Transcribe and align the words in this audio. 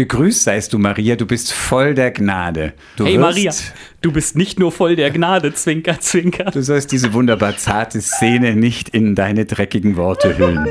Gegrüßt 0.00 0.44
seist 0.44 0.72
du, 0.72 0.78
Maria, 0.78 1.14
du 1.14 1.26
bist 1.26 1.52
voll 1.52 1.92
der 1.92 2.10
Gnade. 2.10 2.72
Du 2.96 3.04
hey 3.04 3.18
Maria, 3.18 3.52
du 4.00 4.10
bist 4.10 4.34
nicht 4.34 4.58
nur 4.58 4.72
voll 4.72 4.96
der 4.96 5.10
Gnade, 5.10 5.52
Zwinker, 5.52 6.00
Zwinker. 6.00 6.44
Du 6.44 6.62
sollst 6.62 6.90
diese 6.90 7.12
wunderbar 7.12 7.58
zarte 7.58 8.00
Szene 8.00 8.56
nicht 8.56 8.88
in 8.88 9.14
deine 9.14 9.44
dreckigen 9.44 9.96
Worte 9.96 10.38
hüllen. 10.38 10.66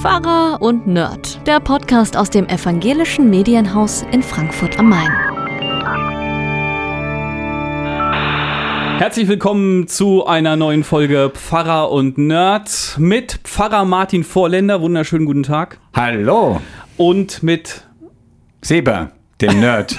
Pfarrer 0.00 0.60
und 0.60 0.88
Nerd, 0.88 1.46
der 1.46 1.60
Podcast 1.60 2.16
aus 2.16 2.28
dem 2.28 2.48
evangelischen 2.48 3.30
Medienhaus 3.30 4.04
in 4.10 4.20
Frankfurt 4.20 4.80
am 4.80 4.88
Main. 4.88 5.12
Herzlich 8.98 9.28
willkommen 9.28 9.86
zu 9.86 10.26
einer 10.26 10.56
neuen 10.56 10.82
Folge 10.82 11.30
Pfarrer 11.32 11.92
und 11.92 12.18
Nerd 12.18 12.96
mit 12.98 13.38
Pfarrer 13.44 13.84
Martin 13.84 14.24
Vorländer. 14.24 14.80
Wunderschönen 14.80 15.24
guten 15.24 15.44
Tag. 15.44 15.78
Hallo, 15.94 16.60
Und 16.96 17.44
mit, 17.44 17.84
Seba, 18.64 19.10
dem 19.42 19.60
Nerd. 19.60 19.94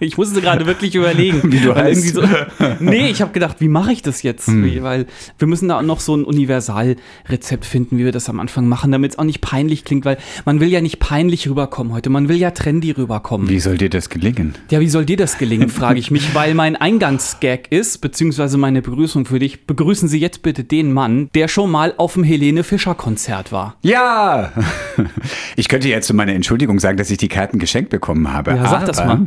Ich 0.00 0.16
musste 0.16 0.40
gerade 0.40 0.66
wirklich 0.66 0.94
überlegen. 0.94 1.40
Wie 1.52 1.60
du 1.60 1.74
heißt. 1.74 2.14
So, 2.14 2.22
nee, 2.80 3.08
ich 3.08 3.20
habe 3.20 3.32
gedacht, 3.32 3.56
wie 3.60 3.68
mache 3.68 3.92
ich 3.92 4.02
das 4.02 4.22
jetzt? 4.22 4.46
Hm. 4.46 4.64
Wie, 4.64 4.82
weil 4.82 5.06
wir 5.38 5.46
müssen 5.46 5.68
da 5.68 5.82
noch 5.82 6.00
so 6.00 6.16
ein 6.16 6.24
Universalrezept 6.24 7.64
finden, 7.64 7.98
wie 7.98 8.04
wir 8.04 8.12
das 8.12 8.28
am 8.28 8.40
Anfang 8.40 8.66
machen, 8.66 8.90
damit 8.90 9.12
es 9.12 9.18
auch 9.18 9.24
nicht 9.24 9.40
peinlich 9.40 9.84
klingt, 9.84 10.04
weil 10.04 10.18
man 10.44 10.60
will 10.60 10.68
ja 10.68 10.80
nicht 10.80 10.98
peinlich 10.98 11.48
rüberkommen 11.48 11.92
heute, 11.92 12.10
man 12.10 12.28
will 12.28 12.36
ja 12.36 12.50
trendy 12.50 12.92
rüberkommen. 12.92 13.48
Wie 13.48 13.60
soll 13.60 13.76
dir 13.76 13.90
das 13.90 14.08
gelingen? 14.08 14.54
Ja, 14.70 14.80
wie 14.80 14.88
soll 14.88 15.04
dir 15.04 15.16
das 15.16 15.38
gelingen, 15.38 15.68
frage 15.68 15.98
ich 15.98 16.10
mich, 16.10 16.34
weil 16.34 16.54
mein 16.54 16.76
Eingangsgag 16.76 17.70
ist, 17.70 17.98
beziehungsweise 17.98 18.56
meine 18.58 18.82
Begrüßung 18.82 19.26
für 19.26 19.38
dich. 19.38 19.66
Begrüßen 19.66 20.08
Sie 20.08 20.18
jetzt 20.18 20.42
bitte 20.42 20.64
den 20.64 20.92
Mann, 20.92 21.28
der 21.34 21.48
schon 21.48 21.70
mal 21.70 21.94
auf 21.98 22.14
dem 22.14 22.24
Helene 22.24 22.64
Fischer 22.64 22.94
Konzert 22.94 23.52
war. 23.52 23.76
Ja! 23.82 24.52
Ich 25.56 25.68
könnte 25.68 25.88
jetzt 25.88 26.06
zu 26.06 26.14
meiner 26.14 26.32
Entschuldigung 26.32 26.78
sagen, 26.78 26.96
dass 26.96 27.10
ich 27.10 27.18
die 27.18 27.28
Karten 27.28 27.58
geschenkt 27.58 27.90
bekommen 27.90 28.32
habe. 28.32 28.52
Ja, 28.52 28.66
sag 28.68 28.86
das 28.86 28.98
mal. 29.04 29.26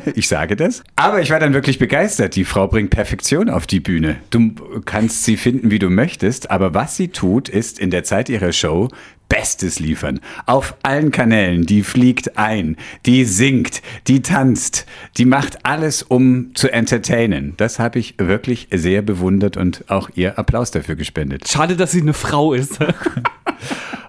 Ich 0.14 0.28
sage 0.28 0.56
das. 0.56 0.82
Aber 0.96 1.20
ich 1.20 1.30
war 1.30 1.40
dann 1.40 1.54
wirklich 1.54 1.78
begeistert. 1.78 2.36
Die 2.36 2.44
Frau 2.44 2.68
bringt 2.68 2.90
Perfektion 2.90 3.48
auf 3.48 3.66
die 3.66 3.80
Bühne. 3.80 4.16
Du 4.30 4.52
kannst 4.84 5.24
sie 5.24 5.36
finden, 5.36 5.70
wie 5.70 5.78
du 5.78 5.90
möchtest, 5.90 6.50
aber 6.50 6.74
was 6.74 6.96
sie 6.96 7.08
tut, 7.08 7.48
ist 7.48 7.78
in 7.78 7.90
der 7.90 8.04
Zeit 8.04 8.28
ihrer 8.28 8.52
Show 8.52 8.88
Bestes 9.32 9.80
liefern. 9.80 10.20
Auf 10.44 10.74
allen 10.82 11.10
Kanälen. 11.10 11.64
Die 11.64 11.82
fliegt 11.82 12.36
ein, 12.36 12.76
die 13.06 13.24
singt, 13.24 13.80
die 14.06 14.20
tanzt, 14.20 14.84
die 15.16 15.24
macht 15.24 15.64
alles, 15.64 16.02
um 16.02 16.54
zu 16.54 16.70
entertainen. 16.70 17.54
Das 17.56 17.78
habe 17.78 17.98
ich 17.98 18.14
wirklich 18.18 18.68
sehr 18.70 19.00
bewundert 19.00 19.56
und 19.56 19.88
auch 19.90 20.10
ihr 20.16 20.38
Applaus 20.38 20.70
dafür 20.70 20.96
gespendet. 20.96 21.48
Schade, 21.48 21.76
dass 21.76 21.92
sie 21.92 22.02
eine 22.02 22.12
Frau 22.12 22.52
ist. 22.52 22.78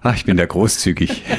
Ach, 0.06 0.14
ich 0.14 0.26
bin 0.26 0.36
da 0.36 0.44
großzügig. 0.44 1.22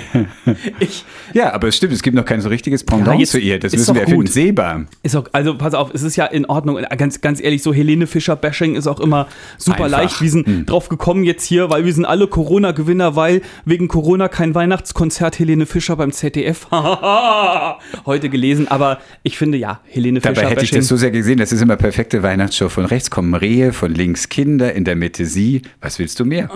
Ich, 0.79 1.03
Ja, 1.33 1.53
aber 1.53 1.67
es 1.67 1.75
stimmt, 1.77 1.93
es 1.93 2.01
gibt 2.01 2.15
noch 2.15 2.25
kein 2.25 2.41
so 2.41 2.49
richtiges 2.49 2.83
Pendant 2.83 3.19
Ja, 3.19 3.25
zu 3.25 3.37
ihr. 3.39 3.59
Das 3.59 3.73
ist 3.73 3.79
müssen 3.81 3.95
wir 3.95 4.01
erfinden. 4.01 4.21
gut. 4.21 4.31
Sehbar. 4.31 4.85
ist 5.03 5.15
auch, 5.15 5.25
also 5.33 5.55
pass 5.57 5.73
auf, 5.73 5.93
es 5.93 6.01
ist 6.03 6.15
ja 6.15 6.25
in 6.25 6.45
Ordnung. 6.45 6.79
Ganz, 6.97 7.21
ganz 7.21 7.41
ehrlich, 7.41 7.61
so 7.61 7.73
Helene 7.73 8.07
Fischer-Bashing 8.07 8.75
ist 8.75 8.87
auch 8.87 8.99
immer 8.99 9.27
super 9.57 9.85
Einfach. 9.85 9.99
leicht. 9.99 10.21
Wir 10.21 10.29
sind 10.31 10.69
drauf 10.69 10.89
gekommen 10.89 11.23
jetzt 11.25 11.45
hier, 11.45 11.69
weil 11.69 11.85
wir 11.85 11.93
sind 11.93 12.05
alle 12.05 12.27
Corona-Gewinner, 12.27 13.15
weil 13.15 13.41
wegen 13.75 13.89
Corona 13.89 14.29
kein 14.29 14.55
Weihnachtskonzert 14.55 15.37
Helene 15.37 15.65
Fischer 15.65 15.97
beim 15.97 16.13
ZDF. 16.13 16.67
Heute 18.05 18.29
gelesen, 18.29 18.69
aber 18.69 18.99
ich 19.21 19.37
finde 19.37 19.57
ja, 19.57 19.81
Helene 19.83 20.21
Dabei 20.21 20.47
hätte 20.47 20.63
ich 20.63 20.71
das 20.71 20.87
so 20.87 20.95
sehr 20.95 21.11
gesehen. 21.11 21.39
Das 21.39 21.51
ist 21.51 21.61
immer 21.61 21.75
perfekte 21.75 22.23
Weihnachtsshow. 22.23 22.69
Von 22.69 22.85
rechts 22.85 23.11
kommen 23.11 23.33
Rehe, 23.33 23.73
von 23.73 23.93
links 23.93 24.29
Kinder, 24.29 24.71
in 24.71 24.85
der 24.85 24.95
Mitte 24.95 25.25
sie. 25.25 25.61
Was 25.81 25.99
willst 25.99 26.21
du 26.21 26.25
mehr? 26.25 26.49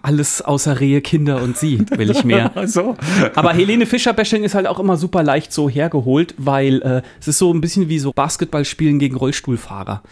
Alles 0.00 0.42
außer 0.42 0.78
Rehe, 0.78 1.00
Kinder 1.00 1.42
und 1.42 1.56
sie 1.56 1.84
will 1.96 2.12
ich 2.12 2.22
mehr. 2.22 2.52
so. 2.66 2.96
Aber 3.34 3.52
Helene 3.52 3.84
Fischer-Bashing 3.84 4.44
ist 4.44 4.54
halt 4.54 4.68
auch 4.68 4.78
immer 4.78 4.96
super 4.96 5.24
leicht 5.24 5.52
so 5.52 5.68
hergeholt, 5.68 6.36
weil 6.38 6.82
äh, 6.82 7.02
es 7.18 7.26
ist 7.26 7.38
so 7.38 7.52
ein 7.52 7.60
bisschen 7.60 7.88
wie 7.88 7.98
so 7.98 8.12
Basketballspielen 8.12 9.00
gegen 9.00 9.16
Rollstuhlfahrer. 9.16 10.04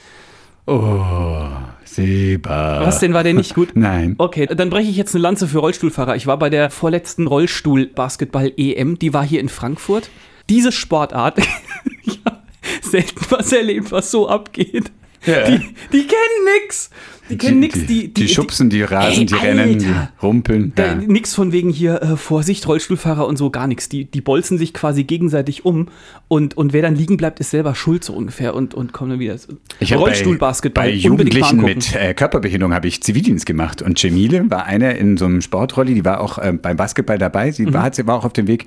Oh, 0.67 1.49
Sehbar. 1.95 2.85
Was 2.85 2.99
denn, 2.99 3.15
war 3.15 3.23
der 3.23 3.35
nicht 3.35 3.55
gut? 3.55 3.71
Nein. 3.75 4.17
Okay, 4.19 4.47
dann 4.47 4.69
breche 4.69 4.91
ich 4.91 4.97
jetzt 4.97 5.15
eine 5.15 5.23
Lanze 5.23 5.47
für 5.47 5.59
Rollstuhlfahrer. 5.59 6.17
Ich 6.17 6.27
war 6.27 6.39
bei 6.39 6.51
der 6.51 6.71
vorletzten 6.71 7.29
Rollstuhl-Basketball-EM, 7.29 8.99
die 8.99 9.15
war 9.15 9.25
hier 9.25 9.41
in 9.41 9.49
Frankfurt. 9.49 10.11
Diese 10.49 10.73
Sportart, 10.73 11.39
ich 12.03 12.21
habe 12.25 12.43
selten 12.83 13.25
was 13.29 13.53
erlebt, 13.53 13.93
was 13.93 14.11
so 14.11 14.29
abgeht. 14.29 14.91
Ja. 15.25 15.47
Die, 15.47 15.59
die 15.93 16.07
kennen 16.07 16.61
nix. 16.63 16.91
Die 17.31 17.39
kennen 17.39 17.61
nix. 17.61 17.87
Die, 17.87 18.13
die, 18.13 18.29
schubsen, 18.29 18.69
die 18.71 18.83
rasen, 18.83 19.21
Ey, 19.21 19.27
die 19.27 19.35
rennen, 19.35 19.79
die 19.79 19.87
Alter. 19.87 20.11
rumpeln. 20.23 20.73
Da, 20.75 20.87
Ja. 20.87 20.95
Nix 20.97 21.35
von 21.35 21.53
wegen 21.53 21.71
hier, 21.71 22.03
äh, 22.03 22.17
Vorsicht, 22.17 22.67
Rollstuhlfahrer 22.69 23.27
und 23.27 23.37
so, 23.39 23.51
gar 23.51 23.67
nichts. 23.67 23.89
Die, 23.89 24.05
die 24.05 24.21
bolzen 24.21 24.59
sich 24.59 24.75
quasi 24.75 25.05
gegenseitig 25.05 25.65
um 25.65 25.89
und, 26.29 26.57
und 26.57 26.73
wer 26.73 26.83
dann 26.83 26.95
liegen 26.97 27.17
bleibt, 27.17 27.41
ist 27.41 27.51
selber 27.51 27.75
schuld 27.75 28.05
so 28.05 28.13
ungefähr 28.13 28.55
und, 28.55 28.75
und 28.75 28.93
kommt 28.93 29.11
dann 29.13 29.19
wieder. 29.21 29.37
Ich 29.81 29.95
Rollstuhlbasketball. 29.97 30.85
Bei, 30.85 30.91
bei 30.91 30.97
Jugendlichen 30.97 31.61
mit 31.63 31.95
äh, 31.95 32.13
Körperbehinderung 32.15 32.75
habe 32.75 32.89
ich 32.89 33.03
Zivildienst 33.03 33.47
gemacht. 33.47 33.81
Und 33.81 33.99
Cemile 33.99 34.51
war 34.51 34.67
eine 34.67 34.95
in 34.97 35.17
so 35.17 35.25
einem 35.25 35.41
Sportrolli, 35.41 35.95
die 35.95 36.05
war 36.05 36.21
auch 36.21 36.39
äh, 36.39 36.53
beim 36.53 36.77
Basketball 36.77 37.19
dabei. 37.19 37.51
Sie 37.53 37.65
Mhm. 37.65 37.73
war, 37.75 37.93
sie 37.95 38.07
war 38.07 38.17
auch 38.19 38.25
auf 38.25 38.33
dem 38.35 38.47
Weg, 38.47 38.67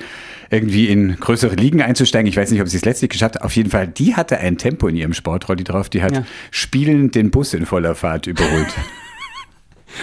irgendwie 0.50 0.88
in 0.88 1.16
größere 1.19 1.56
Ligen 1.56 1.81
einzusteigen. 1.81 2.28
Ich 2.28 2.38
weiß 2.38 2.50
nicht, 2.51 2.62
ob 2.62 2.68
sie 2.69 2.78
es 2.78 2.85
letztlich 2.85 3.12
geschafft 3.12 3.35
hat. 3.35 3.44
Auf 3.44 3.56
jeden 3.56 3.69
Fall, 3.69 3.88
die 3.88 4.16
hatte 4.16 4.38
ein 4.39 4.57
Tempo 4.57 4.88
in 4.88 4.95
ihrem 4.95 5.13
Sportrolli 5.13 5.63
drauf. 5.63 5.89
Die 5.89 6.01
hat 6.01 6.13
Ja. 6.13 6.24
spielend 6.51 7.16
den 7.16 7.29
Bus 7.31 7.53
in 7.53 7.66
voller 7.66 7.94
Fahrt 7.95 8.25
überholt. 8.47 8.74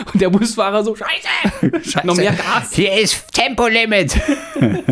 Und 0.12 0.21
der 0.21 0.28
Busfahrer 0.28 0.82
so, 0.82 0.97
scheiße, 0.97 2.05
noch 2.05 2.16
mehr 2.16 2.32
Gas. 2.32 2.72
Hier 2.72 2.99
ist 2.99 3.32
Tempolimit. 3.32 4.19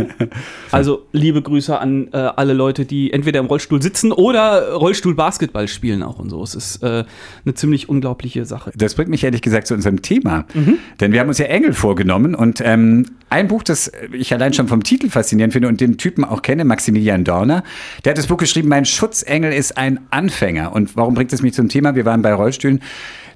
Also 0.70 1.06
liebe 1.12 1.42
Grüße 1.42 1.78
an 1.78 2.08
äh, 2.12 2.16
alle 2.16 2.54
Leute, 2.54 2.86
die 2.86 3.12
entweder 3.12 3.40
im 3.40 3.46
Rollstuhl 3.46 3.82
sitzen 3.82 4.10
oder 4.10 4.72
Rollstuhl-Basketball 4.72 5.68
spielen 5.68 6.02
auch 6.02 6.18
und 6.18 6.30
so. 6.30 6.42
Es 6.42 6.54
ist 6.54 6.82
äh, 6.82 7.04
eine 7.44 7.54
ziemlich 7.54 7.90
unglaubliche 7.90 8.46
Sache. 8.46 8.72
Das 8.74 8.94
bringt 8.94 9.10
mich 9.10 9.22
ehrlich 9.22 9.42
gesagt 9.42 9.66
zu 9.66 9.74
unserem 9.74 10.00
Thema. 10.00 10.46
Mhm. 10.54 10.78
Denn 10.98 11.12
wir 11.12 11.20
haben 11.20 11.28
uns 11.28 11.36
ja 11.36 11.44
Engel 11.44 11.74
vorgenommen 11.74 12.34
und 12.34 12.62
ähm, 12.64 13.04
ein 13.28 13.48
Buch, 13.48 13.62
das 13.62 13.92
ich 14.12 14.32
allein 14.32 14.54
schon 14.54 14.66
vom 14.66 14.82
Titel 14.82 15.10
faszinierend 15.10 15.52
finde 15.52 15.68
und 15.68 15.80
den 15.80 15.98
Typen 15.98 16.24
auch 16.24 16.40
kenne, 16.40 16.64
Maximilian 16.64 17.24
Dorner, 17.24 17.64
der 18.06 18.12
hat 18.12 18.18
das 18.18 18.28
Buch 18.28 18.38
geschrieben, 18.38 18.68
Mein 18.68 18.86
Schutzengel 18.86 19.52
ist 19.52 19.76
ein 19.76 20.00
Anfänger. 20.10 20.72
Und 20.72 20.96
warum 20.96 21.12
bringt 21.14 21.34
es 21.34 21.42
mich 21.42 21.52
zum 21.52 21.68
Thema? 21.68 21.94
Wir 21.94 22.06
waren 22.06 22.22
bei 22.22 22.32
Rollstühlen. 22.32 22.80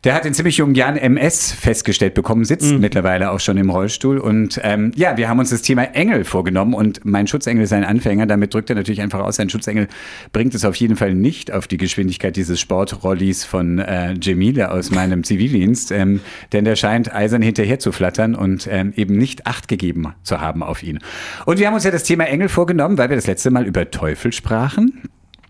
Der 0.06 0.14
hat 0.14 0.24
in 0.24 0.34
ziemlich 0.34 0.56
jungen 0.56 0.76
Jahren 0.76 0.96
MS 0.96 1.50
festgestellt 1.50 2.14
bekommen, 2.14 2.44
sitzt 2.44 2.72
Mhm. 2.72 2.78
mittlerweile 2.78 3.32
auch 3.32 3.40
schon 3.40 3.56
im 3.56 3.70
Rollstuhl. 3.70 4.18
Und 4.18 4.60
ähm, 4.62 4.92
ja, 4.94 5.16
wir 5.16 5.28
haben 5.28 5.40
uns 5.40 5.50
das 5.50 5.62
Thema 5.62 5.82
Engel 5.82 6.22
vorgenommen 6.22 6.74
und 6.74 7.04
mein 7.04 7.26
Schutzengel 7.26 7.64
ist 7.64 7.72
ein 7.72 7.82
Anfänger. 7.82 8.24
Damit 8.26 8.54
drückt 8.54 8.70
er 8.70 8.76
natürlich 8.76 9.00
einfach 9.02 9.18
aus, 9.18 9.34
sein 9.34 9.50
Schutzengel 9.50 9.88
bringt 10.30 10.54
es 10.54 10.64
auf 10.64 10.76
jeden 10.76 10.94
Fall 10.94 11.12
nicht 11.12 11.50
auf 11.52 11.66
die 11.66 11.76
Geschwindigkeit 11.76 12.36
dieses 12.36 12.60
Sportrollis 12.60 13.42
von 13.42 13.80
äh, 13.80 14.12
Jemile 14.12 14.70
aus 14.70 14.92
meinem 14.92 15.24
Zivildienst, 15.24 15.90
ähm, 15.90 16.20
denn 16.52 16.64
der 16.64 16.76
scheint 16.76 17.12
eisern 17.12 17.42
hinterher 17.42 17.80
zu 17.80 17.90
flattern 17.90 18.36
und 18.36 18.68
ähm, 18.70 18.92
eben 18.94 19.18
nicht 19.18 19.48
Acht 19.48 19.66
gegeben 19.66 20.14
zu 20.22 20.40
haben 20.40 20.62
auf 20.62 20.84
ihn. 20.84 21.00
Und 21.46 21.58
wir 21.58 21.66
haben 21.66 21.74
uns 21.74 21.82
ja 21.82 21.90
das 21.90 22.04
Thema 22.04 22.26
Engel 22.26 22.48
vorgenommen, 22.48 22.96
weil 22.96 23.08
wir 23.08 23.16
das 23.16 23.26
letzte 23.26 23.50
Mal 23.50 23.66
über 23.66 23.90
Teufel 23.90 24.32
sprachen. 24.32 25.02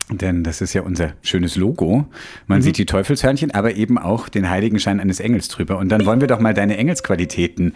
Denn 0.09 0.45
das 0.45 0.61
ist 0.61 0.73
ja 0.73 0.83
unser 0.83 1.15
schönes 1.23 1.57
Logo. 1.57 2.07
Man 2.47 2.63
sieht 2.63 2.79
die 2.79 2.87
Teufelshörnchen, 2.87 3.51
aber 3.51 3.75
eben 3.75 3.99
auch 3.99 4.29
den 4.29 4.49
Heiligenschein 4.49 5.01
eines 5.01 5.19
Engels 5.19 5.49
drüber. 5.49 5.79
Und 5.79 5.89
dann 5.89 6.07
wollen 6.07 6.21
wir 6.21 6.29
doch 6.29 6.39
mal 6.39 6.55
deine 6.55 6.77
Engelsqualitäten 6.77 7.75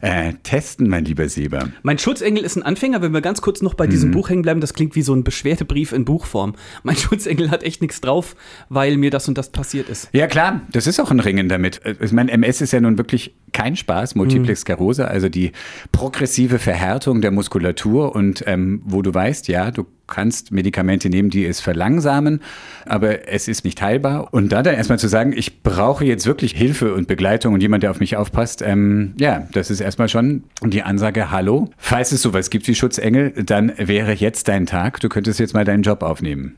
äh, 0.00 0.34
testen, 0.44 0.88
mein 0.88 1.04
lieber 1.04 1.28
Seber. 1.28 1.70
Mein 1.82 1.98
Schutzengel 1.98 2.44
ist 2.44 2.54
ein 2.56 2.62
Anfänger, 2.62 3.02
wenn 3.02 3.12
wir 3.12 3.20
ganz 3.20 3.40
kurz 3.42 3.62
noch 3.62 3.74
bei 3.74 3.88
diesem 3.88 4.10
Mhm. 4.10 4.14
Buch 4.14 4.30
hängen 4.30 4.42
bleiben, 4.42 4.60
das 4.60 4.74
klingt 4.74 4.94
wie 4.94 5.02
so 5.02 5.12
ein 5.12 5.24
Beschwerdebrief 5.24 5.90
in 5.92 6.04
Buchform. 6.04 6.54
Mein 6.84 6.96
Schutzengel 6.96 7.50
hat 7.50 7.64
echt 7.64 7.82
nichts 7.82 8.00
drauf, 8.00 8.36
weil 8.68 8.96
mir 8.96 9.10
das 9.10 9.26
und 9.26 9.36
das 9.36 9.50
passiert 9.50 9.88
ist. 9.88 10.08
Ja 10.12 10.28
klar, 10.28 10.60
das 10.70 10.86
ist 10.86 11.00
auch 11.00 11.10
ein 11.10 11.18
Ringen 11.20 11.48
damit. 11.48 11.84
Äh, 11.84 11.96
Ich 12.00 12.12
meine, 12.12 12.30
MS 12.30 12.60
ist 12.60 12.72
ja 12.72 12.80
nun 12.80 12.96
wirklich 12.96 13.34
kein 13.52 13.76
Spaß, 13.76 14.14
Multiple 14.14 14.54
Sklerose, 14.56 15.08
also 15.08 15.28
die 15.28 15.52
progressive 15.92 16.58
Verhärtung 16.58 17.20
der 17.20 17.30
Muskulatur 17.30 18.14
und 18.14 18.44
ähm, 18.46 18.82
wo 18.84 19.02
du 19.02 19.12
weißt, 19.12 19.48
ja, 19.48 19.70
du 19.70 19.86
kannst 20.06 20.52
Medikamente 20.52 21.08
nehmen, 21.08 21.30
die 21.30 21.44
es 21.46 21.60
verlangsamen, 21.60 22.42
aber 22.86 23.28
es 23.28 23.48
ist 23.48 23.64
nicht 23.64 23.80
heilbar. 23.80 24.32
Und 24.34 24.50
da 24.52 24.62
dann 24.62 24.74
erstmal 24.74 24.98
zu 24.98 25.08
sagen, 25.08 25.32
ich 25.34 25.62
brauche 25.62 26.04
jetzt 26.04 26.26
wirklich 26.26 26.52
Hilfe 26.52 26.94
und 26.94 27.08
Begleitung 27.08 27.54
und 27.54 27.62
jemand, 27.62 27.82
der 27.82 27.90
auf 27.90 28.00
mich 28.00 28.16
aufpasst, 28.16 28.62
ähm, 28.62 29.14
ja, 29.18 29.46
das 29.52 29.70
ist 29.70 29.80
erstmal 29.80 30.08
schon 30.08 30.44
die 30.62 30.82
Ansage, 30.82 31.30
hallo, 31.30 31.70
falls 31.78 32.12
es 32.12 32.22
sowas 32.22 32.50
gibt 32.50 32.68
wie 32.68 32.74
Schutzengel, 32.74 33.32
dann 33.44 33.72
wäre 33.76 34.12
jetzt 34.12 34.48
dein 34.48 34.66
Tag, 34.66 35.00
du 35.00 35.08
könntest 35.08 35.40
jetzt 35.40 35.54
mal 35.54 35.64
deinen 35.64 35.82
Job 35.82 36.02
aufnehmen. 36.02 36.56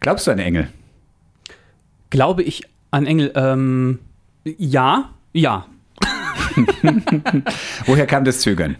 Glaubst 0.00 0.26
du 0.26 0.30
an 0.30 0.38
Engel? 0.38 0.68
Glaube 2.10 2.42
ich 2.42 2.62
an 2.90 3.06
Engel? 3.06 3.32
Ähm, 3.34 3.98
ja, 4.44 5.10
ja. 5.32 5.66
Woher 7.86 8.06
kam 8.06 8.24
das 8.24 8.40
Zögern? 8.40 8.76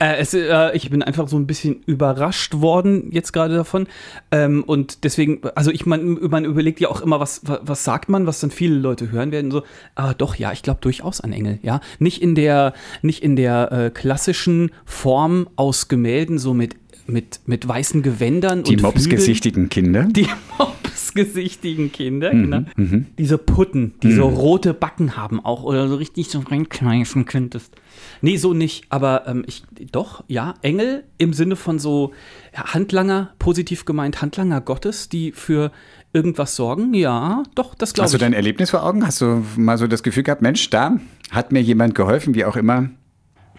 Äh, 0.00 0.18
es, 0.18 0.32
äh, 0.32 0.76
ich 0.76 0.90
bin 0.90 1.02
einfach 1.02 1.26
so 1.26 1.36
ein 1.36 1.46
bisschen 1.48 1.82
überrascht 1.86 2.54
worden 2.54 3.10
jetzt 3.10 3.32
gerade 3.32 3.56
davon. 3.56 3.88
Ähm, 4.30 4.62
und 4.62 5.02
deswegen, 5.02 5.40
also 5.56 5.72
ich 5.72 5.86
man, 5.86 6.18
man 6.30 6.44
überlegt 6.44 6.78
ja 6.78 6.88
auch 6.88 7.00
immer, 7.00 7.18
was, 7.18 7.40
was, 7.44 7.60
was 7.62 7.84
sagt 7.84 8.08
man, 8.08 8.26
was 8.26 8.38
dann 8.38 8.52
viele 8.52 8.76
Leute 8.76 9.10
hören 9.10 9.32
werden. 9.32 9.50
So, 9.50 9.64
aber 9.96 10.14
doch, 10.14 10.36
ja, 10.36 10.52
ich 10.52 10.62
glaube 10.62 10.80
durchaus 10.80 11.20
an 11.20 11.32
Engel, 11.32 11.58
ja. 11.62 11.80
Nicht 11.98 12.22
in 12.22 12.36
der, 12.36 12.74
nicht 13.02 13.24
in 13.24 13.34
der 13.34 13.72
äh, 13.72 13.90
klassischen 13.90 14.70
Form 14.84 15.48
aus 15.56 15.88
Gemälden, 15.88 16.38
so 16.38 16.54
mit 16.54 16.76
mit, 17.10 17.40
mit 17.46 17.66
weißen 17.66 18.02
Gewändern 18.02 18.64
Die 18.64 18.76
und 18.76 18.82
mopsgesichtigen 18.82 19.70
Kinder. 19.70 20.02
Die 20.04 20.28
mopsgesichtigen 21.14 21.92
Kinder, 21.92 22.32
Mhm, 22.32 22.50
genau. 22.50 23.04
Diese 23.18 23.38
Putten, 23.38 23.94
die 24.02 24.12
so 24.12 24.26
rote 24.28 24.74
Backen 24.74 25.16
haben 25.16 25.44
auch 25.44 25.62
oder 25.64 25.88
so 25.88 25.96
richtig 25.96 26.28
so 26.28 26.40
reinkneifen 26.40 27.24
könntest. 27.24 27.74
Nee, 28.20 28.36
so 28.36 28.54
nicht, 28.54 28.84
aber 28.90 29.26
ähm, 29.26 29.44
ich, 29.46 29.62
doch, 29.92 30.24
ja, 30.28 30.54
Engel 30.62 31.04
im 31.18 31.32
Sinne 31.32 31.56
von 31.56 31.78
so 31.78 32.12
ja, 32.54 32.74
Handlanger, 32.74 33.30
positiv 33.38 33.84
gemeint 33.84 34.22
Handlanger 34.22 34.60
Gottes, 34.60 35.08
die 35.08 35.32
für 35.32 35.70
irgendwas 36.12 36.56
sorgen, 36.56 36.94
ja, 36.94 37.42
doch, 37.54 37.74
das 37.74 37.92
glaube 37.94 38.04
Hast 38.06 38.12
du 38.14 38.16
ich. 38.16 38.20
dein 38.22 38.32
Erlebnis 38.32 38.70
vor 38.70 38.84
Augen? 38.84 39.06
Hast 39.06 39.20
du 39.20 39.44
mal 39.56 39.78
so 39.78 39.86
das 39.86 40.02
Gefühl 40.02 40.22
gehabt, 40.22 40.42
Mensch, 40.42 40.70
da 40.70 40.96
hat 41.30 41.52
mir 41.52 41.60
jemand 41.60 41.94
geholfen, 41.94 42.34
wie 42.34 42.44
auch 42.44 42.56
immer? 42.56 42.90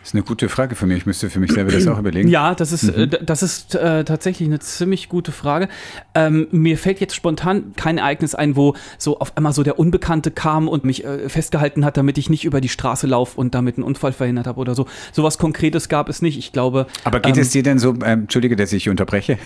Das 0.01 0.12
ist 0.12 0.16
eine 0.16 0.24
gute 0.24 0.48
Frage 0.48 0.75
von 0.75 0.88
mir. 0.88 0.96
Ich 0.96 1.06
müsste 1.06 1.30
für 1.30 1.40
mich 1.42 1.51
selber 1.51 1.72
das 1.72 1.86
auch 1.86 2.00
überlegen. 2.00 2.30
Ja, 2.30 2.56
das 2.56 2.72
ist, 2.72 2.84
äh, 2.88 3.07
d- 3.07 3.19
das 3.22 3.44
ist 3.44 3.75
äh, 3.75 4.06
tatsächlich 4.06 4.48
eine 4.48 4.60
ziemlich 4.60 5.10
gute 5.10 5.34
Frage. 5.34 5.68
Ähm, 6.16 6.48
mir 6.51 6.78
fällt 6.78 7.01
jetzt 7.01 7.16
spontan 7.16 7.74
kein 7.75 7.98
Ereignis 7.98 8.34
ein, 8.34 8.56
wo 8.56 8.75
so 8.98 9.19
auf 9.19 9.36
einmal 9.36 9.51
so 9.51 9.62
der 9.62 9.78
Unbekannte 9.78 10.31
kam 10.31 10.69
und 10.69 10.86
mich 10.86 11.04
äh, 11.04 11.28
festgehalten 11.28 11.84
hat, 11.84 11.98
damit 11.98 12.18
ich 12.18 12.30
nicht 12.30 12.46
über 12.46 12.62
die 12.62 12.69
Straße 12.69 13.07
laufe 13.07 13.38
und 13.40 13.54
damit 13.54 13.75
einen 13.75 13.84
Unfall 13.84 14.13
verhindert 14.13 14.48
habe 14.48 14.60
oder 14.62 14.74
so. 14.74 14.86
Sowas 15.12 15.38
Konkretes 15.38 15.90
gab 15.90 16.07
es 16.07 16.22
nicht. 16.22 16.38
Ich 16.40 16.54
glaube. 16.54 16.88
Aber 17.04 17.19
geht 17.19 17.36
ähm, 17.36 17.42
es 17.42 17.50
dir 17.52 17.62
denn 17.63 17.78
so, 17.78 17.90
ähm, 17.95 18.22
entschuldige, 18.22 18.56
dass 18.56 18.72
ich 18.72 18.88
unterbreche. 18.88 19.38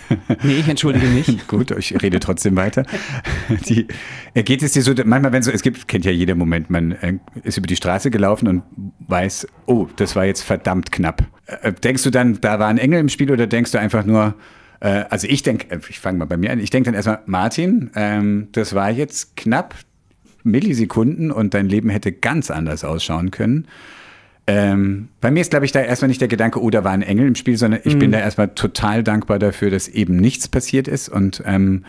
Nee, 0.44 0.58
ich 0.60 0.68
entschuldige 0.68 1.06
mich. 1.08 1.46
Gut, 1.48 1.72
ich 1.72 2.00
rede 2.00 2.20
trotzdem 2.20 2.54
weiter. 2.54 2.84
Die, 3.68 3.88
äh, 4.34 4.44
geht 4.44 4.62
es 4.62 4.72
dir 4.72 4.82
so, 4.82 4.94
manchmal, 5.04 5.32
wenn 5.32 5.42
so, 5.42 5.50
es 5.50 5.62
gibt, 5.62 5.88
kennt 5.88 6.04
ja 6.04 6.12
jeder 6.12 6.36
Moment, 6.36 6.70
man 6.70 6.92
äh, 6.92 7.18
ist 7.42 7.58
über 7.58 7.66
die 7.66 7.76
Straße 7.76 8.10
gelaufen 8.12 8.46
und 8.46 8.62
weiß, 9.08 9.48
oh, 9.66 9.88
das 9.96 10.14
war 10.14 10.24
jetzt 10.24 10.43
verdammt 10.44 10.92
knapp. 10.92 11.24
Äh, 11.46 11.72
denkst 11.72 12.02
du 12.02 12.10
dann, 12.10 12.40
da 12.40 12.58
war 12.58 12.68
ein 12.68 12.78
Engel 12.78 13.00
im 13.00 13.08
Spiel 13.08 13.30
oder 13.30 13.46
denkst 13.46 13.72
du 13.72 13.78
einfach 13.78 14.04
nur, 14.04 14.34
äh, 14.80 15.04
also 15.10 15.26
ich 15.28 15.42
denke, 15.42 15.80
ich 15.88 15.98
fange 15.98 16.18
mal 16.18 16.26
bei 16.26 16.36
mir 16.36 16.52
an, 16.52 16.60
ich 16.60 16.70
denke 16.70 16.86
dann 16.86 16.94
erstmal, 16.94 17.20
Martin, 17.26 17.90
ähm, 17.96 18.48
das 18.52 18.74
war 18.74 18.90
jetzt 18.90 19.36
knapp 19.36 19.74
Millisekunden 20.44 21.30
und 21.30 21.54
dein 21.54 21.68
Leben 21.68 21.88
hätte 21.88 22.12
ganz 22.12 22.50
anders 22.50 22.84
ausschauen 22.84 23.30
können. 23.30 23.66
Ähm, 24.46 25.08
bei 25.22 25.30
mir 25.30 25.40
ist, 25.40 25.50
glaube 25.50 25.64
ich, 25.64 25.72
da 25.72 25.80
erstmal 25.80 26.08
nicht 26.08 26.20
der 26.20 26.28
Gedanke, 26.28 26.62
oh, 26.62 26.68
da 26.68 26.84
war 26.84 26.92
ein 26.92 27.00
Engel 27.00 27.26
im 27.26 27.34
Spiel, 27.34 27.56
sondern 27.56 27.80
ich 27.84 27.98
bin 27.98 28.12
da 28.12 28.18
erstmal 28.18 28.48
total 28.48 29.02
dankbar 29.02 29.38
dafür, 29.38 29.70
dass 29.70 29.88
eben 29.88 30.16
nichts 30.16 30.48
passiert 30.48 30.86
ist 30.86 31.08
und 31.08 31.42
ähm, 31.46 31.84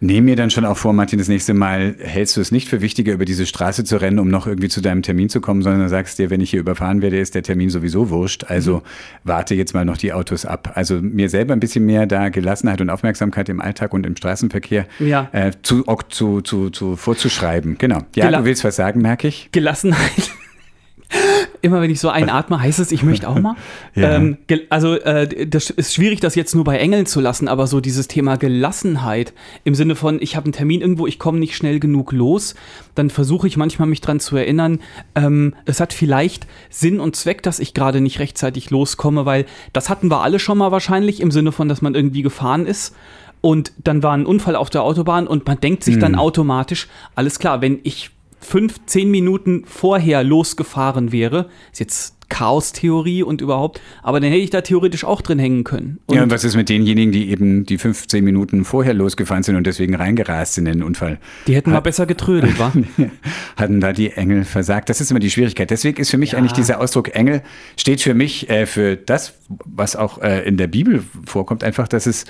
nehme 0.00 0.26
mir 0.26 0.36
dann 0.36 0.50
schon 0.50 0.64
auch 0.64 0.76
vor, 0.76 0.92
Martin, 0.92 1.18
das 1.18 1.28
nächste 1.28 1.54
Mal 1.54 1.94
hältst 1.98 2.36
du 2.36 2.40
es 2.40 2.52
nicht 2.52 2.68
für 2.68 2.80
wichtiger, 2.82 3.12
über 3.14 3.24
diese 3.24 3.46
Straße 3.46 3.84
zu 3.84 3.96
rennen, 4.00 4.18
um 4.18 4.28
noch 4.28 4.46
irgendwie 4.46 4.68
zu 4.68 4.80
deinem 4.80 5.02
Termin 5.02 5.28
zu 5.28 5.40
kommen, 5.40 5.62
sondern 5.62 5.88
sagst 5.88 6.18
dir, 6.18 6.28
wenn 6.30 6.40
ich 6.40 6.50
hier 6.50 6.60
überfahren 6.60 7.00
werde, 7.02 7.18
ist 7.18 7.34
der 7.34 7.42
Termin 7.42 7.70
sowieso 7.70 8.10
wurscht. 8.10 8.44
Also 8.48 8.82
warte 9.24 9.54
jetzt 9.54 9.72
mal 9.74 9.84
noch 9.84 9.96
die 9.96 10.12
Autos 10.12 10.44
ab. 10.44 10.72
Also 10.74 11.00
mir 11.00 11.28
selber 11.30 11.54
ein 11.54 11.60
bisschen 11.60 11.86
mehr 11.86 12.06
da 12.06 12.28
Gelassenheit 12.28 12.80
und 12.80 12.90
Aufmerksamkeit 12.90 13.48
im 13.48 13.60
Alltag 13.60 13.94
und 13.94 14.04
im 14.06 14.16
Straßenverkehr 14.16 14.86
Ja. 14.98 15.28
äh, 15.32 15.52
zu, 15.62 15.84
zu, 16.08 16.40
zu, 16.42 16.70
zu 16.70 16.96
vorzuschreiben. 16.96 17.76
Genau. 17.78 18.00
Ja, 18.14 18.26
Gela- 18.28 18.38
du 18.38 18.44
willst 18.44 18.64
was 18.64 18.76
sagen, 18.76 19.00
merke 19.00 19.28
ich. 19.28 19.48
Gelassenheit. 19.52 20.30
Immer 21.62 21.80
wenn 21.80 21.90
ich 21.90 22.00
so 22.00 22.08
einatme, 22.08 22.60
heißt 22.60 22.78
es, 22.78 22.92
ich 22.92 23.02
möchte 23.02 23.28
auch 23.28 23.38
mal. 23.38 23.56
Ja. 23.94 24.16
ähm, 24.16 24.36
also 24.68 24.94
äh, 24.94 25.46
das 25.46 25.70
ist 25.70 25.94
schwierig, 25.94 26.20
das 26.20 26.34
jetzt 26.34 26.54
nur 26.54 26.64
bei 26.64 26.78
Engeln 26.78 27.06
zu 27.06 27.20
lassen, 27.20 27.48
aber 27.48 27.66
so 27.66 27.80
dieses 27.80 28.08
Thema 28.08 28.36
Gelassenheit 28.36 29.32
im 29.64 29.74
Sinne 29.74 29.94
von, 29.94 30.20
ich 30.20 30.36
habe 30.36 30.44
einen 30.44 30.52
Termin 30.52 30.82
irgendwo, 30.82 31.06
ich 31.06 31.18
komme 31.18 31.38
nicht 31.38 31.56
schnell 31.56 31.80
genug 31.80 32.12
los, 32.12 32.54
dann 32.94 33.08
versuche 33.08 33.46
ich 33.46 33.56
manchmal 33.56 33.88
mich 33.88 34.02
dran 34.02 34.20
zu 34.20 34.36
erinnern, 34.36 34.80
ähm, 35.14 35.54
es 35.64 35.80
hat 35.80 35.92
vielleicht 35.92 36.46
Sinn 36.68 37.00
und 37.00 37.16
Zweck, 37.16 37.42
dass 37.42 37.58
ich 37.58 37.74
gerade 37.74 38.00
nicht 38.00 38.18
rechtzeitig 38.18 38.70
loskomme, 38.70 39.24
weil 39.24 39.46
das 39.72 39.88
hatten 39.88 40.10
wir 40.10 40.20
alle 40.20 40.38
schon 40.38 40.58
mal 40.58 40.72
wahrscheinlich 40.72 41.20
im 41.20 41.30
Sinne 41.30 41.52
von, 41.52 41.68
dass 41.68 41.80
man 41.80 41.94
irgendwie 41.94 42.22
gefahren 42.22 42.66
ist. 42.66 42.94
Und 43.40 43.72
dann 43.78 44.02
war 44.02 44.12
ein 44.12 44.26
Unfall 44.26 44.56
auf 44.56 44.70
der 44.70 44.82
Autobahn 44.82 45.26
und 45.26 45.46
man 45.46 45.60
denkt 45.60 45.84
sich 45.84 45.98
dann 45.98 46.14
automatisch, 46.16 46.88
alles 47.14 47.38
klar, 47.38 47.60
wenn 47.60 47.78
ich 47.84 48.10
fünf, 48.40 48.80
zehn 48.86 49.10
Minuten 49.10 49.64
vorher 49.66 50.22
losgefahren 50.22 51.12
wäre, 51.12 51.48
ist 51.72 51.80
jetzt 51.80 52.16
Chaos-Theorie 52.28 53.22
und 53.22 53.40
überhaupt, 53.40 53.80
aber 54.02 54.18
dann 54.20 54.30
hätte 54.30 54.42
ich 54.42 54.50
da 54.50 54.60
theoretisch 54.60 55.04
auch 55.04 55.22
drin 55.22 55.38
hängen 55.38 55.64
können. 55.64 56.00
Und 56.06 56.16
ja, 56.16 56.22
und 56.22 56.30
was 56.30 56.42
ist 56.44 56.56
mit 56.56 56.68
denjenigen, 56.68 57.12
die 57.12 57.30
eben 57.30 57.64
die 57.64 57.78
15 57.78 58.24
Minuten 58.24 58.64
vorher 58.64 58.94
losgefahren 58.94 59.42
sind 59.42 59.54
und 59.54 59.66
deswegen 59.66 59.94
reingerast 59.94 60.54
sind 60.54 60.66
in 60.66 60.78
den 60.78 60.82
Unfall? 60.82 61.18
die 61.46 61.54
hätten 61.54 61.70
mal 61.70 61.80
besser 61.80 62.06
getrödelt, 62.06 62.58
wa? 62.58 62.72
Hatten 63.56 63.80
da 63.80 63.92
die 63.92 64.10
Engel 64.10 64.44
versagt? 64.44 64.88
Das 64.88 65.00
ist 65.00 65.10
immer 65.10 65.20
die 65.20 65.30
Schwierigkeit. 65.30 65.70
Deswegen 65.70 66.00
ist 66.00 66.10
für 66.10 66.18
mich 66.18 66.36
eigentlich 66.36 66.52
dieser 66.52 66.80
Ausdruck 66.80 67.14
Engel, 67.14 67.42
steht 67.76 68.00
für 68.00 68.14
mich 68.14 68.50
äh, 68.50 68.66
für 68.66 68.96
das, 68.96 69.34
was 69.64 69.94
auch 69.94 70.20
äh, 70.20 70.46
in 70.46 70.56
der 70.56 70.66
Bibel 70.66 71.04
vorkommt, 71.24 71.62
einfach, 71.62 71.86
dass 71.86 72.06
es 72.06 72.24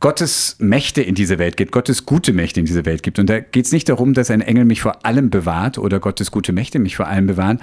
Gottes 0.00 0.56
Mächte 0.58 1.02
in 1.02 1.14
diese 1.14 1.38
Welt 1.38 1.56
gibt, 1.56 1.72
Gottes 1.72 2.06
gute 2.06 2.32
Mächte 2.32 2.60
in 2.60 2.66
diese 2.66 2.86
Welt 2.86 3.02
gibt. 3.02 3.18
Und 3.18 3.28
da 3.28 3.40
geht 3.40 3.66
es 3.66 3.72
nicht 3.72 3.88
darum, 3.88 4.14
dass 4.14 4.30
ein 4.30 4.40
Engel 4.40 4.64
mich 4.64 4.80
vor 4.80 5.04
allem 5.04 5.30
bewahrt 5.30 5.76
oder 5.76 6.00
Gottes 6.00 6.30
gute 6.30 6.52
Mächte 6.52 6.78
mich 6.78 6.96
vor 6.96 7.06
allem 7.06 7.26
bewahren, 7.26 7.60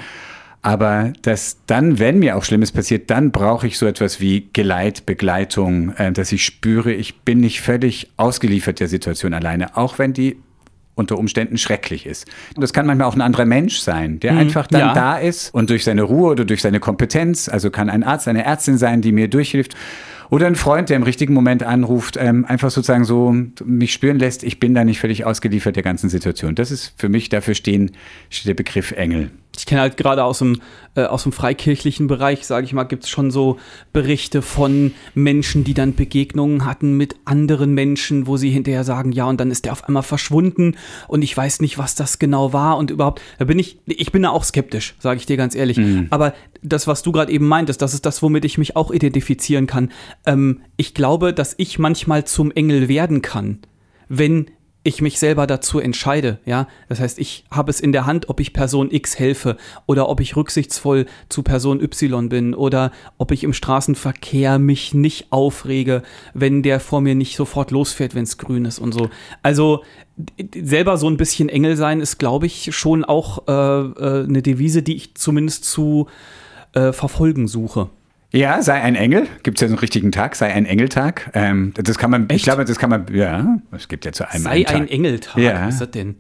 aber 0.61 1.13
dass 1.21 1.57
dann, 1.65 1.99
wenn 1.99 2.19
mir 2.19 2.35
auch 2.35 2.43
Schlimmes 2.43 2.71
passiert, 2.71 3.09
dann 3.09 3.31
brauche 3.31 3.67
ich 3.67 3.77
so 3.77 3.85
etwas 3.85 4.19
wie 4.19 4.49
Geleit, 4.53 5.05
Begleitung, 5.05 5.93
äh, 5.95 6.11
dass 6.11 6.31
ich 6.31 6.43
spüre, 6.43 6.91
ich 6.93 7.21
bin 7.21 7.39
nicht 7.39 7.61
völlig 7.61 8.11
ausgeliefert 8.17 8.79
der 8.79 8.87
Situation 8.87 9.33
alleine, 9.33 9.77
auch 9.77 9.97
wenn 9.99 10.13
die 10.13 10.37
unter 10.95 11.17
Umständen 11.17 11.57
schrecklich 11.57 12.07
ist. 12.07 12.25
Und 12.55 12.61
das 12.61 12.73
kann 12.73 12.87
manchmal 12.87 13.07
auch 13.07 13.15
ein 13.15 13.21
anderer 13.21 13.45
Mensch 13.45 13.77
sein, 13.77 14.19
der 14.19 14.35
einfach 14.35 14.65
dann 14.65 14.81
ja. 14.81 14.93
da 14.93 15.17
ist 15.17 15.53
und 15.53 15.69
durch 15.69 15.83
seine 15.83 16.01
Ruhe 16.01 16.31
oder 16.31 16.43
durch 16.43 16.61
seine 16.61 16.79
Kompetenz, 16.79 17.47
also 17.47 17.69
kann 17.69 17.89
ein 17.89 18.03
Arzt, 18.03 18.27
eine 18.27 18.43
Ärztin 18.43 18.79
sein, 18.79 19.01
die 19.01 19.11
mir 19.11 19.27
durchhilft. 19.27 19.75
Oder 20.29 20.47
ein 20.47 20.55
Freund, 20.55 20.89
der 20.89 20.97
im 20.97 21.03
richtigen 21.03 21.33
Moment 21.33 21.63
anruft, 21.63 22.17
ähm, 22.19 22.45
einfach 22.45 22.69
sozusagen 22.69 23.05
so 23.05 23.33
mich 23.63 23.93
spüren 23.93 24.19
lässt, 24.19 24.43
ich 24.43 24.59
bin 24.59 24.73
da 24.73 24.83
nicht 24.83 24.99
völlig 24.99 25.25
ausgeliefert 25.25 25.75
der 25.75 25.83
ganzen 25.83 26.09
Situation. 26.09 26.55
Das 26.55 26.71
ist 26.71 26.93
für 26.97 27.09
mich, 27.09 27.29
dafür 27.29 27.53
stehen, 27.53 27.91
steht 28.29 28.49
der 28.49 28.53
Begriff 28.53 28.91
Engel. 28.91 29.31
Ich 29.57 29.65
kenne 29.65 29.81
halt 29.81 29.97
gerade 29.97 30.23
aus 30.23 30.39
dem, 30.39 30.61
äh, 30.95 31.03
aus 31.03 31.23
dem 31.23 31.31
freikirchlichen 31.31 32.07
Bereich, 32.07 32.45
sage 32.45 32.65
ich 32.65 32.73
mal, 32.73 32.83
gibt 32.83 33.03
es 33.03 33.09
schon 33.09 33.31
so 33.31 33.57
Berichte 33.93 34.41
von 34.41 34.93
Menschen, 35.13 35.63
die 35.63 35.73
dann 35.73 35.95
Begegnungen 35.95 36.65
hatten 36.65 36.95
mit 36.95 37.15
anderen 37.25 37.73
Menschen, 37.73 38.27
wo 38.27 38.37
sie 38.37 38.49
hinterher 38.49 38.83
sagen, 38.83 39.11
ja, 39.11 39.25
und 39.25 39.39
dann 39.39 39.51
ist 39.51 39.65
der 39.65 39.71
auf 39.71 39.85
einmal 39.85 40.03
verschwunden 40.03 40.75
und 41.07 41.21
ich 41.21 41.35
weiß 41.35 41.61
nicht, 41.61 41.77
was 41.77 41.95
das 41.95 42.19
genau 42.19 42.53
war 42.53 42.77
und 42.77 42.91
überhaupt, 42.91 43.21
da 43.39 43.45
bin 43.45 43.59
ich, 43.59 43.79
ich 43.85 44.11
bin 44.11 44.23
da 44.23 44.29
auch 44.29 44.43
skeptisch, 44.43 44.95
sage 44.99 45.19
ich 45.19 45.25
dir 45.25 45.37
ganz 45.37 45.55
ehrlich. 45.55 45.79
Aber 46.09 46.33
das, 46.61 46.87
was 46.87 47.03
du 47.03 47.11
gerade 47.11 47.31
eben 47.31 47.47
meintest, 47.47 47.81
das 47.81 47.93
ist 47.93 48.05
das, 48.05 48.21
womit 48.21 48.45
ich 48.45 48.57
mich 48.57 48.75
auch 48.75 48.91
identifizieren 48.91 49.67
kann. 49.67 49.91
Ähm, 50.25 50.61
ich 50.75 50.93
glaube, 50.93 51.33
dass 51.33 51.55
ich 51.57 51.79
manchmal 51.79 52.25
zum 52.25 52.51
Engel 52.51 52.87
werden 52.87 53.21
kann, 53.21 53.59
wenn 54.09 54.47
ich 54.87 55.01
mich 55.01 55.19
selber 55.19 55.47
dazu 55.47 55.79
entscheide, 55.79 56.39
ja. 56.45 56.67
Das 56.89 56.99
heißt, 56.99 57.19
ich 57.19 57.45
habe 57.51 57.69
es 57.69 57.79
in 57.79 57.91
der 57.91 58.05
Hand, 58.05 58.29
ob 58.29 58.39
ich 58.39 58.53
Person 58.53 58.89
X 58.89 59.19
helfe 59.19 59.57
oder 59.85 60.09
ob 60.09 60.21
ich 60.21 60.35
rücksichtsvoll 60.35 61.05
zu 61.29 61.43
Person 61.43 61.81
Y 61.81 62.29
bin 62.29 62.53
oder 62.53 62.91
ob 63.17 63.31
ich 63.31 63.43
im 63.43 63.53
Straßenverkehr 63.53 64.59
mich 64.59 64.93
nicht 64.93 65.31
aufrege, 65.31 66.03
wenn 66.33 66.63
der 66.63 66.79
vor 66.79 67.01
mir 67.01 67.15
nicht 67.15 67.35
sofort 67.35 67.71
losfährt, 67.71 68.15
wenn 68.15 68.23
es 68.23 68.37
grün 68.37 68.65
ist 68.65 68.79
und 68.79 68.93
so. 68.93 69.09
Also 69.43 69.83
selber 70.55 70.97
so 70.97 71.09
ein 71.09 71.17
bisschen 71.17 71.49
Engel 71.49 71.75
sein 71.75 71.99
ist, 71.99 72.17
glaube 72.17 72.45
ich, 72.45 72.75
schon 72.75 73.03
auch 73.03 73.47
äh, 73.47 73.51
äh, 73.51 74.23
eine 74.23 74.41
Devise, 74.41 74.81
die 74.81 74.95
ich 74.95 75.15
zumindest 75.15 75.65
zu 75.65 76.07
äh, 76.73 76.93
verfolgen 76.93 77.47
suche. 77.47 77.89
Ja, 78.33 78.61
sei 78.61 78.81
ein 78.81 78.95
Engel. 78.95 79.27
Gibt 79.43 79.57
es 79.57 79.61
ja 79.61 79.67
so 79.67 79.73
einen 79.73 79.79
richtigen 79.79 80.11
Tag, 80.11 80.35
sei 80.35 80.51
ein 80.53 80.65
Engeltag. 80.65 81.31
Ähm, 81.33 81.73
das 81.75 81.97
kann 81.97 82.11
man, 82.11 82.25
ich 82.25 82.35
Echt? 82.35 82.43
glaube, 82.43 82.65
das 82.65 82.77
kann 82.77 82.89
man, 82.89 83.05
ja, 83.13 83.57
es 83.71 83.87
gibt 83.87 84.03
ja 84.05 84.11
zu 84.11 84.29
einem 84.29 84.43
Sei 84.43 84.49
einen 84.49 84.65
ein 84.65 84.87
Tag. 84.87 84.91
Engeltag. 84.91 85.37
Ja. 85.37 85.65
Was 85.67 85.75
ist 85.75 85.81
das 85.81 85.91
denn? 85.91 86.15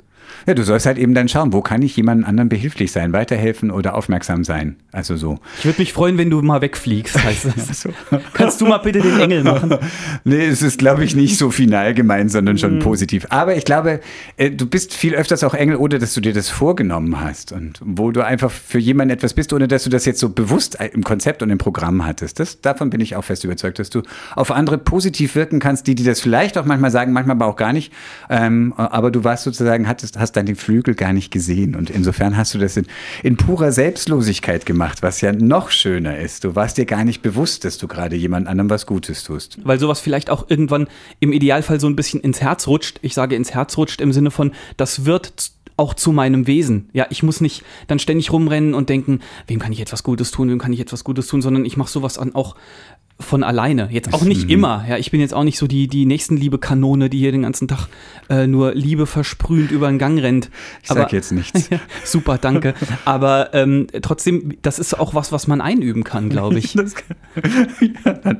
Ja, 0.45 0.53
du 0.53 0.63
sollst 0.63 0.85
halt 0.85 0.97
eben 0.97 1.13
dann 1.13 1.27
schauen, 1.29 1.53
wo 1.53 1.61
kann 1.61 1.81
ich 1.81 1.95
jemandem 1.97 2.27
anderen 2.27 2.49
behilflich 2.49 2.91
sein, 2.91 3.13
weiterhelfen 3.13 3.71
oder 3.71 3.95
aufmerksam 3.95 4.43
sein. 4.43 4.75
Also 4.91 5.15
so. 5.17 5.39
Ich 5.59 5.65
würde 5.65 5.79
mich 5.81 5.93
freuen, 5.93 6.17
wenn 6.17 6.29
du 6.29 6.41
mal 6.41 6.61
wegfliegst, 6.61 7.23
heißt 7.23 7.45
das. 7.55 7.81
so. 7.81 7.89
Kannst 8.33 8.61
du 8.61 8.65
mal 8.65 8.77
bitte 8.79 9.01
den 9.01 9.19
Engel 9.19 9.43
machen? 9.43 9.75
Nee, 10.23 10.45
es 10.45 10.61
ist, 10.61 10.79
glaube 10.79 11.03
ich, 11.03 11.15
nicht 11.15 11.37
so 11.37 11.51
final 11.51 11.93
gemeint, 11.93 12.31
sondern 12.31 12.55
Mhm. 12.55 12.59
schon 12.59 12.79
positiv. 12.79 13.27
Aber 13.29 13.55
ich 13.55 13.65
glaube, 13.65 13.99
äh, 14.37 14.49
du 14.51 14.65
bist 14.65 14.93
viel 14.93 15.15
öfters 15.15 15.43
auch 15.43 15.53
Engel, 15.53 15.77
ohne 15.77 15.99
dass 15.99 16.13
du 16.13 16.21
dir 16.21 16.33
das 16.33 16.49
vorgenommen 16.49 17.19
hast. 17.21 17.51
Und 17.51 17.79
wo 17.83 18.11
du 18.11 18.25
einfach 18.25 18.51
für 18.51 18.79
jemanden 18.79 19.13
etwas 19.13 19.33
bist, 19.33 19.53
ohne 19.53 19.67
dass 19.67 19.83
du 19.83 19.89
das 19.89 20.05
jetzt 20.05 20.19
so 20.19 20.29
bewusst 20.29 20.77
im 20.93 21.03
Konzept 21.03 21.43
und 21.43 21.49
im 21.49 21.57
Programm 21.57 22.05
hattest. 22.05 22.39
Das, 22.39 22.61
davon 22.61 22.89
bin 22.89 22.99
ich 23.01 23.15
auch 23.15 23.23
fest 23.23 23.43
überzeugt, 23.43 23.79
dass 23.79 23.89
du 23.89 24.01
auf 24.35 24.51
andere 24.51 24.77
positiv 24.77 25.35
wirken 25.35 25.59
kannst, 25.59 25.87
die, 25.87 25.95
die 25.95 26.03
das 26.03 26.19
vielleicht 26.19 26.57
auch 26.57 26.65
manchmal 26.65 26.91
sagen, 26.91 27.13
manchmal 27.13 27.35
aber 27.35 27.45
auch 27.45 27.55
gar 27.55 27.73
nicht. 27.73 27.93
Ähm, 28.29 28.73
aber 28.77 29.11
du 29.11 29.23
warst 29.23 29.43
sozusagen, 29.43 29.87
hattest, 29.87 30.16
hast 30.19 30.33
deine 30.33 30.55
Flügel 30.55 30.95
gar 30.95 31.13
nicht 31.13 31.31
gesehen. 31.31 31.75
Und 31.75 31.89
insofern 31.89 32.37
hast 32.37 32.53
du 32.53 32.57
das 32.57 32.77
in, 32.77 32.85
in 33.23 33.37
purer 33.37 33.71
Selbstlosigkeit 33.71 34.65
gemacht, 34.65 35.03
was 35.03 35.21
ja 35.21 35.31
noch 35.31 35.71
schöner 35.71 36.17
ist. 36.17 36.43
Du 36.43 36.55
warst 36.55 36.77
dir 36.77 36.85
gar 36.85 37.03
nicht 37.03 37.21
bewusst, 37.21 37.65
dass 37.65 37.77
du 37.77 37.87
gerade 37.87 38.15
jemand 38.15 38.47
anderem 38.47 38.69
was 38.69 38.85
Gutes 38.85 39.23
tust. 39.23 39.57
Weil 39.63 39.79
sowas 39.79 39.99
vielleicht 39.99 40.29
auch 40.29 40.49
irgendwann 40.49 40.87
im 41.19 41.31
Idealfall 41.31 41.79
so 41.79 41.87
ein 41.87 41.95
bisschen 41.95 42.21
ins 42.21 42.41
Herz 42.41 42.67
rutscht. 42.67 42.99
Ich 43.01 43.13
sage 43.13 43.35
ins 43.35 43.53
Herz 43.53 43.77
rutscht 43.77 44.01
im 44.01 44.11
Sinne 44.11 44.31
von, 44.31 44.51
das 44.77 45.05
wird 45.05 45.51
auch 45.77 45.93
zu 45.93 46.11
meinem 46.11 46.47
Wesen. 46.47 46.89
Ja, 46.93 47.07
ich 47.09 47.23
muss 47.23 47.39
nicht 47.39 47.63
dann 47.87 47.99
ständig 47.99 48.31
rumrennen 48.31 48.73
und 48.73 48.89
denken, 48.89 49.19
wem 49.47 49.59
kann 49.59 49.71
ich 49.71 49.79
etwas 49.79 50.03
Gutes 50.03 50.31
tun, 50.31 50.49
wem 50.49 50.59
kann 50.59 50.73
ich 50.73 50.79
etwas 50.79 51.03
Gutes 51.03 51.27
tun, 51.27 51.41
sondern 51.41 51.65
ich 51.65 51.77
mache 51.77 51.89
sowas 51.89 52.17
an 52.17 52.35
auch 52.35 52.55
von 53.19 53.43
alleine. 53.43 53.89
Jetzt 53.91 54.13
auch 54.13 54.23
nicht 54.23 54.49
immer. 54.49 54.85
Ja, 54.87 54.97
ich 54.97 55.09
bin 55.09 55.19
jetzt 55.21 55.33
auch 55.33 55.43
nicht 55.43 55.57
so 55.57 55.65
die, 55.65 55.87
die 55.87 56.05
Nächstenliebe-Kanone, 56.05 57.09
die 57.09 57.17
hier 57.17 57.31
den 57.31 57.41
ganzen 57.41 57.67
Tag 57.67 57.87
äh, 58.29 58.45
nur 58.45 58.75
Liebe 58.75 59.07
versprühend 59.07 59.71
über 59.71 59.87
den 59.87 59.97
Gang 59.97 60.21
rennt. 60.21 60.51
Ich 60.83 60.89
sag 60.89 61.11
jetzt 61.13 61.31
nichts. 61.31 61.69
super, 62.03 62.37
danke. 62.37 62.75
Aber 63.05 63.53
ähm, 63.53 63.87
trotzdem, 64.03 64.57
das 64.61 64.77
ist 64.77 64.99
auch 64.99 65.15
was, 65.15 65.31
was 65.31 65.47
man 65.47 65.61
einüben 65.61 66.03
kann, 66.03 66.29
glaube 66.29 66.59
ich. 66.59 66.73
Kann, 66.77 66.91
ja, 68.05 68.13
dann, 68.13 68.37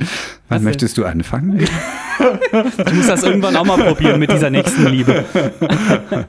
wann 0.47 0.63
möchtest 0.63 0.97
du 0.97 1.05
anfangen? 1.05 1.59
ich 1.59 2.93
muss 2.93 3.07
das 3.07 3.23
irgendwann 3.23 3.55
auch 3.55 3.65
mal 3.65 3.83
probieren 3.83 4.19
mit 4.19 4.31
dieser 4.31 4.49
Nächstenliebe. 4.49 5.25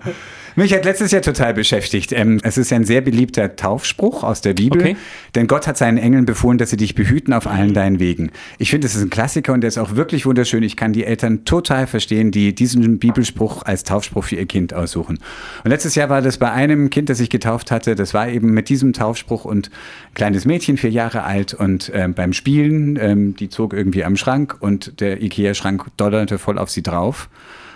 Mich 0.58 0.74
hat 0.74 0.84
letztes 0.84 1.12
Jahr 1.12 1.22
total 1.22 1.54
beschäftigt. 1.54 2.10
Ähm, 2.10 2.40
es 2.42 2.58
ist 2.58 2.72
ein 2.72 2.82
sehr 2.82 3.00
beliebter 3.00 3.54
Taufspruch 3.54 4.24
aus 4.24 4.40
der 4.40 4.54
Bibel. 4.54 4.80
Okay. 4.80 4.96
Denn 5.36 5.46
Gott 5.46 5.68
hat 5.68 5.78
seinen 5.78 5.98
Engeln 5.98 6.24
befohlen, 6.24 6.58
dass 6.58 6.70
sie 6.70 6.76
dich 6.76 6.96
behüten 6.96 7.32
auf 7.32 7.46
allen 7.46 7.74
deinen 7.74 8.00
Wegen. 8.00 8.32
Ich 8.58 8.72
finde, 8.72 8.88
es 8.88 8.96
ist 8.96 9.02
ein 9.02 9.08
Klassiker 9.08 9.52
und 9.52 9.60
der 9.60 9.68
ist 9.68 9.78
auch 9.78 9.94
wirklich 9.94 10.26
wunderschön. 10.26 10.64
Ich 10.64 10.76
kann 10.76 10.92
die 10.92 11.04
Eltern 11.04 11.44
total 11.44 11.86
verstehen, 11.86 12.32
die 12.32 12.56
diesen 12.56 12.98
Bibelspruch 12.98 13.62
als 13.62 13.84
Taufspruch 13.84 14.24
für 14.24 14.34
ihr 14.34 14.46
Kind 14.46 14.74
aussuchen. 14.74 15.20
Und 15.62 15.70
letztes 15.70 15.94
Jahr 15.94 16.08
war 16.08 16.22
das 16.22 16.38
bei 16.38 16.50
einem 16.50 16.90
Kind, 16.90 17.08
das 17.08 17.20
ich 17.20 17.30
getauft 17.30 17.70
hatte. 17.70 17.94
Das 17.94 18.12
war 18.12 18.28
eben 18.28 18.50
mit 18.50 18.68
diesem 18.68 18.92
Taufspruch 18.92 19.44
und 19.44 19.70
ein 20.10 20.14
kleines 20.14 20.44
Mädchen, 20.44 20.76
vier 20.76 20.90
Jahre 20.90 21.22
alt 21.22 21.54
und 21.54 21.92
ähm, 21.94 22.14
beim 22.14 22.32
Spielen, 22.32 22.98
ähm, 23.00 23.36
die 23.36 23.48
zog 23.48 23.74
irgendwie 23.74 24.02
am 24.02 24.16
Schrank 24.16 24.56
und 24.58 25.00
der 25.00 25.22
Ikea-Schrank 25.22 25.84
donnerte 25.96 26.36
voll 26.36 26.58
auf 26.58 26.68
sie 26.68 26.82
drauf. 26.82 27.28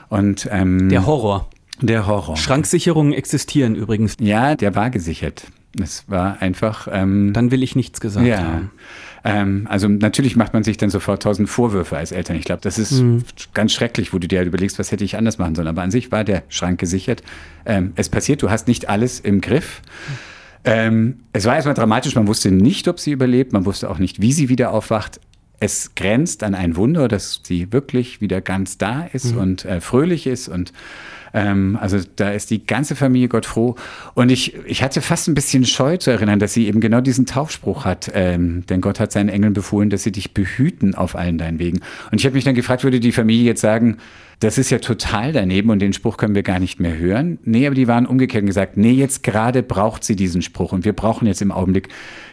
Und, 0.08 0.48
ähm, 0.50 0.88
der 0.88 1.06
Horror. 1.06 1.48
Der 1.80 2.06
Horror. 2.06 2.36
Schranksicherungen 2.36 3.12
existieren 3.12 3.74
übrigens. 3.74 4.16
Ja, 4.20 4.54
der 4.54 4.74
war 4.74 4.90
gesichert. 4.90 5.46
Es 5.80 6.04
war 6.06 6.40
einfach. 6.42 6.88
Ähm, 6.90 7.32
dann 7.32 7.50
will 7.50 7.62
ich 7.62 7.74
nichts 7.74 8.00
gesagt 8.00 8.26
ja. 8.26 8.38
haben. 8.38 8.70
Ähm, 9.24 9.66
also 9.70 9.88
natürlich 9.88 10.36
macht 10.36 10.52
man 10.52 10.64
sich 10.64 10.76
dann 10.76 10.90
sofort 10.90 11.22
tausend 11.22 11.48
Vorwürfe 11.48 11.96
als 11.96 12.12
Eltern. 12.12 12.36
Ich 12.36 12.44
glaube, 12.44 12.60
das 12.60 12.78
ist 12.78 12.92
mhm. 12.92 13.24
ganz 13.54 13.72
schrecklich, 13.72 14.12
wo 14.12 14.18
du 14.18 14.28
dir 14.28 14.38
halt 14.38 14.48
überlegst, 14.48 14.78
was 14.78 14.92
hätte 14.92 15.04
ich 15.04 15.16
anders 15.16 15.38
machen 15.38 15.54
sollen. 15.54 15.68
Aber 15.68 15.82
an 15.82 15.90
sich 15.90 16.12
war 16.12 16.24
der 16.24 16.42
Schrank 16.48 16.78
gesichert. 16.78 17.22
Ähm, 17.64 17.92
es 17.96 18.08
passiert, 18.08 18.42
du 18.42 18.50
hast 18.50 18.68
nicht 18.68 18.88
alles 18.88 19.20
im 19.20 19.40
Griff. 19.40 19.80
Ähm, 20.64 21.20
es 21.32 21.44
war 21.44 21.56
erstmal 21.56 21.74
dramatisch, 21.74 22.14
man 22.14 22.26
wusste 22.26 22.50
nicht, 22.50 22.86
ob 22.88 23.00
sie 23.00 23.12
überlebt, 23.12 23.52
man 23.52 23.64
wusste 23.64 23.90
auch 23.90 23.98
nicht, 23.98 24.20
wie 24.20 24.32
sie 24.32 24.48
wieder 24.48 24.72
aufwacht. 24.72 25.20
Es 25.58 25.94
grenzt 25.94 26.42
an 26.42 26.54
ein 26.54 26.76
Wunder, 26.76 27.08
dass 27.08 27.40
sie 27.44 27.72
wirklich 27.72 28.20
wieder 28.20 28.40
ganz 28.40 28.78
da 28.78 29.02
ist 29.12 29.34
mhm. 29.34 29.40
und 29.40 29.64
äh, 29.64 29.80
fröhlich 29.80 30.26
ist 30.26 30.48
und 30.48 30.72
ähm, 31.34 31.78
also 31.80 31.98
da 32.16 32.30
ist 32.30 32.50
die 32.50 32.66
ganze 32.66 32.96
Familie 32.96 33.28
Gott 33.28 33.46
froh. 33.46 33.76
Und 34.14 34.30
ich, 34.30 34.54
ich 34.66 34.82
hatte 34.82 35.00
fast 35.00 35.28
ein 35.28 35.34
bisschen 35.34 35.64
Scheu 35.64 35.96
zu 35.96 36.10
erinnern, 36.10 36.38
dass 36.38 36.54
sie 36.54 36.66
eben 36.66 36.80
genau 36.80 37.00
diesen 37.00 37.26
Taufspruch 37.26 37.84
hat. 37.84 38.10
Ähm, 38.14 38.64
denn 38.66 38.80
Gott 38.80 39.00
hat 39.00 39.12
seinen 39.12 39.28
Engeln 39.28 39.52
befohlen, 39.52 39.90
dass 39.90 40.02
sie 40.02 40.12
dich 40.12 40.34
behüten 40.34 40.94
auf 40.94 41.16
allen 41.16 41.38
deinen 41.38 41.58
Wegen. 41.58 41.80
Und 42.10 42.18
ich 42.18 42.24
habe 42.24 42.34
mich 42.34 42.44
dann 42.44 42.54
gefragt, 42.54 42.84
würde 42.84 43.00
die 43.00 43.12
Familie 43.12 43.44
jetzt 43.44 43.60
sagen, 43.60 43.98
das 44.42 44.58
ist 44.58 44.70
ja 44.70 44.78
total 44.78 45.32
daneben 45.32 45.70
und 45.70 45.78
den 45.78 45.92
Spruch 45.92 46.16
können 46.16 46.34
wir 46.34 46.42
gar 46.42 46.58
nicht 46.58 46.80
mehr 46.80 46.98
hören. 46.98 47.38
Nee, 47.44 47.66
aber 47.66 47.76
die 47.76 47.86
waren 47.86 48.06
umgekehrt 48.06 48.42
und 48.42 48.48
gesagt, 48.48 48.76
nee, 48.76 48.90
jetzt 48.90 49.22
gerade 49.22 49.62
braucht 49.62 50.02
sie 50.02 50.16
diesen 50.16 50.42
Spruch 50.42 50.72
und 50.72 50.84
wir 50.84 50.92
brauchen 50.92 51.26
jetzt 51.26 51.42
im 51.42 51.52
Augenblick 51.52 51.88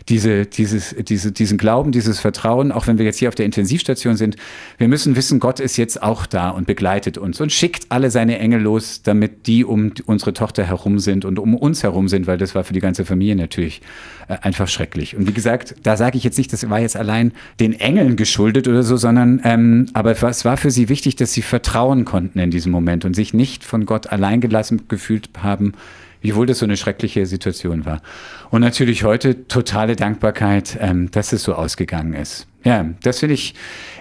diese, 0.09 0.47
dieses, 0.47 0.95
diese, 0.97 1.31
diesen 1.31 1.57
Glauben, 1.59 1.91
dieses 1.91 2.19
Vertrauen, 2.19 2.71
auch 2.71 2.87
wenn 2.87 2.97
wir 2.97 3.05
jetzt 3.05 3.19
hier 3.19 3.29
auf 3.29 3.35
der 3.35 3.45
Intensivstation 3.45 4.17
sind. 4.17 4.37
Wir 4.79 4.87
müssen 4.87 5.15
wissen, 5.15 5.39
Gott 5.39 5.59
ist 5.59 5.77
jetzt 5.77 6.01
auch 6.01 6.25
da 6.25 6.49
und 6.49 6.65
begleitet 6.65 7.19
uns 7.19 7.39
und 7.41 7.51
schickt 7.51 7.85
alle 7.89 8.09
seine 8.09 8.39
Engel 8.39 8.61
los, 8.61 9.03
damit 9.03 9.45
die 9.45 9.63
um 9.63 9.91
unsere 10.05 10.33
Tochter 10.33 10.63
herum 10.63 10.97
sind 10.97 11.25
und 11.25 11.37
um 11.37 11.55
uns 11.55 11.83
herum 11.83 12.07
sind, 12.07 12.25
weil 12.25 12.39
das 12.39 12.55
war 12.55 12.63
für 12.63 12.73
die 12.73 12.79
ganze 12.79 13.05
Familie 13.05 13.35
natürlich 13.35 13.81
äh, 14.27 14.37
einfach 14.41 14.67
schrecklich. 14.67 15.15
Und 15.15 15.27
wie 15.27 15.33
gesagt, 15.33 15.75
da 15.83 15.95
sage 15.95 16.17
ich 16.17 16.23
jetzt 16.23 16.37
nicht, 16.37 16.51
das 16.51 16.67
war 16.69 16.79
jetzt 16.79 16.95
allein 16.95 17.31
den 17.59 17.79
Engeln 17.79 18.15
geschuldet 18.15 18.67
oder 18.67 18.81
so, 18.81 18.97
sondern 18.97 19.41
ähm, 19.43 19.87
aber 19.93 20.11
es 20.11 20.45
war 20.45 20.57
für 20.57 20.71
sie 20.71 20.89
wichtig, 20.89 21.17
dass 21.17 21.33
sie 21.33 21.43
vertrauen 21.43 21.98
konnten 22.05 22.39
in 22.39 22.51
diesem 22.51 22.71
Moment 22.71 23.05
und 23.05 23.15
sich 23.15 23.33
nicht 23.33 23.63
von 23.63 23.85
Gott 23.85 24.07
alleingelassen 24.07 24.87
gefühlt 24.87 25.29
haben, 25.41 25.73
wiewohl 26.21 26.45
das 26.45 26.59
so 26.59 26.65
eine 26.65 26.77
schreckliche 26.77 27.25
Situation 27.25 27.85
war. 27.85 28.01
Und 28.49 28.61
natürlich 28.61 29.03
heute 29.03 29.47
totale 29.47 29.95
Dankbarkeit, 29.95 30.77
ähm, 30.81 31.11
dass 31.11 31.31
es 31.31 31.43
so 31.43 31.53
ausgegangen 31.53 32.13
ist. 32.13 32.47
Ja, 32.63 32.85
das 33.03 33.19
finde 33.19 33.35
ich, 33.35 33.55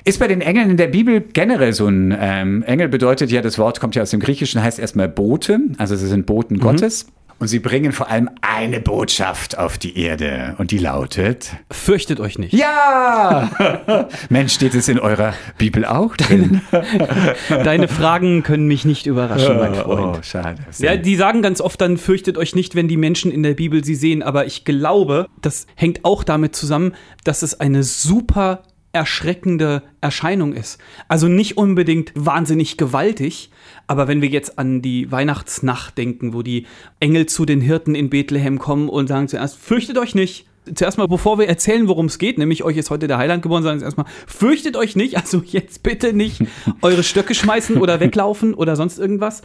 ist 0.05 0.19
bei 0.19 0.27
den 0.27 0.41
Engeln 0.41 0.71
in 0.71 0.77
der 0.77 0.89
Bibel 0.89 1.21
generell 1.21 1.73
so 1.73 1.87
ein 1.87 2.17
ähm, 2.19 2.65
Engel 2.65 2.89
bedeutet 2.89 3.31
ja, 3.31 3.41
das 3.41 3.57
Wort 3.59 3.79
kommt 3.79 3.95
ja 3.95 4.03
aus 4.03 4.11
dem 4.11 4.21
Griechischen, 4.21 4.63
heißt 4.63 4.81
erstmal 4.81 5.09
Bote, 5.09 5.61
also 5.79 5.95
sie 5.95 6.09
sind 6.09 6.27
Boten 6.27 6.57
mhm. 6.57 6.61
Gottes. 6.61 7.07
Und 7.41 7.47
sie 7.47 7.61
bringen 7.61 7.93
vor 7.93 8.09
allem 8.11 8.29
eine 8.41 8.81
Botschaft 8.81 9.59
auf 9.59 9.79
die 9.79 9.97
Erde. 9.97 10.57
Und 10.59 10.73
die 10.73 10.79
lautet: 10.79 11.53
Fürchtet 11.71 12.19
euch 12.19 12.37
nicht. 12.39 12.53
Ja! 12.53 14.09
Mensch, 14.29 14.55
steht 14.55 14.75
es 14.75 14.89
in 14.89 14.99
eurer 14.99 15.35
Bibel 15.57 15.85
auch 15.85 16.17
drin? 16.17 16.63
Deine, 16.71 17.37
deine 17.65 17.89
Fragen 17.89 18.43
können 18.43 18.67
mich 18.67 18.85
nicht 18.85 19.07
überraschen, 19.07 19.57
mein 19.57 19.73
oh, 19.73 19.77
Freund. 19.77 20.17
Oh, 20.19 20.23
schade. 20.23 20.59
Ja, 20.79 20.97
die 20.97 21.15
sagen 21.15 21.41
ganz 21.41 21.61
oft 21.61 21.81
dann: 21.81 21.97
Fürchtet 21.97 22.39
euch 22.39 22.57
nicht, 22.57 22.75
wenn 22.75 22.89
die 22.89 22.97
Menschen 22.97 23.31
in 23.31 23.45
der 23.45 23.55
Bibel 23.55 23.85
sie 23.85 23.95
sehen. 23.95 24.25
Aber 24.25 24.47
ich 24.47 24.65
glaube, 24.65 25.29
das 25.41 25.67
hängt 25.77 26.05
auch 26.05 26.25
damit 26.25 26.57
zusammen, 26.57 26.93
dass 27.23 27.43
es 27.43 27.61
eine 27.61 27.85
super 27.85 28.63
erschreckende 28.93 29.83
Erscheinung 30.01 30.55
ist. 30.55 30.79
Also 31.09 31.29
nicht 31.29 31.57
unbedingt 31.57 32.13
wahnsinnig 32.15 32.77
gewaltig, 32.77 33.51
aber 33.87 34.09
wenn 34.09 34.23
wir 34.23 34.29
jetzt 34.29 34.59
an 34.59 34.83
die 34.83 35.11
Weihnachtsnacht 35.13 35.97
denken, 35.99 36.33
wo 36.33 36.43
die 36.43 36.67
Engel 36.99 37.27
zu 37.27 37.45
den 37.45 37.61
Hirten 37.61 37.95
in 37.95 38.11
Bethlehem 38.11 38.59
kommen 38.59 38.89
und 38.89 39.07
sagen 39.09 39.29
zuerst, 39.29 39.57
fürchtet 39.57 39.99
euch 39.99 40.15
nicht, 40.15 40.48
zuerst 40.75 40.99
mal, 40.99 41.09
bevor 41.09 41.39
wir 41.39 41.49
erzählen, 41.49 41.89
worum 41.89 42.07
es 42.07 42.19
geht, 42.19 42.39
nämlich 42.39 42.65
euch 42.65 42.77
ist 42.77 42.91
heute 42.91 43.07
der 43.07 43.19
Heiland 43.19 43.43
geboren, 43.43 43.63
sagen 43.63 43.79
Sie 43.79 43.85
erstmal, 43.85 44.07
fürchtet 44.27 44.77
euch 44.77 44.97
nicht, 44.97 45.17
also 45.17 45.43
jetzt 45.45 45.83
bitte 45.83 46.13
nicht 46.13 46.43
eure 46.83 47.03
Stöcke 47.03 47.35
schmeißen 47.35 47.77
oder 47.79 48.01
weglaufen 48.01 48.55
oder 48.55 48.77
sonst 48.77 48.99
irgendwas. 48.99 49.43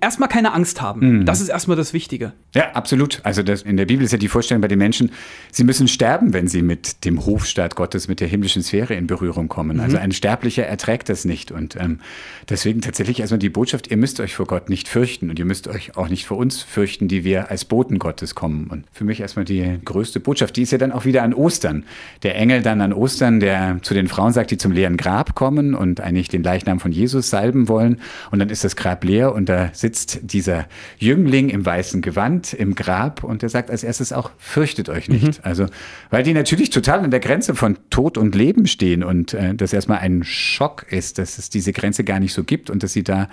Erstmal 0.00 0.28
keine 0.28 0.52
Angst 0.52 0.80
haben. 0.80 1.18
Mhm. 1.18 1.26
Das 1.26 1.40
ist 1.40 1.48
erstmal 1.48 1.76
das 1.76 1.92
Wichtige. 1.92 2.32
Ja, 2.54 2.72
absolut. 2.72 3.20
Also 3.22 3.42
das, 3.42 3.62
in 3.62 3.76
der 3.76 3.86
Bibel 3.86 4.04
ist 4.04 4.12
ja 4.12 4.18
die 4.18 4.28
Vorstellung 4.28 4.60
bei 4.60 4.68
den 4.68 4.78
Menschen, 4.78 5.12
sie 5.50 5.64
müssen 5.64 5.88
sterben, 5.88 6.32
wenn 6.32 6.48
sie 6.48 6.62
mit 6.62 7.04
dem 7.04 7.24
Hofstaat 7.24 7.76
Gottes, 7.76 8.08
mit 8.08 8.20
der 8.20 8.28
himmlischen 8.28 8.62
Sphäre 8.62 8.94
in 8.94 9.06
Berührung 9.06 9.48
kommen. 9.48 9.76
Mhm. 9.76 9.82
Also 9.82 9.96
ein 9.98 10.12
Sterblicher 10.12 10.66
erträgt 10.66 11.08
das 11.08 11.24
nicht. 11.24 11.52
Und 11.52 11.76
ähm, 11.76 12.00
deswegen 12.48 12.80
tatsächlich 12.80 13.20
erstmal 13.20 13.38
die 13.38 13.50
Botschaft, 13.50 13.90
ihr 13.90 13.96
müsst 13.96 14.20
euch 14.20 14.34
vor 14.34 14.46
Gott 14.46 14.68
nicht 14.68 14.88
fürchten 14.88 15.30
und 15.30 15.38
ihr 15.38 15.44
müsst 15.44 15.68
euch 15.68 15.96
auch 15.96 16.08
nicht 16.08 16.26
vor 16.26 16.36
uns 16.36 16.62
fürchten, 16.62 17.08
die 17.08 17.24
wir 17.24 17.50
als 17.50 17.64
Boten 17.64 17.98
Gottes 17.98 18.34
kommen. 18.34 18.68
Und 18.68 18.84
für 18.92 19.04
mich 19.04 19.20
erstmal 19.20 19.44
die 19.44 19.78
größte 19.84 20.20
Botschaft, 20.20 20.56
die 20.56 20.65
ist 20.66 20.72
ja 20.72 20.78
dann 20.78 20.92
auch 20.92 21.04
wieder 21.04 21.22
an 21.22 21.32
Ostern. 21.32 21.84
Der 22.22 22.36
Engel 22.36 22.62
dann 22.62 22.80
an 22.80 22.92
Ostern, 22.92 23.40
der 23.40 23.78
zu 23.82 23.94
den 23.94 24.08
Frauen 24.08 24.32
sagt, 24.32 24.50
die 24.50 24.56
zum 24.56 24.72
leeren 24.72 24.96
Grab 24.96 25.34
kommen 25.34 25.74
und 25.74 26.00
eigentlich 26.00 26.28
den 26.28 26.42
Leichnam 26.42 26.80
von 26.80 26.92
Jesus 26.92 27.30
salben 27.30 27.68
wollen. 27.68 28.00
Und 28.30 28.40
dann 28.40 28.50
ist 28.50 28.64
das 28.64 28.76
Grab 28.76 29.04
leer 29.04 29.34
und 29.34 29.48
da 29.48 29.70
sitzt 29.72 30.20
dieser 30.22 30.66
Jüngling 30.98 31.48
im 31.48 31.64
weißen 31.64 32.02
Gewand 32.02 32.52
im 32.52 32.74
Grab 32.74 33.22
und 33.22 33.42
der 33.42 33.48
sagt 33.48 33.70
als 33.70 33.84
erstes 33.84 34.12
auch, 34.12 34.30
fürchtet 34.38 34.88
euch 34.88 35.08
nicht. 35.08 35.24
Mhm. 35.24 35.42
Also, 35.42 35.66
weil 36.10 36.22
die 36.22 36.34
natürlich 36.34 36.70
total 36.70 37.00
an 37.00 37.10
der 37.10 37.20
Grenze 37.20 37.54
von 37.54 37.78
Tod 37.90 38.18
und 38.18 38.34
Leben 38.34 38.66
stehen 38.66 39.04
und 39.04 39.34
äh, 39.34 39.54
das 39.54 39.72
erstmal 39.72 39.98
ein 39.98 40.24
Schock 40.24 40.86
ist, 40.90 41.18
dass 41.18 41.38
es 41.38 41.48
diese 41.48 41.72
Grenze 41.72 42.04
gar 42.04 42.20
nicht 42.20 42.32
so 42.32 42.44
gibt 42.44 42.70
und 42.70 42.82
dass 42.82 42.92
sie 42.92 43.04
da 43.04 43.28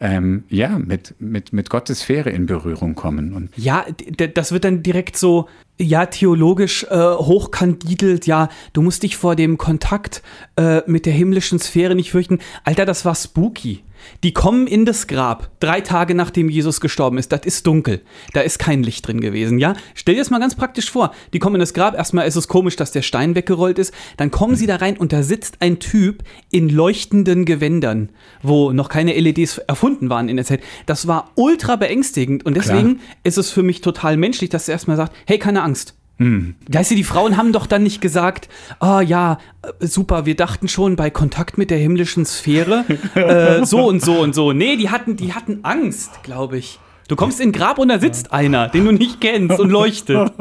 ähm, 0.00 0.44
ja, 0.48 0.78
mit, 0.78 1.14
mit, 1.18 1.52
mit 1.52 1.70
Gottes 1.70 2.00
Sphäre 2.00 2.30
in 2.30 2.46
Berührung 2.46 2.94
kommen. 2.94 3.32
Und 3.32 3.50
ja, 3.56 3.86
das 4.34 4.52
wird 4.52 4.64
dann 4.64 4.82
direkt 4.82 5.16
so, 5.16 5.48
ja, 5.78 6.06
theologisch 6.06 6.84
äh, 6.84 6.96
hochkandidelt, 6.96 8.26
ja, 8.26 8.48
du 8.72 8.82
musst 8.82 9.02
dich 9.02 9.16
vor 9.16 9.34
dem 9.34 9.58
Kontakt 9.58 10.22
äh, 10.56 10.82
mit 10.86 11.06
der 11.06 11.12
himmlischen 11.12 11.58
Sphäre 11.58 11.94
nicht 11.94 12.10
fürchten. 12.10 12.38
Alter, 12.64 12.86
das 12.86 13.04
war 13.04 13.14
spooky. 13.14 13.82
Die 14.22 14.32
kommen 14.32 14.66
in 14.66 14.84
das 14.84 15.06
Grab, 15.06 15.50
drei 15.60 15.80
Tage 15.80 16.14
nachdem 16.14 16.48
Jesus 16.48 16.80
gestorben 16.80 17.18
ist. 17.18 17.32
Das 17.32 17.42
ist 17.44 17.66
dunkel. 17.66 18.02
Da 18.32 18.40
ist 18.40 18.58
kein 18.58 18.82
Licht 18.82 19.06
drin 19.06 19.20
gewesen, 19.20 19.58
ja? 19.58 19.74
Stell 19.94 20.14
dir 20.14 20.20
das 20.20 20.30
mal 20.30 20.40
ganz 20.40 20.54
praktisch 20.54 20.90
vor. 20.90 21.12
Die 21.32 21.38
kommen 21.38 21.56
in 21.56 21.60
das 21.60 21.74
Grab. 21.74 21.94
Erstmal 21.94 22.26
ist 22.26 22.36
es 22.36 22.48
komisch, 22.48 22.76
dass 22.76 22.92
der 22.92 23.02
Stein 23.02 23.34
weggerollt 23.34 23.78
ist. 23.78 23.92
Dann 24.16 24.30
kommen 24.30 24.56
sie 24.56 24.66
da 24.66 24.76
rein 24.76 24.96
und 24.96 25.12
da 25.12 25.22
sitzt 25.22 25.56
ein 25.60 25.78
Typ 25.78 26.22
in 26.50 26.68
leuchtenden 26.68 27.44
Gewändern, 27.44 28.10
wo 28.42 28.72
noch 28.72 28.88
keine 28.88 29.18
LEDs 29.18 29.58
erfunden 29.58 30.10
waren 30.10 30.28
in 30.28 30.36
der 30.36 30.44
Zeit. 30.44 30.62
Das 30.86 31.06
war 31.06 31.32
ultra 31.34 31.76
beängstigend 31.76 32.44
und 32.46 32.56
deswegen 32.56 32.96
Klar. 32.96 33.16
ist 33.24 33.38
es 33.38 33.50
für 33.50 33.62
mich 33.62 33.80
total 33.80 34.16
menschlich, 34.16 34.50
dass 34.50 34.68
er 34.68 34.72
erstmal 34.72 34.96
sagt: 34.96 35.14
Hey, 35.26 35.38
keine 35.38 35.62
Angst. 35.62 35.94
Hm. 36.18 36.54
Weißt 36.68 36.92
du, 36.92 36.94
die 36.94 37.04
Frauen 37.04 37.36
haben 37.36 37.52
doch 37.52 37.66
dann 37.66 37.82
nicht 37.82 38.00
gesagt, 38.00 38.48
ah 38.78 38.98
oh, 38.98 39.00
ja, 39.00 39.38
äh, 39.62 39.86
super, 39.86 40.26
wir 40.26 40.36
dachten 40.36 40.68
schon 40.68 40.94
bei 40.94 41.10
Kontakt 41.10 41.58
mit 41.58 41.70
der 41.70 41.78
himmlischen 41.78 42.24
Sphäre 42.24 42.84
äh, 43.14 43.64
so 43.64 43.86
und 43.88 44.00
so 44.00 44.20
und 44.20 44.34
so. 44.34 44.52
Nee, 44.52 44.76
die 44.76 44.90
hatten, 44.90 45.16
die 45.16 45.32
hatten 45.32 45.60
Angst, 45.64 46.22
glaube 46.22 46.58
ich. 46.58 46.78
Du 47.08 47.16
kommst 47.16 47.40
in 47.40 47.50
ein 47.50 47.52
Grab 47.52 47.78
und 47.78 47.88
da 47.88 47.98
sitzt 47.98 48.32
einer, 48.32 48.68
den 48.68 48.84
du 48.84 48.92
nicht 48.92 49.20
kennst 49.20 49.58
und 49.58 49.70
leuchtet. 49.70 50.32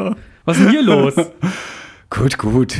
Was 0.45 0.57
ist 0.57 0.63
denn 0.63 0.71
hier 0.71 0.83
los? 0.83 1.15
Gut, 2.09 2.37
gut. 2.37 2.75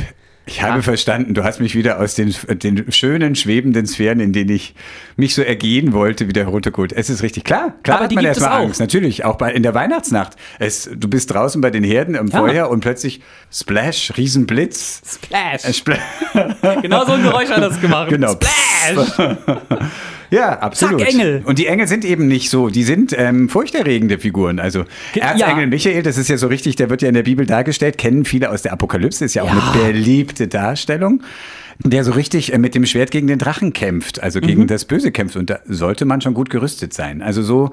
Ich 0.46 0.62
habe 0.62 0.82
verstanden, 0.82 1.32
du 1.32 1.42
hast 1.42 1.60
mich 1.60 1.74
wieder 1.74 1.98
aus 2.00 2.14
den, 2.14 2.34
den 2.48 2.92
schönen, 2.92 3.34
schwebenden 3.34 3.86
Sphären, 3.86 4.20
in 4.20 4.32
denen 4.34 4.50
ich 4.50 4.74
mich 5.16 5.34
so 5.34 5.40
ergehen 5.40 5.94
wollte, 5.94 6.28
wieder 6.28 6.44
runtergeholt. 6.44 6.92
Es 6.92 7.08
ist 7.08 7.22
richtig 7.22 7.44
klar. 7.44 7.72
Klar 7.82 7.96
Aber 7.96 8.04
hat 8.04 8.10
die 8.10 8.16
man 8.16 8.26
erstmal. 8.26 8.62
Angst. 8.62 8.78
Natürlich, 8.78 9.24
auch 9.24 9.36
bei, 9.36 9.52
in 9.52 9.62
der 9.62 9.72
Weihnachtsnacht. 9.74 10.34
Es, 10.58 10.90
du 10.94 11.08
bist 11.08 11.32
draußen 11.32 11.62
bei 11.62 11.70
den 11.70 11.82
Herden 11.82 12.14
im 12.14 12.28
Ja. 12.28 12.38
Feuer 12.38 12.68
und 12.68 12.80
plötzlich 12.80 13.22
Splash, 13.50 14.12
Riesenblitz. 14.18 15.00
Splash. 15.14 15.64
Äh, 15.64 15.72
Spl 15.72 15.98
Genau 16.82 17.06
so 17.06 17.12
ein 17.12 17.22
Geräusch 17.22 17.48
hat 17.48 17.62
das 17.62 17.80
gemacht. 17.80 18.10
Genau. 18.10 18.32
Splash. 18.32 19.36
Ja, 20.34 20.58
absolut. 20.58 21.00
Zack, 21.00 21.12
Engel. 21.14 21.42
Und 21.44 21.58
die 21.58 21.66
Engel 21.66 21.86
sind 21.86 22.04
eben 22.04 22.26
nicht 22.26 22.50
so, 22.50 22.68
die 22.68 22.82
sind 22.82 23.14
ähm, 23.16 23.48
furchterregende 23.48 24.18
Figuren. 24.18 24.58
Also 24.58 24.84
Ge- 25.12 25.22
Erzengel 25.22 25.64
ja. 25.64 25.66
Michael, 25.66 26.02
das 26.02 26.18
ist 26.18 26.28
ja 26.28 26.36
so 26.36 26.46
richtig, 26.48 26.76
der 26.76 26.90
wird 26.90 27.02
ja 27.02 27.08
in 27.08 27.14
der 27.14 27.22
Bibel 27.22 27.46
dargestellt, 27.46 27.98
kennen 27.98 28.24
viele 28.24 28.50
aus 28.50 28.62
der 28.62 28.72
Apokalypse, 28.72 29.24
ist 29.24 29.34
ja 29.34 29.42
auch 29.42 29.46
Ja. 29.54 29.72
eine 29.74 29.92
beliebte 29.92 30.48
Darstellung. 30.48 31.22
Der 31.82 32.04
so 32.04 32.12
richtig 32.12 32.52
äh, 32.52 32.58
mit 32.58 32.74
dem 32.74 32.86
Schwert 32.86 33.10
gegen 33.10 33.26
den 33.26 33.38
Drachen 33.38 33.72
kämpft, 33.72 34.22
also 34.22 34.40
gegen 34.40 34.62
Mhm. 34.62 34.66
das 34.68 34.84
Böse 34.84 35.10
kämpft. 35.10 35.36
Und 35.36 35.50
da 35.50 35.58
sollte 35.66 36.04
man 36.04 36.20
schon 36.20 36.34
gut 36.34 36.50
gerüstet 36.50 36.92
sein. 36.92 37.20
Also 37.22 37.42
so 37.42 37.72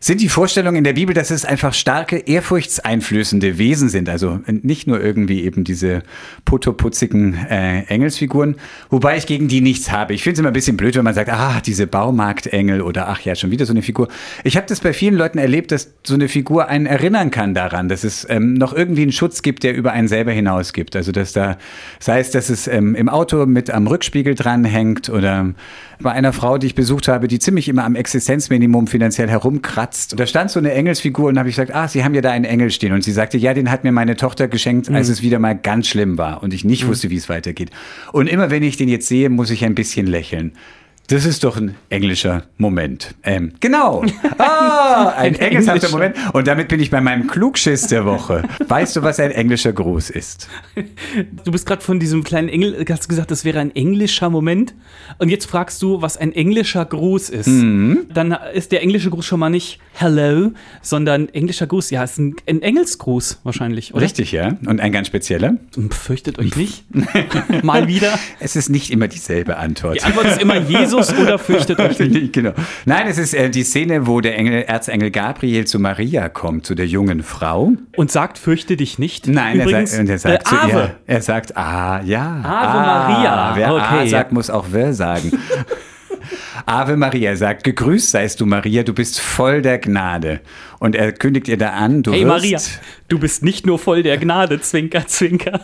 sind 0.00 0.20
die 0.20 0.28
Vorstellungen 0.28 0.76
in 0.78 0.84
der 0.84 0.92
Bibel, 0.94 1.14
dass 1.14 1.30
es 1.30 1.44
einfach 1.44 1.74
starke, 1.74 2.16
ehrfurchtseinflößende 2.18 3.58
Wesen 3.58 3.88
sind. 3.88 4.08
Also 4.08 4.40
nicht 4.46 4.86
nur 4.86 5.00
irgendwie 5.02 5.44
eben 5.44 5.64
diese 5.64 6.02
puttoputzigen 6.44 7.34
äh, 7.48 7.82
Engelsfiguren, 7.84 8.56
wobei 8.90 9.16
ich 9.16 9.26
gegen 9.26 9.48
die 9.48 9.60
nichts 9.60 9.90
habe. 9.90 10.14
Ich 10.14 10.22
finde 10.22 10.34
es 10.34 10.38
immer 10.40 10.50
ein 10.50 10.54
bisschen 10.54 10.76
blöd, 10.76 10.94
wenn 10.96 11.04
man 11.04 11.14
sagt, 11.14 11.30
ah, 11.30 11.60
diese 11.64 11.86
Baumarktengel 11.86 12.80
oder 12.82 13.08
ach 13.08 13.20
ja, 13.20 13.34
schon 13.34 13.50
wieder 13.50 13.66
so 13.66 13.72
eine 13.72 13.82
Figur. 13.82 14.08
Ich 14.44 14.56
habe 14.56 14.66
das 14.66 14.80
bei 14.80 14.92
vielen 14.92 15.14
Leuten 15.14 15.38
erlebt, 15.38 15.72
dass 15.72 15.92
so 16.06 16.14
eine 16.14 16.28
Figur 16.28 16.68
einen 16.68 16.86
erinnern 16.86 17.30
kann 17.30 17.54
daran, 17.54 17.88
dass 17.88 18.04
es 18.04 18.26
ähm, 18.28 18.54
noch 18.54 18.72
irgendwie 18.74 19.02
einen 19.02 19.12
Schutz 19.12 19.42
gibt, 19.42 19.62
der 19.62 19.74
über 19.74 19.92
einen 19.92 20.08
selber 20.08 20.32
hinausgibt. 20.32 20.96
Also 20.96 21.12
dass 21.12 21.32
da, 21.32 21.58
sei 21.98 22.20
es, 22.20 22.30
dass 22.30 22.50
es 22.50 22.66
ähm, 22.68 22.94
im 22.94 23.08
Auto 23.08 23.33
mit 23.46 23.70
am 23.70 23.86
Rückspiegel 23.86 24.34
dranhängt 24.34 25.08
oder 25.08 25.54
bei 26.00 26.12
einer 26.12 26.32
Frau, 26.32 26.58
die 26.58 26.66
ich 26.66 26.74
besucht 26.74 27.08
habe, 27.08 27.28
die 27.28 27.38
ziemlich 27.38 27.68
immer 27.68 27.84
am 27.84 27.94
Existenzminimum 27.94 28.86
finanziell 28.86 29.28
herumkratzt. 29.28 30.12
Und 30.12 30.20
da 30.20 30.26
stand 30.26 30.50
so 30.50 30.58
eine 30.58 30.72
Engelsfigur 30.72 31.28
und 31.28 31.38
habe 31.38 31.48
ich 31.48 31.56
gesagt, 31.56 31.74
ah, 31.74 31.88
Sie 31.88 32.04
haben 32.04 32.14
ja 32.14 32.20
da 32.20 32.30
einen 32.30 32.44
Engel 32.44 32.70
stehen. 32.70 32.92
Und 32.92 33.02
sie 33.02 33.12
sagte, 33.12 33.38
ja, 33.38 33.54
den 33.54 33.70
hat 33.70 33.84
mir 33.84 33.92
meine 33.92 34.16
Tochter 34.16 34.48
geschenkt, 34.48 34.90
als 34.90 35.08
es 35.08 35.22
wieder 35.22 35.38
mal 35.38 35.54
ganz 35.56 35.88
schlimm 35.88 36.18
war 36.18 36.42
und 36.42 36.54
ich 36.54 36.64
nicht 36.64 36.86
wusste, 36.86 37.10
wie 37.10 37.16
es 37.16 37.28
weitergeht. 37.28 37.70
Und 38.12 38.28
immer 38.28 38.50
wenn 38.50 38.62
ich 38.62 38.76
den 38.76 38.88
jetzt 38.88 39.08
sehe, 39.08 39.28
muss 39.30 39.50
ich 39.50 39.64
ein 39.64 39.74
bisschen 39.74 40.06
lächeln. 40.06 40.52
Das 41.08 41.26
ist 41.26 41.44
doch 41.44 41.58
ein 41.58 41.74
englischer 41.90 42.44
Moment. 42.56 43.14
Ähm, 43.24 43.52
genau. 43.60 44.02
Ah, 44.38 45.08
ein, 45.16 45.34
Ein 45.34 45.40
engelshafter 45.40 45.72
englischer. 45.72 45.90
Moment. 45.90 46.16
Und 46.32 46.46
damit 46.46 46.68
bin 46.68 46.80
ich 46.80 46.90
bei 46.90 47.02
meinem 47.02 47.26
Klugschiss 47.26 47.88
der 47.88 48.06
Woche. 48.06 48.42
Weißt 48.66 48.96
du, 48.96 49.02
was 49.02 49.20
ein 49.20 49.30
englischer 49.30 49.74
Gruß 49.74 50.08
ist? 50.08 50.48
Du 51.44 51.52
bist 51.52 51.66
gerade 51.66 51.82
von 51.82 52.00
diesem 52.00 52.24
kleinen 52.24 52.48
Engel, 52.48 52.82
hast 52.88 53.08
gesagt, 53.08 53.30
das 53.30 53.44
wäre 53.44 53.60
ein 53.60 53.74
englischer 53.76 54.30
Moment. 54.30 54.74
Und 55.18 55.28
jetzt 55.28 55.44
fragst 55.44 55.82
du, 55.82 56.00
was 56.00 56.16
ein 56.16 56.32
englischer 56.32 56.86
Gruß 56.86 57.28
ist. 57.28 57.48
Mhm. 57.48 58.06
Dann 58.12 58.34
ist 58.54 58.72
der 58.72 58.80
englische 58.82 59.10
Gruß 59.10 59.26
schon 59.26 59.40
mal 59.40 59.50
nicht 59.50 59.80
Hello, 59.92 60.52
sondern 60.80 61.28
englischer 61.28 61.66
Gruß. 61.66 61.90
Ja, 61.90 62.02
ist 62.02 62.18
ein, 62.18 62.34
ein 62.48 62.62
Engelsgruß 62.62 63.40
wahrscheinlich, 63.44 63.92
oder? 63.92 64.02
Richtig, 64.02 64.32
ja. 64.32 64.56
Und 64.66 64.80
ein 64.80 64.90
ganz 64.90 65.08
spezieller. 65.08 65.58
Fürchtet 65.90 66.38
euch 66.38 66.56
nicht. 66.56 66.84
mal 67.62 67.88
wieder. 67.88 68.18
Es 68.40 68.56
ist 68.56 68.70
nicht 68.70 68.90
immer 68.90 69.06
dieselbe 69.06 69.58
Antwort. 69.58 69.96
Die 69.96 70.02
Antwort 70.02 70.26
ist 70.28 70.40
immer 70.40 70.56
Jesus 70.56 70.93
oder 70.94 71.38
fürchtet 71.38 71.78
euch 71.78 71.98
nicht. 71.98 72.32
genau. 72.32 72.52
Nein, 72.84 73.06
es 73.08 73.18
ist 73.18 73.34
äh, 73.34 73.50
die 73.50 73.64
Szene, 73.64 74.06
wo 74.06 74.20
der 74.20 74.36
Engel, 74.36 74.62
Erzengel 74.62 75.10
Gabriel 75.10 75.66
zu 75.66 75.78
Maria 75.78 76.28
kommt, 76.28 76.66
zu 76.66 76.74
der 76.74 76.86
jungen 76.86 77.22
Frau. 77.22 77.72
Und 77.96 78.10
sagt, 78.10 78.38
fürchte 78.38 78.76
dich 78.76 78.98
nicht. 78.98 79.26
Nein, 79.26 79.60
Übrigens, 79.60 79.92
er, 79.92 79.96
sagt, 79.96 80.00
und 80.00 80.10
er 80.10 80.18
sagt 80.18 80.46
äh, 80.46 80.48
zu 80.48 80.68
ihr, 80.68 80.96
er 81.06 81.22
sagt, 81.22 81.56
ah, 81.56 82.00
ja. 82.04 82.40
Ave 82.42 82.78
ah, 82.78 83.08
Maria. 83.08 83.52
Wer 83.56 83.74
Okay, 83.74 84.08
sagt, 84.08 84.30
ja. 84.30 84.34
muss 84.34 84.50
auch 84.50 84.66
wer 84.70 84.92
sagen. 84.92 85.32
Ave 86.66 86.96
Maria 86.96 87.30
er 87.30 87.36
sagt, 87.36 87.64
gegrüßt 87.64 88.10
seist 88.10 88.40
du 88.40 88.46
Maria, 88.46 88.82
du 88.82 88.94
bist 88.94 89.20
voll 89.20 89.62
der 89.62 89.78
Gnade. 89.78 90.40
Und 90.78 90.94
er 90.96 91.12
kündigt 91.12 91.48
ihr 91.48 91.58
da 91.58 91.70
an, 91.70 92.02
du 92.02 92.12
Hey 92.12 92.20
wirst, 92.20 92.28
Maria, 92.28 92.58
du 93.08 93.18
bist 93.18 93.42
nicht 93.42 93.66
nur 93.66 93.78
voll 93.78 94.02
der 94.02 94.18
Gnade, 94.18 94.60
Zwinker, 94.60 95.06
Zwinker. 95.06 95.60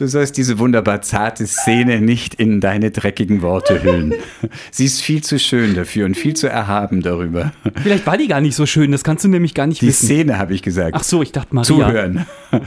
Du 0.00 0.08
sollst 0.08 0.36
diese 0.36 0.58
wunderbar 0.58 1.02
zarte 1.02 1.46
Szene 1.46 2.00
nicht 2.00 2.34
in 2.34 2.60
deine 2.60 2.90
dreckigen 2.90 3.42
Worte 3.42 3.82
hüllen. 3.82 4.14
Sie 4.70 4.86
ist 4.86 5.02
viel 5.02 5.22
zu 5.22 5.38
schön 5.38 5.74
dafür 5.74 6.06
und 6.06 6.16
viel 6.16 6.34
zu 6.34 6.48
erhaben 6.48 7.02
darüber. 7.02 7.52
Vielleicht 7.82 8.06
war 8.06 8.16
die 8.16 8.28
gar 8.28 8.40
nicht 8.40 8.56
so 8.56 8.66
schön, 8.66 8.92
das 8.92 9.04
kannst 9.04 9.24
du 9.24 9.28
nämlich 9.28 9.54
gar 9.54 9.66
nicht 9.66 9.82
Die 9.82 9.88
wissen. 9.88 10.06
Szene 10.06 10.38
habe 10.38 10.54
ich 10.54 10.62
gesagt. 10.62 10.94
Ach 10.94 11.02
so, 11.02 11.22
ich 11.22 11.32
dachte 11.32 11.54
Maria. 11.54 11.66
zuhören. 11.66 12.26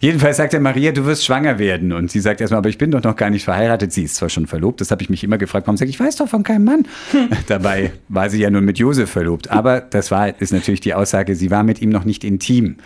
Jedenfalls 0.00 0.36
sagt 0.36 0.52
er 0.52 0.58
Maria, 0.58 0.90
du 0.90 1.04
wirst 1.06 1.24
schwanger 1.24 1.60
werden. 1.60 1.92
Und 1.92 2.10
sie 2.10 2.18
sagt 2.18 2.40
erstmal, 2.40 2.58
aber 2.58 2.68
ich 2.68 2.76
bin 2.76 2.90
doch 2.90 3.04
noch 3.04 3.14
gar 3.14 3.30
nicht 3.30 3.44
verheiratet. 3.44 3.92
Sie 3.92 4.02
ist 4.02 4.16
zwar 4.16 4.28
schon 4.28 4.48
verlobt, 4.48 4.80
das 4.80 4.90
habe 4.90 5.00
ich 5.00 5.08
mich 5.08 5.22
immer 5.22 5.38
gefragt. 5.38 5.68
Warum 5.68 5.76
sagt 5.76 5.88
ich 5.88 6.00
weiß 6.00 6.16
doch 6.16 6.28
von 6.28 6.42
keinem 6.42 6.64
Mann. 6.64 6.86
Dabei 7.46 7.92
war 8.08 8.28
sie 8.28 8.40
ja 8.40 8.50
nun 8.50 8.64
mit 8.64 8.80
Josef 8.80 9.08
verlobt. 9.08 9.52
Aber 9.52 9.80
das 9.80 10.10
war, 10.10 10.40
ist 10.40 10.52
natürlich 10.52 10.80
die 10.80 10.94
Aussage, 10.94 11.36
sie 11.36 11.52
war 11.52 11.62
mit 11.62 11.80
ihm 11.80 11.90
noch 11.90 12.04
nicht 12.04 12.24
intim. 12.24 12.78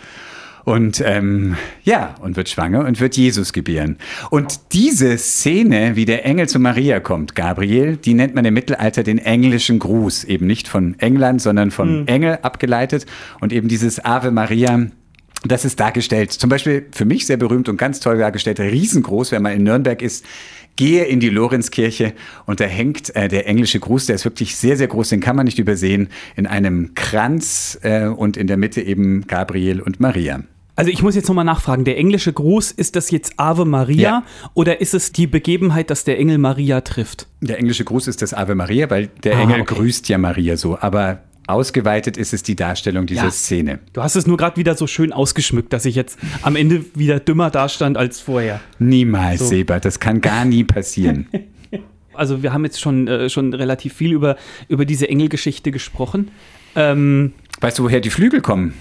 Und 0.67 1.01
ähm, 1.05 1.55
ja, 1.85 2.15
und 2.19 2.35
wird 2.35 2.49
schwanger 2.49 2.85
und 2.85 2.99
wird 2.99 3.15
Jesus 3.15 3.53
gebären. 3.53 3.95
Und 4.29 4.73
diese 4.73 5.17
Szene, 5.17 5.95
wie 5.95 6.03
der 6.03 6.25
Engel 6.25 6.49
zu 6.49 6.59
Maria 6.59 6.99
kommt, 6.99 7.35
Gabriel, 7.35 7.95
die 7.95 8.13
nennt 8.13 8.35
man 8.35 8.43
im 8.43 8.53
Mittelalter 8.53 9.03
den 9.03 9.17
englischen 9.17 9.79
Gruß. 9.79 10.25
Eben 10.25 10.45
nicht 10.45 10.67
von 10.67 10.99
England, 10.99 11.41
sondern 11.41 11.71
von 11.71 12.05
Engel 12.09 12.39
abgeleitet. 12.41 13.05
Und 13.39 13.53
eben 13.53 13.69
dieses 13.69 14.03
Ave 14.03 14.29
Maria, 14.31 14.87
das 15.45 15.63
ist 15.63 15.79
dargestellt, 15.79 16.33
zum 16.33 16.49
Beispiel 16.49 16.87
für 16.91 17.05
mich 17.05 17.25
sehr 17.25 17.37
berühmt 17.37 17.69
und 17.69 17.77
ganz 17.77 18.01
toll 18.01 18.17
dargestellt, 18.17 18.59
riesengroß, 18.59 19.31
wenn 19.31 19.43
man 19.43 19.53
in 19.53 19.63
Nürnberg 19.63 20.01
ist. 20.01 20.25
Gehe 20.75 21.05
in 21.05 21.21
die 21.21 21.29
Lorenzkirche 21.29 22.13
und 22.45 22.59
da 22.59 22.65
hängt 22.65 23.15
äh, 23.15 23.29
der 23.29 23.47
englische 23.47 23.79
Gruß, 23.79 24.07
der 24.07 24.15
ist 24.15 24.25
wirklich 24.25 24.57
sehr, 24.57 24.75
sehr 24.75 24.87
groß, 24.87 25.09
den 25.09 25.21
kann 25.21 25.37
man 25.37 25.45
nicht 25.45 25.59
übersehen, 25.59 26.09
in 26.35 26.45
einem 26.45 26.93
Kranz 26.93 27.79
äh, 27.83 28.07
und 28.07 28.35
in 28.35 28.47
der 28.47 28.57
Mitte 28.57 28.81
eben 28.81 29.25
Gabriel 29.27 29.79
und 29.79 30.01
Maria. 30.01 30.43
Also 30.77 30.91
ich 30.91 31.01
muss 31.01 31.15
jetzt 31.15 31.27
nochmal 31.27 31.43
nachfragen, 31.43 31.83
der 31.85 31.97
englische 31.97 32.31
Gruß, 32.31 32.71
ist 32.71 32.95
das 32.95 33.09
jetzt 33.11 33.33
Ave 33.37 33.65
Maria 33.65 33.97
Ja. 34.01 34.23
oder 34.53 34.79
ist 34.79 34.93
es 34.93 35.11
die 35.11 35.25
Begebenheit, 35.25 35.89
dass 35.89 36.03
der 36.03 36.19
Engel 36.19 36.37
Maria 36.37 36.81
trifft? 36.81 37.27
Der 37.41 37.57
englische 37.57 37.83
Gruß 37.83 38.07
ist 38.07 38.21
das 38.21 38.33
Ave 38.33 38.53
Maria, 38.53 38.89
weil 38.91 39.07
der 39.23 39.37
Ah, 39.37 39.41
Engel 39.41 39.61
okay. 39.61 39.73
grüßt 39.75 40.07
ja 40.07 40.19
Maria 40.19 40.55
so, 40.55 40.77
aber 40.79 41.23
ausgeweitet 41.47 42.15
ist 42.17 42.31
es 42.31 42.43
die 42.43 42.55
Darstellung 42.55 43.07
dieser 43.07 43.23
Ja. 43.25 43.31
Szene. 43.31 43.79
Du 43.93 44.03
hast 44.03 44.15
es 44.15 44.27
nur 44.27 44.37
gerade 44.37 44.57
wieder 44.57 44.75
so 44.77 44.85
schön 44.85 45.11
ausgeschmückt, 45.13 45.73
dass 45.73 45.85
ich 45.85 45.95
jetzt 45.95 46.19
am 46.43 46.55
Ende 46.55 46.85
wieder 46.93 47.19
dümmer 47.19 47.49
dastand 47.49 47.97
als 47.97 48.19
vorher. 48.19 48.59
Niemals, 48.77 49.39
So. 49.39 49.45
Seba, 49.45 49.79
das 49.79 49.99
kann 49.99 50.21
gar 50.21 50.45
nie 50.45 50.63
passieren. 50.63 51.27
Also 52.13 52.41
wir 52.41 52.51
haben 52.51 52.65
jetzt 52.65 52.81
schon, 52.81 53.07
äh, 53.07 53.29
schon 53.29 53.53
relativ 53.53 53.93
viel 53.93 54.11
über, 54.11 54.37
über 54.69 54.85
diese 54.85 55.07
Engelgeschichte 55.07 55.69
gesprochen. 55.69 56.29
Ähm, 56.75 57.33
weißt 57.61 57.77
du, 57.77 57.83
woher 57.83 57.99
die 57.99 58.09
Flügel 58.09 58.41
kommen? 58.41 58.73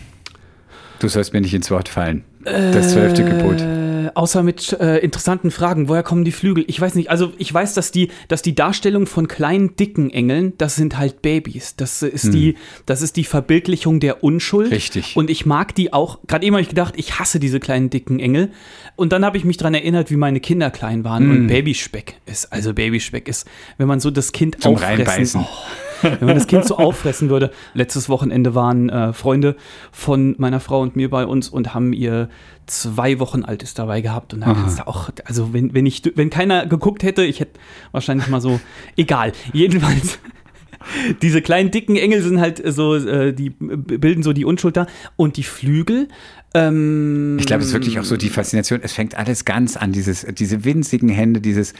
Du 0.98 1.08
sollst 1.08 1.32
mir 1.32 1.40
nicht 1.40 1.54
ins 1.54 1.70
Wort 1.70 1.88
fallen. 1.88 2.24
Das 2.44 2.92
zwölfte 2.92 3.24
Gebot. 3.24 3.60
Äh, 3.60 4.10
außer 4.14 4.44
mit 4.44 4.72
äh, 4.74 4.98
interessanten 4.98 5.50
Fragen. 5.50 5.88
Woher 5.88 6.04
kommen 6.04 6.24
die 6.24 6.30
Flügel? 6.30 6.64
Ich 6.68 6.80
weiß 6.80 6.94
nicht. 6.94 7.10
Also 7.10 7.32
ich 7.38 7.52
weiß, 7.52 7.74
dass 7.74 7.90
die, 7.90 8.08
dass 8.28 8.40
die 8.40 8.54
Darstellung 8.54 9.06
von 9.06 9.26
kleinen, 9.26 9.74
dicken 9.74 10.10
Engeln, 10.10 10.52
das 10.56 10.76
sind 10.76 10.96
halt 10.96 11.22
Babys. 11.22 11.74
Das 11.76 12.02
ist 12.02 12.32
die, 12.32 12.56
das 12.86 13.02
ist 13.02 13.16
die 13.16 13.24
Verbildlichung 13.24 13.98
der 13.98 14.22
Unschuld. 14.22 14.68
Hm. 14.68 14.74
Richtig. 14.74 15.16
Und 15.16 15.28
ich 15.28 15.44
mag 15.44 15.74
die 15.74 15.92
auch. 15.92 16.20
Gerade 16.28 16.46
eben 16.46 16.54
habe 16.54 16.62
ich 16.62 16.68
gedacht, 16.68 16.94
ich 16.96 17.18
hasse 17.18 17.40
diese 17.40 17.58
kleinen, 17.58 17.90
dicken 17.90 18.20
Engel. 18.20 18.50
Und 18.94 19.12
dann 19.12 19.24
habe 19.24 19.36
ich 19.38 19.44
mich 19.44 19.56
daran 19.56 19.74
erinnert, 19.74 20.10
wie 20.10 20.16
meine 20.16 20.38
Kinder 20.38 20.70
klein 20.70 21.02
waren. 21.02 21.24
Hm. 21.24 21.30
Und 21.30 21.46
Babyspeck 21.48 22.14
ist, 22.26 22.52
also 22.52 22.74
Babyspeck 22.74 23.26
ist, 23.26 23.46
wenn 23.76 23.88
man 23.88 23.98
so 23.98 24.12
das 24.12 24.30
Kind 24.30 24.62
Zum 24.62 24.74
auffressen. 24.74 25.04
Reinbeißen. 25.04 25.40
Oh, 25.40 25.85
wenn 26.02 26.26
man 26.26 26.34
das 26.34 26.46
Kind 26.46 26.64
so 26.64 26.76
auffressen 26.76 27.28
würde. 27.28 27.50
Letztes 27.74 28.08
Wochenende 28.08 28.54
waren 28.54 28.88
äh, 28.88 29.12
Freunde 29.12 29.56
von 29.92 30.34
meiner 30.38 30.60
Frau 30.60 30.80
und 30.80 30.96
mir 30.96 31.10
bei 31.10 31.26
uns 31.26 31.48
und 31.48 31.74
haben 31.74 31.92
ihr 31.92 32.28
zwei 32.66 33.18
Wochen 33.18 33.44
altes 33.44 33.74
dabei 33.74 34.00
gehabt. 34.00 34.34
Und 34.34 34.40
da 34.40 34.54
kannst 34.54 34.80
du 34.80 34.86
auch, 34.86 35.10
also 35.24 35.52
wenn, 35.52 35.74
wenn 35.74 35.86
ich, 35.86 36.02
wenn 36.14 36.30
keiner 36.30 36.66
geguckt 36.66 37.02
hätte, 37.02 37.24
ich 37.24 37.40
hätte 37.40 37.58
wahrscheinlich 37.92 38.28
mal 38.28 38.40
so, 38.40 38.60
egal. 38.96 39.32
Jedenfalls. 39.52 40.18
Diese 41.22 41.42
kleinen 41.42 41.72
dicken 41.72 41.96
Engel 41.96 42.22
sind 42.22 42.40
halt 42.40 42.62
so, 42.64 42.94
äh, 42.94 43.32
die 43.32 43.50
bilden 43.50 44.22
so 44.22 44.32
die 44.32 44.44
Unschuld 44.44 44.76
da. 44.76 44.86
Und 45.16 45.36
die 45.36 45.42
Flügel, 45.42 46.06
ähm, 46.54 47.36
Ich 47.38 47.46
glaube, 47.46 47.62
es 47.62 47.68
ist 47.68 47.74
wirklich 47.74 47.98
auch 47.98 48.04
so 48.04 48.16
die 48.16 48.30
Faszination. 48.30 48.80
Es 48.82 48.92
fängt 48.92 49.16
alles 49.16 49.44
ganz 49.44 49.76
an, 49.76 49.92
dieses, 49.92 50.26
diese 50.38 50.64
winzigen 50.64 51.08
Hände, 51.08 51.40
dieses 51.40 51.74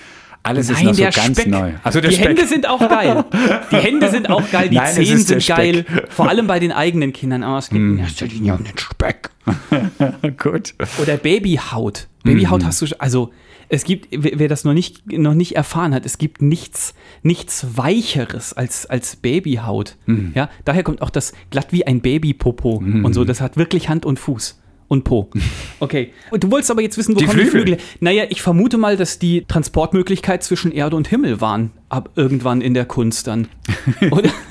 alles 0.47 0.71
ist 0.71 0.77
Nein, 0.77 0.87
noch 0.87 0.95
so 0.95 1.03
ganz 1.05 1.39
Speck. 1.41 1.47
neu. 1.49 1.73
Also 1.83 2.01
die 2.01 2.13
Speck. 2.13 2.29
Hände 2.29 2.47
sind 2.47 2.69
auch 2.69 2.79
geil. 2.89 3.25
Die 3.71 3.77
Hände 3.77 4.11
sind 4.11 4.31
auch 4.31 4.51
geil, 4.51 4.69
die 4.69 4.77
Nein, 4.77 4.95
Zehen 4.95 5.17
ist 5.17 5.29
sind 5.29 5.47
geil. 5.47 5.85
Hm. 5.87 6.01
Vor 6.09 6.29
allem 6.29 6.47
bei 6.47 6.59
den 6.61 6.73
eigenen 6.73 7.13
Kindern. 7.13 7.43
Aber 7.43 7.59
es 7.59 7.69
geht 7.69 7.79
in 7.79 7.99
erster 7.99 8.27
Linie 8.27 8.55
um 8.55 8.65
den 8.65 8.77
Speck. 8.79 9.31
Gut. 10.43 10.75
Oder 11.01 11.17
Babyhaut. 11.17 12.07
Babyhaut 12.25 12.65
hast 12.65 12.83
du, 12.83 12.87
sch- 12.87 12.97
also 12.99 13.33
es 13.69 13.85
gibt, 13.85 14.09
wer 14.13 14.49
das 14.49 14.65
noch 14.65 14.75
nicht, 14.75 15.11
noch 15.13 15.35
nicht 15.35 15.57
erfahren 15.57 15.93
hat, 15.95 16.07
es 16.07 16.19
gibt 16.19 16.41
nichts, 16.43 16.95
nichts 17.23 17.67
Weicheres 17.77 18.53
als, 18.53 18.87
als 18.87 19.17
Babyhaut. 19.17 19.97
Mhm. 20.07 20.33
Ja, 20.35 20.49
daher 20.65 20.83
kommt 20.85 21.03
auch 21.03 21.11
das 21.11 21.33
glatt 21.51 21.69
wie 21.73 21.87
ein 21.87 22.01
Babypopo 22.01 22.77
und 22.77 23.13
so. 23.13 23.25
Das 23.25 23.41
hat 23.41 23.57
wirklich 23.57 23.89
Hand 23.89 24.05
und 24.07 24.19
Fuß. 24.19 24.61
Und 24.89 25.05
Po. 25.05 25.31
Okay. 25.79 26.11
Und 26.31 26.43
du 26.43 26.51
wolltest 26.51 26.71
aber 26.71 26.81
jetzt 26.81 26.97
wissen, 26.97 27.15
wo 27.15 27.19
Die 27.19 27.27
kommen 27.27 27.39
die 27.39 27.45
Flügel. 27.45 27.75
Flügel? 27.77 27.85
Naja, 28.01 28.25
ich 28.31 28.41
vermute 28.41 28.79
mal, 28.79 28.97
dass 28.97 29.19
die 29.19 29.45
Transportmöglichkeit 29.47 30.43
zwischen 30.43 30.73
Erde 30.73 30.97
und 30.97 31.07
Himmel 31.09 31.43
waren. 31.43 31.71
Ab 31.91 32.09
irgendwann 32.17 32.63
in 32.63 32.73
der 32.73 32.87
Kunst 32.87 33.27
dann. 33.27 33.47
Oder? 34.11 34.31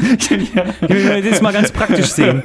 Wir 0.87 1.21
das 1.31 1.41
mal 1.41 1.51
ganz 1.51 1.71
praktisch 1.71 2.05
sehen. 2.11 2.43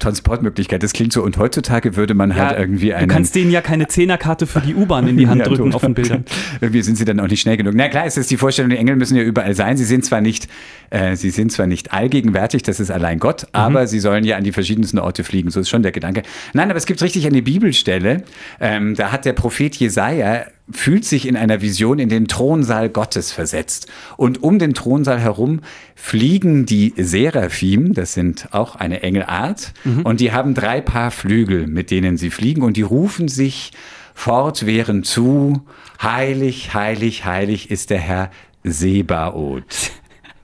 Transportmöglichkeit, 0.00 0.82
das 0.82 0.92
klingt 0.92 1.12
so. 1.12 1.22
Und 1.22 1.36
heutzutage 1.38 1.96
würde 1.96 2.14
man 2.14 2.34
halt 2.34 2.58
irgendwie 2.58 2.88
du 2.88 2.96
einen. 2.96 3.08
kannst 3.08 3.34
denen 3.34 3.50
ja 3.50 3.60
keine 3.60 3.88
Zehnerkarte 3.88 4.46
für 4.46 4.60
die 4.60 4.74
U-Bahn 4.74 5.06
in 5.06 5.16
die 5.16 5.28
Hand 5.28 5.40
Ja, 5.40 5.46
drücken 5.48 5.70
du- 5.70 5.76
auf 5.76 5.82
den 5.82 5.94
Bildern. 5.94 6.24
Irgendwie 6.60 6.82
sind 6.82 6.96
sie 6.96 7.04
dann 7.04 7.20
auch 7.20 7.28
nicht 7.28 7.40
schnell 7.40 7.56
genug. 7.56 7.74
Na 7.76 7.88
klar, 7.88 8.06
es 8.06 8.16
ist 8.16 8.30
die 8.30 8.36
Vorstellung, 8.36 8.70
die 8.70 8.76
Engel 8.76 8.96
müssen 8.96 9.16
ja 9.16 9.22
überall 9.22 9.54
sein. 9.54 9.76
Sie 9.76 9.84
sind 9.84 10.04
zwar 10.04 10.20
nicht, 10.20 10.48
äh, 10.90 11.14
sie 11.16 11.30
sind 11.30 11.52
zwar 11.52 11.66
nicht 11.66 11.92
allgegenwärtig, 11.92 12.62
das 12.62 12.80
ist 12.80 12.90
allein 12.90 13.18
Gott, 13.18 13.42
Mhm. 13.42 13.48
aber 13.52 13.86
sie 13.86 14.00
sollen 14.00 14.24
ja 14.24 14.36
an 14.36 14.44
die 14.44 14.52
verschiedensten 14.52 14.98
Orte 14.98 15.24
fliegen. 15.24 15.50
So 15.50 15.60
ist 15.60 15.68
schon 15.68 15.82
der 15.82 15.92
Gedanke. 15.92 16.22
Nein, 16.54 16.70
aber 16.70 16.78
es 16.78 16.86
gibt 16.86 17.00
richtig 17.08 17.26
eine 17.26 17.40
Bibelstelle. 17.40 18.22
Ähm, 18.60 18.94
da 18.94 19.10
hat 19.10 19.24
der 19.24 19.32
Prophet 19.32 19.74
Jesaja 19.76 20.44
fühlt 20.70 21.06
sich 21.06 21.26
in 21.26 21.38
einer 21.38 21.62
Vision 21.62 21.98
in 21.98 22.10
den 22.10 22.28
Thronsaal 22.28 22.90
Gottes 22.90 23.32
versetzt. 23.32 23.86
Und 24.18 24.42
um 24.42 24.58
den 24.58 24.74
Thronsaal 24.74 25.18
herum 25.18 25.60
fliegen 25.94 26.66
die 26.66 26.92
Seraphim, 26.98 27.94
das 27.94 28.12
sind 28.12 28.48
auch 28.52 28.76
eine 28.76 29.02
Engelart, 29.02 29.72
und 30.04 30.20
die 30.20 30.32
haben 30.32 30.52
drei 30.52 30.82
Paar 30.82 31.10
Flügel, 31.10 31.66
mit 31.66 31.90
denen 31.90 32.18
sie 32.18 32.28
fliegen 32.28 32.60
und 32.60 32.76
die 32.76 32.82
rufen 32.82 33.28
sich 33.28 33.70
fortwährend 34.12 35.06
zu, 35.06 35.62
heilig, 36.02 36.74
heilig, 36.74 37.24
heilig 37.24 37.70
ist 37.70 37.88
der 37.88 38.00
Herr 38.00 38.30
Sebaoth. 38.64 39.92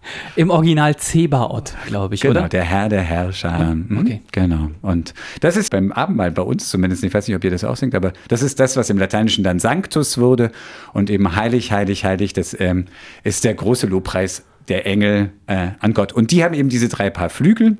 Im 0.36 0.50
Original 0.50 0.96
Zebaoth, 0.96 1.74
glaube 1.86 2.14
ich, 2.14 2.22
Genau, 2.22 2.40
oder? 2.40 2.48
der 2.48 2.64
Herr 2.64 2.88
der 2.88 3.02
Herrscher. 3.02 3.74
Mhm, 3.74 3.98
okay. 3.98 4.22
Genau. 4.32 4.70
Und 4.82 5.14
das 5.40 5.56
ist 5.56 5.70
beim 5.70 5.92
Abendmahl 5.92 6.30
bei 6.30 6.42
uns 6.42 6.68
zumindest, 6.68 7.04
ich 7.04 7.12
weiß 7.12 7.26
nicht, 7.28 7.36
ob 7.36 7.44
ihr 7.44 7.50
das 7.50 7.64
auch 7.64 7.76
singt, 7.76 7.94
aber 7.94 8.12
das 8.28 8.42
ist 8.42 8.60
das, 8.60 8.76
was 8.76 8.90
im 8.90 8.98
Lateinischen 8.98 9.44
dann 9.44 9.58
Sanctus 9.58 10.18
wurde 10.18 10.50
und 10.92 11.10
eben 11.10 11.36
heilig, 11.36 11.72
heilig, 11.72 12.04
heilig, 12.04 12.32
das 12.32 12.58
ähm, 12.58 12.86
ist 13.22 13.44
der 13.44 13.54
große 13.54 13.86
Lobpreis 13.86 14.44
der 14.68 14.86
Engel 14.86 15.30
äh, 15.46 15.68
an 15.80 15.94
Gott. 15.94 16.12
Und 16.12 16.30
die 16.30 16.42
haben 16.44 16.54
eben 16.54 16.68
diese 16.68 16.88
drei 16.88 17.10
Paar 17.10 17.28
Flügel 17.28 17.76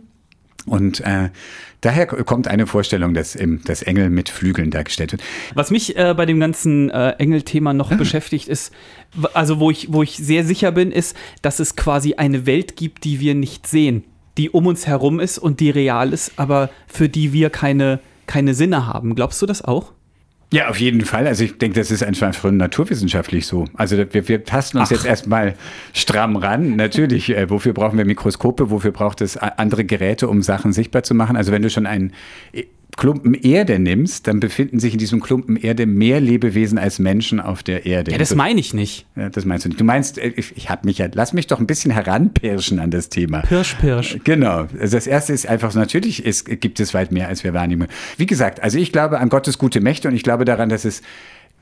und 0.67 1.01
äh, 1.01 1.31
daher 1.85 2.07
kommt 2.07 2.49
eine 2.49 2.67
Vorstellung, 2.67 3.15
dass, 3.15 3.37
dass 3.65 3.83
Engel 3.83 4.11
mit 4.11 4.29
Flügeln 4.29 4.71
dargestellt 4.71 5.13
wird. 5.13 5.23
Was 5.55 5.71
mich 5.71 5.97
äh, 5.97 6.15
bei 6.17 6.27
dem 6.27 6.41
ganzen 6.41 6.91
äh, 6.91 7.11
Engel-Thema 7.19 7.73
noch 7.75 7.95
beschäftigt 7.97 8.49
ist, 8.49 8.73
also 9.35 9.61
wo 9.61 9.71
ich, 9.71 9.93
wo 9.93 10.03
ich 10.03 10.17
sehr 10.17 10.45
sicher 10.45 10.73
bin, 10.73 10.91
ist, 10.91 11.17
dass 11.43 11.61
es 11.61 11.77
quasi 11.77 12.15
eine 12.15 12.47
Welt 12.47 12.77
gibt, 12.77 13.05
die 13.05 13.21
wir 13.21 13.35
nicht 13.35 13.67
sehen, 13.67 14.05
die 14.39 14.51
um 14.51 14.67
uns 14.67 14.87
herum 14.87 15.21
ist 15.21 15.39
und 15.39 15.61
die 15.61 15.71
real 15.71 16.13
ist, 16.13 16.33
aber 16.37 16.71
für 16.87 17.09
die 17.09 17.33
wir 17.33 17.51
keine, 17.51 18.01
keine 18.27 18.55
Sinne 18.55 18.87
haben. 18.87 19.15
Glaubst 19.15 19.41
du 19.43 19.47
das 19.47 19.63
auch? 19.63 19.93
Ja, 20.55 20.69
auf 20.69 20.79
jeden 20.79 21.01
Fall. 21.01 21.27
Also 21.27 21.43
ich 21.43 21.59
denke, 21.59 21.81
das 21.81 21.91
ist 21.91 22.05
einfach 22.05 22.33
schon 22.33 22.57
naturwissenschaftlich 22.59 23.45
so. 23.45 23.65
Also 23.75 23.97
wir, 23.99 24.29
wir 24.29 24.45
tasten 24.45 24.79
uns 24.79 24.87
Ach. 24.87 24.93
jetzt 24.93 25.05
erstmal 25.05 25.55
stramm 25.93 26.37
ran. 26.37 26.77
Natürlich, 26.77 27.31
äh, 27.31 27.51
wofür 27.51 27.73
brauchen 27.73 27.99
wir 27.99 28.05
Mikroskope? 28.05 28.71
Wofür 28.71 28.93
braucht 28.93 29.21
es 29.21 29.37
andere 29.37 29.85
Geräte, 29.85 30.29
um 30.29 30.43
Sachen 30.43 30.73
sichtbar 30.73 31.03
zu 31.03 31.13
machen? 31.13 31.37
Also 31.37 31.51
wenn 31.51 31.63
du 31.63 31.71
schon 31.71 31.87
äh, 31.87 32.67
Klumpen 32.97 33.35
Erde 33.35 33.79
nimmst, 33.79 34.27
dann 34.27 34.41
befinden 34.41 34.79
sich 34.79 34.93
in 34.93 34.99
diesem 34.99 35.21
Klumpen 35.21 35.57
Erde 35.57 35.87
mehr 35.87 36.21
Lebewesen 36.21 36.79
als 36.79 36.99
Menschen 36.99 37.41
auf 37.41 37.63
der 37.63 37.87
Erde. 37.87 38.13
Ja, 38.13 38.19
das 38.19 38.35
meine 38.35 38.61
ich 38.61 38.75
nicht. 38.75 39.07
ja, 39.17 39.29
das 39.29 39.45
meinst 39.45 39.65
du 39.65 39.69
nicht. 39.69 39.81
Du 39.81 39.85
meinst, 39.85 40.19
äh, 40.19 40.29
ich, 40.37 40.57
ich 40.57 40.71
habe 40.71 40.87
mich 40.87 40.99
ja, 40.99 41.09
lass 41.13 41.33
mich 41.33 41.47
doch 41.47 41.61
ein 41.61 41.67
bisschen 41.67 41.91
heranpirschen 41.91 42.79
an 42.79 42.91
das 42.91 43.09
Thema. 43.09 43.41
Pirsch, 43.41 43.75
pirsch. 43.81 44.19
Genau. 44.25 44.67
Also 44.79 44.97
das 44.97 45.07
erste 45.07 45.33
ist 45.33 45.47
einfach 45.47 45.73
so, 45.73 45.79
natürlich 45.79 46.25
ist, 46.25 46.47
gibt 46.61 46.81
es 46.81 46.95
weit 46.95 47.13
mehr, 47.13 47.29
als 47.29 47.45
wir 47.45 47.55
wahrnehmen. 47.55 47.89
Wie 48.17 48.27
gesagt, 48.27 48.63
also 48.63 48.79
ich 48.79 48.93
glaube 48.93 49.19
an 49.19 49.29
Gottes 49.29 49.59
gute 49.59 49.81
Mächte 49.81 50.09
und 50.09 50.15
ich 50.15 50.23
glaube 50.23 50.45
daran, 50.45 50.69
dass 50.69 50.85
es 50.85 51.03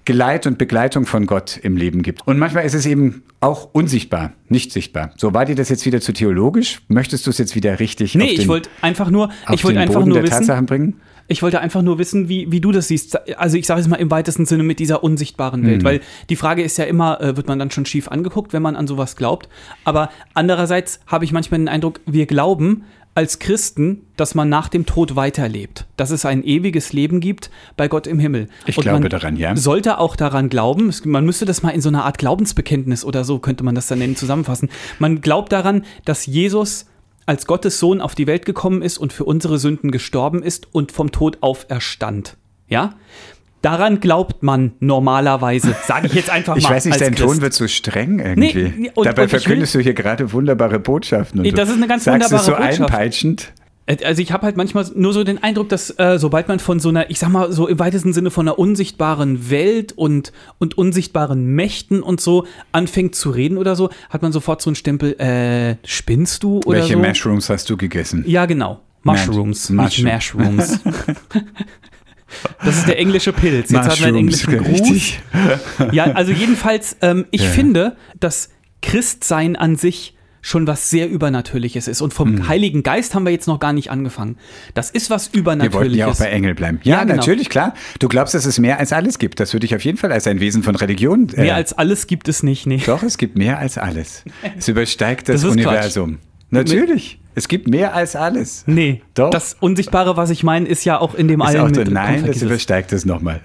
Geleit 0.04 0.48
und 0.48 0.58
Begleitung 0.58 1.06
von 1.06 1.26
Gott 1.26 1.60
im 1.62 1.76
Leben 1.76 2.02
gibt. 2.02 2.26
Und 2.26 2.36
manchmal 2.38 2.64
ist 2.64 2.74
es 2.74 2.86
eben 2.86 3.22
auch 3.40 3.68
unsichtbar, 3.72 4.32
nicht 4.48 4.72
sichtbar. 4.72 5.12
So, 5.16 5.32
war 5.32 5.44
dir 5.44 5.54
das 5.54 5.68
jetzt 5.68 5.86
wieder 5.86 6.00
zu 6.00 6.12
theologisch? 6.12 6.82
Möchtest 6.88 7.26
du 7.26 7.30
es 7.30 7.38
jetzt 7.38 7.54
wieder 7.54 7.78
richtig 7.78 8.16
Nee, 8.16 8.24
auf 8.24 8.30
den, 8.30 8.40
ich 8.40 8.48
wollte 8.48 8.70
einfach 8.80 9.10
nur, 9.10 9.30
ich 9.52 9.62
wollte 9.62 9.78
einfach 9.78 9.94
Boden 9.94 10.08
nur 10.08 10.16
der 10.16 10.24
wissen, 10.24 10.38
Tatsachen 10.38 10.66
bringen? 10.66 11.00
Ich 11.32 11.42
wollte 11.42 11.60
einfach 11.60 11.80
nur 11.82 11.98
wissen, 11.98 12.28
wie, 12.28 12.52
wie 12.52 12.60
du 12.60 12.72
das 12.72 12.88
siehst. 12.88 13.18
Also 13.38 13.56
ich 13.56 13.66
sage 13.66 13.80
es 13.80 13.88
mal 13.88 13.96
im 13.96 14.10
weitesten 14.10 14.44
Sinne 14.44 14.62
mit 14.62 14.78
dieser 14.78 15.02
unsichtbaren 15.02 15.66
Welt, 15.66 15.82
weil 15.82 16.00
die 16.28 16.36
Frage 16.36 16.62
ist 16.62 16.76
ja 16.76 16.84
immer, 16.84 17.20
äh, 17.20 17.36
wird 17.36 17.48
man 17.48 17.58
dann 17.58 17.70
schon 17.70 17.86
schief 17.86 18.08
angeguckt, 18.08 18.52
wenn 18.52 18.62
man 18.62 18.76
an 18.76 18.86
sowas 18.86 19.16
glaubt. 19.16 19.48
Aber 19.84 20.10
andererseits 20.34 21.00
habe 21.06 21.24
ich 21.24 21.32
manchmal 21.32 21.58
den 21.58 21.68
Eindruck, 21.68 22.00
wir 22.04 22.26
glauben 22.26 22.84
als 23.14 23.38
Christen, 23.38 24.06
dass 24.16 24.34
man 24.34 24.48
nach 24.48 24.68
dem 24.68 24.86
Tod 24.86 25.16
weiterlebt, 25.16 25.86
dass 25.96 26.10
es 26.10 26.24
ein 26.24 26.44
ewiges 26.44 26.92
Leben 26.92 27.20
gibt 27.20 27.50
bei 27.76 27.88
Gott 27.88 28.06
im 28.06 28.18
Himmel. 28.18 28.48
Ich 28.66 28.76
Und 28.76 28.84
glaube 28.84 29.08
daran, 29.08 29.36
ja. 29.36 29.54
Sollte 29.56 29.98
auch 29.98 30.16
daran 30.16 30.48
glauben, 30.48 30.92
man 31.04 31.24
müsste 31.24 31.44
das 31.44 31.62
mal 31.62 31.70
in 31.70 31.80
so 31.80 31.88
einer 31.88 32.04
Art 32.04 32.18
Glaubensbekenntnis 32.18 33.04
oder 33.04 33.24
so 33.24 33.38
könnte 33.38 33.64
man 33.64 33.74
das 33.74 33.86
dann 33.86 33.98
nennen, 33.98 34.16
zusammenfassen. 34.16 34.70
Man 34.98 35.20
glaubt 35.20 35.52
daran, 35.52 35.84
dass 36.04 36.26
Jesus 36.26 36.86
als 37.26 37.46
Gottes 37.46 37.78
Sohn 37.78 38.00
auf 38.00 38.14
die 38.14 38.26
Welt 38.26 38.44
gekommen 38.46 38.82
ist 38.82 38.98
und 38.98 39.12
für 39.12 39.24
unsere 39.24 39.58
Sünden 39.58 39.90
gestorben 39.90 40.42
ist 40.42 40.68
und 40.74 40.92
vom 40.92 41.12
Tod 41.12 41.38
auferstand. 41.40 42.36
Ja? 42.68 42.94
Daran 43.62 44.00
glaubt 44.00 44.42
man 44.42 44.72
normalerweise, 44.80 45.76
sage 45.86 46.08
ich 46.08 46.14
jetzt 46.14 46.30
einfach 46.30 46.56
Ich 46.56 46.64
mal. 46.64 46.70
weiß 46.70 46.86
nicht, 46.86 47.00
dein 47.00 47.14
Christ. 47.14 47.28
Ton 47.28 47.40
wird 47.42 47.52
so 47.52 47.68
streng 47.68 48.18
irgendwie. 48.18 48.72
Nee, 48.76 48.90
und- 48.94 49.06
Dabei 49.06 49.22
und 49.22 49.26
ich 49.28 49.32
will- 49.34 49.40
verkündest 49.40 49.74
du 49.76 49.78
hier 49.80 49.94
gerade 49.94 50.32
wunderbare 50.32 50.80
Botschaften. 50.80 51.40
Und 51.46 51.58
das 51.58 51.68
ist 51.68 51.76
eine 51.76 51.86
ganz 51.86 52.04
sagst 52.04 52.24
es 52.24 52.30
so 52.30 52.52
wunderbare 52.52 52.70
Botschaft. 52.70 52.80
einpeitschend. 52.92 53.52
Äh, 53.86 53.96
Also 54.04 54.22
ich 54.22 54.32
habe 54.32 54.44
halt 54.46 54.56
manchmal 54.56 54.86
nur 54.94 55.12
so 55.12 55.24
den 55.24 55.42
Eindruck, 55.42 55.68
dass 55.68 55.90
äh, 55.98 56.18
sobald 56.18 56.48
man 56.48 56.58
von 56.60 56.78
so 56.80 56.88
einer, 56.90 57.10
ich 57.10 57.18
sag 57.18 57.30
mal 57.30 57.52
so 57.52 57.66
im 57.68 57.78
weitesten 57.78 58.12
Sinne 58.12 58.30
von 58.30 58.46
einer 58.46 58.58
unsichtbaren 58.58 59.50
Welt 59.50 59.92
und, 59.92 60.32
und 60.58 60.78
unsichtbaren 60.78 61.44
Mächten 61.46 62.02
und 62.02 62.20
so 62.20 62.46
anfängt 62.72 63.14
zu 63.14 63.30
reden 63.30 63.58
oder 63.58 63.74
so, 63.76 63.90
hat 64.10 64.22
man 64.22 64.32
sofort 64.32 64.62
so 64.62 64.70
einen 64.70 64.76
Stempel, 64.76 65.18
äh, 65.20 65.76
spinnst 65.86 66.42
du 66.42 66.60
oder 66.64 66.78
Welche 66.80 66.94
so? 66.94 66.98
Mushrooms 67.00 67.48
hast 67.50 67.68
du 67.70 67.76
gegessen? 67.76 68.24
Ja, 68.26 68.46
genau. 68.46 68.80
Mushrooms, 69.04 69.68
Mensch, 69.70 69.98
nicht 70.02 70.12
Mushrooms. 70.34 70.78
das 72.64 72.76
ist 72.78 72.88
der 72.88 72.98
englische 72.98 73.32
Pilz. 73.32 73.70
Jetzt 73.70 73.88
hat 73.88 73.98
man 74.00 74.08
einen 74.10 74.18
englischen 74.18 74.56
Gruß. 74.58 74.68
richtig. 74.80 75.20
Ja, 75.92 76.04
also 76.12 76.30
jedenfalls, 76.32 76.96
ähm, 77.02 77.26
ich 77.30 77.42
Ja. 77.42 77.48
finde, 77.50 77.96
dass 78.20 78.50
Christsein 78.80 79.56
an 79.56 79.76
sich 79.76 80.16
schon 80.44 80.66
was 80.66 80.90
sehr 80.90 81.08
Übernatürliches 81.08 81.88
ist. 81.88 82.00
Und 82.02 82.12
vom 82.12 82.32
Mhm. 82.32 82.48
Heiligen 82.48 82.82
Geist 82.82 83.14
haben 83.14 83.24
wir 83.24 83.30
jetzt 83.32 83.46
noch 83.46 83.60
gar 83.60 83.72
nicht 83.72 83.90
angefangen. 83.90 84.36
Das 84.74 84.90
ist 84.90 85.08
was 85.08 85.32
Wir 85.32 85.44
wollten 85.46 85.60
Übernatürliches. 85.60 85.96
ja 85.96 86.06
auch 86.08 86.18
bei 86.18 86.26
Engel 86.26 86.54
bleiben. 86.54 86.80
Ja, 86.82 86.96
Ja, 86.98 87.04
genau. 87.04 87.16
natürlich, 87.16 87.48
klar. 87.48 87.74
Du 88.00 88.08
glaubst, 88.08 88.34
dass 88.34 88.44
es 88.44 88.58
mehr 88.58 88.78
als 88.78 88.92
alles 88.92 89.18
gibt. 89.18 89.38
Das 89.40 89.52
würde 89.54 89.64
ich 89.66 89.74
auf 89.74 89.84
jeden 89.84 89.96
Fall 89.98 90.12
als 90.12 90.26
ein 90.26 90.40
Wesen 90.40 90.62
von 90.62 90.74
Religion. 90.76 91.28
äh, 91.36 91.42
Mehr 91.42 91.54
als 91.54 91.72
alles 91.72 92.06
gibt 92.08 92.28
es 92.28 92.42
nicht. 92.42 92.66
Nee. 92.66 92.82
Doch, 92.84 93.02
es 93.02 93.16
gibt 93.18 93.38
mehr 93.38 93.58
als 93.58 93.78
alles. 93.78 94.24
Es 94.58 94.66
übersteigt 94.68 95.28
das, 95.28 95.42
Das 95.42 95.50
Universum. 95.50 96.18
Natürlich. 96.50 97.18
Es 97.34 97.48
gibt 97.48 97.66
mehr 97.68 97.94
als 97.94 98.14
alles. 98.14 98.64
Nee. 98.66 99.00
Doch. 99.14 99.30
Das 99.30 99.56
Unsichtbare, 99.58 100.16
was 100.18 100.28
ich 100.28 100.42
meine, 100.42 100.66
ist 100.68 100.84
ja 100.84 101.00
auch 101.00 101.14
in 101.14 101.28
dem 101.28 101.40
Ist 101.40 101.46
Allen 101.46 101.60
auch 101.60 101.70
mit 101.70 101.90
nein, 101.90 102.14
das 102.14 102.20
vergiss 102.24 102.36
es. 102.36 102.42
übersteigt 102.42 102.92
es 102.92 103.04
nochmal. 103.06 103.40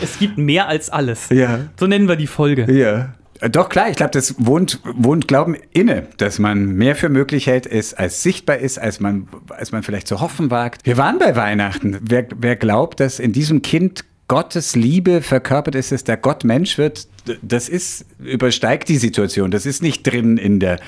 Es 0.00 0.18
gibt 0.18 0.38
mehr 0.38 0.68
als 0.68 0.88
alles. 0.90 1.28
Ja. 1.30 1.60
So 1.78 1.86
nennen 1.86 2.08
wir 2.08 2.16
die 2.16 2.26
Folge. 2.26 2.66
Ja. 2.72 3.14
Äh, 3.42 3.50
Doch, 3.50 3.68
klar, 3.68 3.90
ich 3.90 3.96
glaube, 3.96 4.12
das 4.12 4.34
wohnt, 4.38 4.80
wohnt 4.84 5.28
Glauben 5.28 5.56
inne, 5.72 6.06
dass 6.16 6.38
man 6.38 6.74
mehr 6.76 6.96
für 6.96 7.08
möglich 7.08 7.46
hält, 7.46 7.66
ist, 7.66 7.98
als 7.98 8.22
sichtbar 8.22 8.58
ist, 8.58 8.78
als 8.78 9.00
man, 9.00 9.28
als 9.48 9.72
man 9.72 9.82
vielleicht 9.82 10.08
zu 10.08 10.20
hoffen 10.20 10.50
wagt. 10.50 10.86
Wir 10.86 10.96
waren 10.96 11.18
bei 11.18 11.36
Weihnachten. 11.36 11.98
Wer, 12.00 12.26
wer 12.36 12.56
glaubt, 12.56 13.00
dass 13.00 13.18
in 13.18 13.32
diesem 13.32 13.60
Kind 13.60 14.04
Gottes 14.28 14.76
Liebe 14.76 15.20
verkörpert 15.20 15.74
ist, 15.74 15.92
dass 15.92 16.04
der 16.04 16.16
Gott 16.16 16.44
Mensch 16.44 16.78
wird, 16.78 17.06
das 17.42 17.68
ist, 17.68 18.06
übersteigt 18.18 18.88
die 18.88 18.96
Situation. 18.96 19.50
Das 19.50 19.66
ist 19.66 19.82
nicht 19.82 20.04
drin 20.04 20.38
in 20.38 20.58
der, 20.58 20.78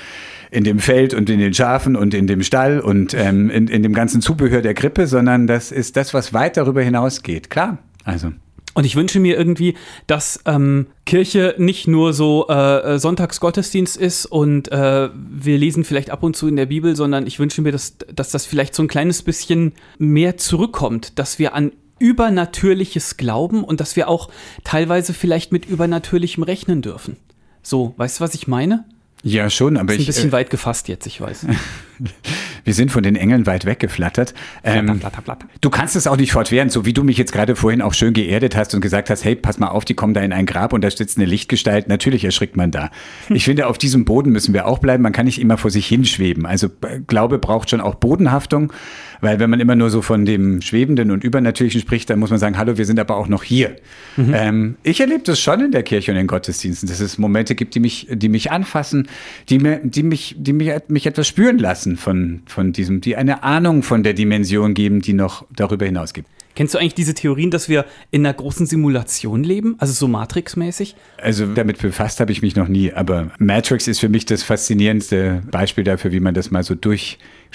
in 0.51 0.65
dem 0.65 0.79
Feld 0.79 1.13
und 1.13 1.29
in 1.29 1.41
den 1.41 1.53
Schafen 1.53 1.97
und 1.97 2.15
in 2.15 2.27
dem 2.27 2.43
Stall 2.43 2.81
und 2.81 3.13
ähm, 3.13 3.51
in, 3.51 3.69
in 3.69 3.83
dem 3.83 3.93
ganzen 3.93 4.23
Zubehör 4.23 4.63
der 4.63 4.73
Krippe, 4.73 5.07
sondern 5.07 5.47
das 5.47 5.73
ist 5.73 5.97
das, 5.97 6.15
was 6.15 6.33
weit 6.33 6.57
darüber 6.57 6.81
hinausgeht. 6.81 7.51
Klar. 7.51 7.79
Also. 8.05 8.33
Und 8.75 8.85
ich 8.85 8.97
wünsche 8.97 9.21
mir 9.21 9.37
irgendwie, 9.37 9.75
dass 10.09 10.41
ähm, 10.47 10.89
Kirche 11.07 11.55
nicht 11.59 11.87
nur 11.87 12.13
so 12.13 12.47
äh, 12.49 12.95
äh, 12.95 12.99
Sonntagsgottesdienst 12.99 13.97
ist 13.97 14.27
und 14.27 14.71
äh, 14.73 15.11
wir 15.15 15.59
lesen 15.59 15.85
vielleicht 15.85 16.11
ab 16.11 16.25
und 16.25 16.37
zu 16.37 16.49
in 16.49 16.57
der 16.57 16.67
Bibel, 16.67 16.97
sondern 16.97 17.27
ich 17.27 17.39
wünsche 17.39 17.63
mir, 17.63 17.71
dass, 17.71 17.97
dass 18.13 18.31
das 18.31 18.47
vielleicht 18.47 18.75
so 18.75 18.83
ein 18.83 18.89
kleines 18.89 19.23
bisschen 19.23 19.73
mehr 19.99 20.37
zurückkommt, 20.37 21.19
dass 21.21 21.39
wir 21.39 21.55
an 21.55 21.71
Übernatürliches 22.01 23.17
glauben 23.17 23.63
und 23.63 23.81
dass 23.81 23.95
wir 23.95 24.09
auch 24.09 24.29
teilweise 24.65 25.15
vielleicht 25.15 25.53
mit 25.53 25.67
Übernatürlichem 25.67 26.43
rechnen 26.43 26.83
dürfen. 26.83 27.17
So, 27.63 27.95
weißt 27.97 28.19
du, 28.19 28.25
was 28.25 28.35
ich 28.35 28.49
meine? 28.49 28.85
Ja, 29.23 29.49
schon, 29.49 29.79
aber 29.79 29.93
Ist 29.93 29.99
ein 29.99 30.01
ich. 30.03 30.07
bisschen 30.09 30.29
äh, 30.31 30.33
weit 30.33 30.51
gefasst 30.51 30.89
jetzt, 30.89 31.07
ich 31.07 31.21
weiß. 31.21 31.47
Wir 32.65 32.73
sind 32.73 32.91
von 32.91 33.03
den 33.03 33.15
Engeln 33.15 33.47
weit 33.47 33.67
weggeflattert. 33.67 34.33
Ähm, 34.63 34.99
flatter, 34.99 35.23
flatter. 35.23 35.47
Du 35.61 35.69
kannst 35.69 35.97
es 35.97 36.07
auch 36.07 36.17
nicht 36.17 36.33
fortwährend, 36.33 36.73
so 36.73 36.87
wie 36.87 36.95
du 36.95 37.05
mich 37.05 37.19
jetzt 37.19 37.33
gerade 37.33 37.57
vorhin 37.57 37.83
auch 37.83 37.93
schön 37.93 38.15
geerdet 38.15 38.57
hast 38.57 38.75
und 38.75 38.81
gesagt 38.81 39.11
hast, 39.11 39.23
hey, 39.23 39.35
pass 39.35 39.59
mal 39.59 39.69
auf, 39.69 39.85
die 39.85 39.93
kommen 39.95 40.15
da 40.15 40.23
in 40.23 40.33
ein 40.33 40.47
Grab 40.47 40.73
und 40.73 40.83
da 40.83 40.91
sitzt 40.91 41.19
eine 41.19 41.27
Lichtgestalt. 41.27 41.89
Natürlich 41.89 42.25
erschrickt 42.25 42.57
man 42.57 42.71
da. 42.71 42.91
Ich 43.35 43.45
finde, 43.45 43.67
auf 43.67 43.79
diesem 43.79 44.05
Boden 44.05 44.31
müssen 44.31 44.55
wir 44.55 44.67
auch 44.67 44.79
bleiben. 44.79 45.03
Man 45.03 45.13
kann 45.13 45.27
nicht 45.27 45.41
immer 45.41 45.59
vor 45.59 45.71
sich 45.71 45.87
hinschweben. 45.87 46.47
Also 46.47 46.69
äh, 46.83 47.01
Glaube 47.07 47.39
braucht 47.39 47.69
schon 47.69 47.81
auch 47.81 47.97
Bodenhaftung, 47.97 48.73
weil 49.21 49.41
wenn 49.41 49.51
man 49.51 49.61
immer 49.61 49.75
nur 49.75 49.91
so 49.91 50.03
von 50.03 50.25
dem 50.25 50.63
Schwebenden 50.63 51.11
und 51.11 51.25
Übernatürlichen 51.25 51.81
spricht, 51.81 52.09
dann 52.09 52.19
muss 52.19 52.31
man 52.31 52.39
sagen, 52.39 52.57
hallo, 52.57 52.79
wir 52.79 52.87
sind 52.87 52.99
aber 52.99 53.17
auch 53.17 53.29
noch 53.29 53.43
hier. 53.43 53.77
Ähm, 54.17 54.77
ich 54.83 55.01
erlebe 55.01 55.23
das 55.25 55.41
schon 55.41 55.61
in 55.61 55.73
der 55.73 55.83
Kirche 55.83 56.13
und 56.13 56.19
in 56.19 56.27
Gottesdiensten, 56.27 56.89
dass 56.89 57.01
es 57.01 57.19
Momente 57.19 57.55
gibt, 57.55 57.75
die 57.75 57.81
mich, 57.81 58.07
die 58.11 58.29
mich 58.29 58.53
anfassen, 58.53 59.09
die 59.49 59.59
mir, 59.59 59.81
die 59.83 60.03
mich, 60.03 60.37
die 60.39 60.53
mich, 60.53 60.71
mich 60.89 61.07
etwas 61.07 61.27
spüren 61.27 61.59
lassen 61.59 61.84
von, 61.97 62.43
von 62.47 62.73
diesem, 62.73 63.01
die 63.01 63.17
eine 63.17 63.43
Ahnung 63.43 63.83
von 63.83 64.03
der 64.03 64.15
Dimension 64.15 64.75
geben, 64.75 65.01
die 65.01 65.13
noch 65.13 65.47
darüber 65.55 65.87
hinaus 65.87 66.13
gibt. 66.13 66.29
Kennst 66.55 66.73
du 66.73 66.79
eigentlich 66.79 66.95
diese 66.95 67.15
Theorien, 67.15 67.51
dass 67.51 67.69
wir 67.69 67.85
in 68.13 68.25
einer 68.25 68.33
großen 68.33 68.67
Simulation 68.67 69.43
leben? 69.43 69.75
Also 69.79 69.93
so 69.93 70.07
Matrix-mäßig? 70.07 70.95
Also 71.21 71.47
damit 71.47 71.79
befasst 71.79 72.21
habe 72.21 72.31
ich 72.31 72.43
mich 72.43 72.55
noch 72.55 72.69
nie, 72.69 72.93
aber 72.93 73.33
Matrix 73.39 73.89
ist 73.89 73.99
für 73.99 74.09
mich 74.09 74.25
das 74.25 74.45
faszinierendste 74.45 75.43
Beispiel 75.51 75.83
dafür, 75.83 76.13
wie 76.13 76.21
man 76.21 76.33
das 76.33 76.53
mal 76.53 76.63
so 76.63 76.77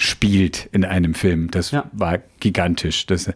durchspielt 0.00 0.68
in 0.72 0.84
einem 0.84 1.14
Film. 1.14 1.50
Das 1.50 1.70
Ja. 1.70 1.84
war 1.92 2.18
gigantisch. 2.40 3.04
Das, 3.06 3.28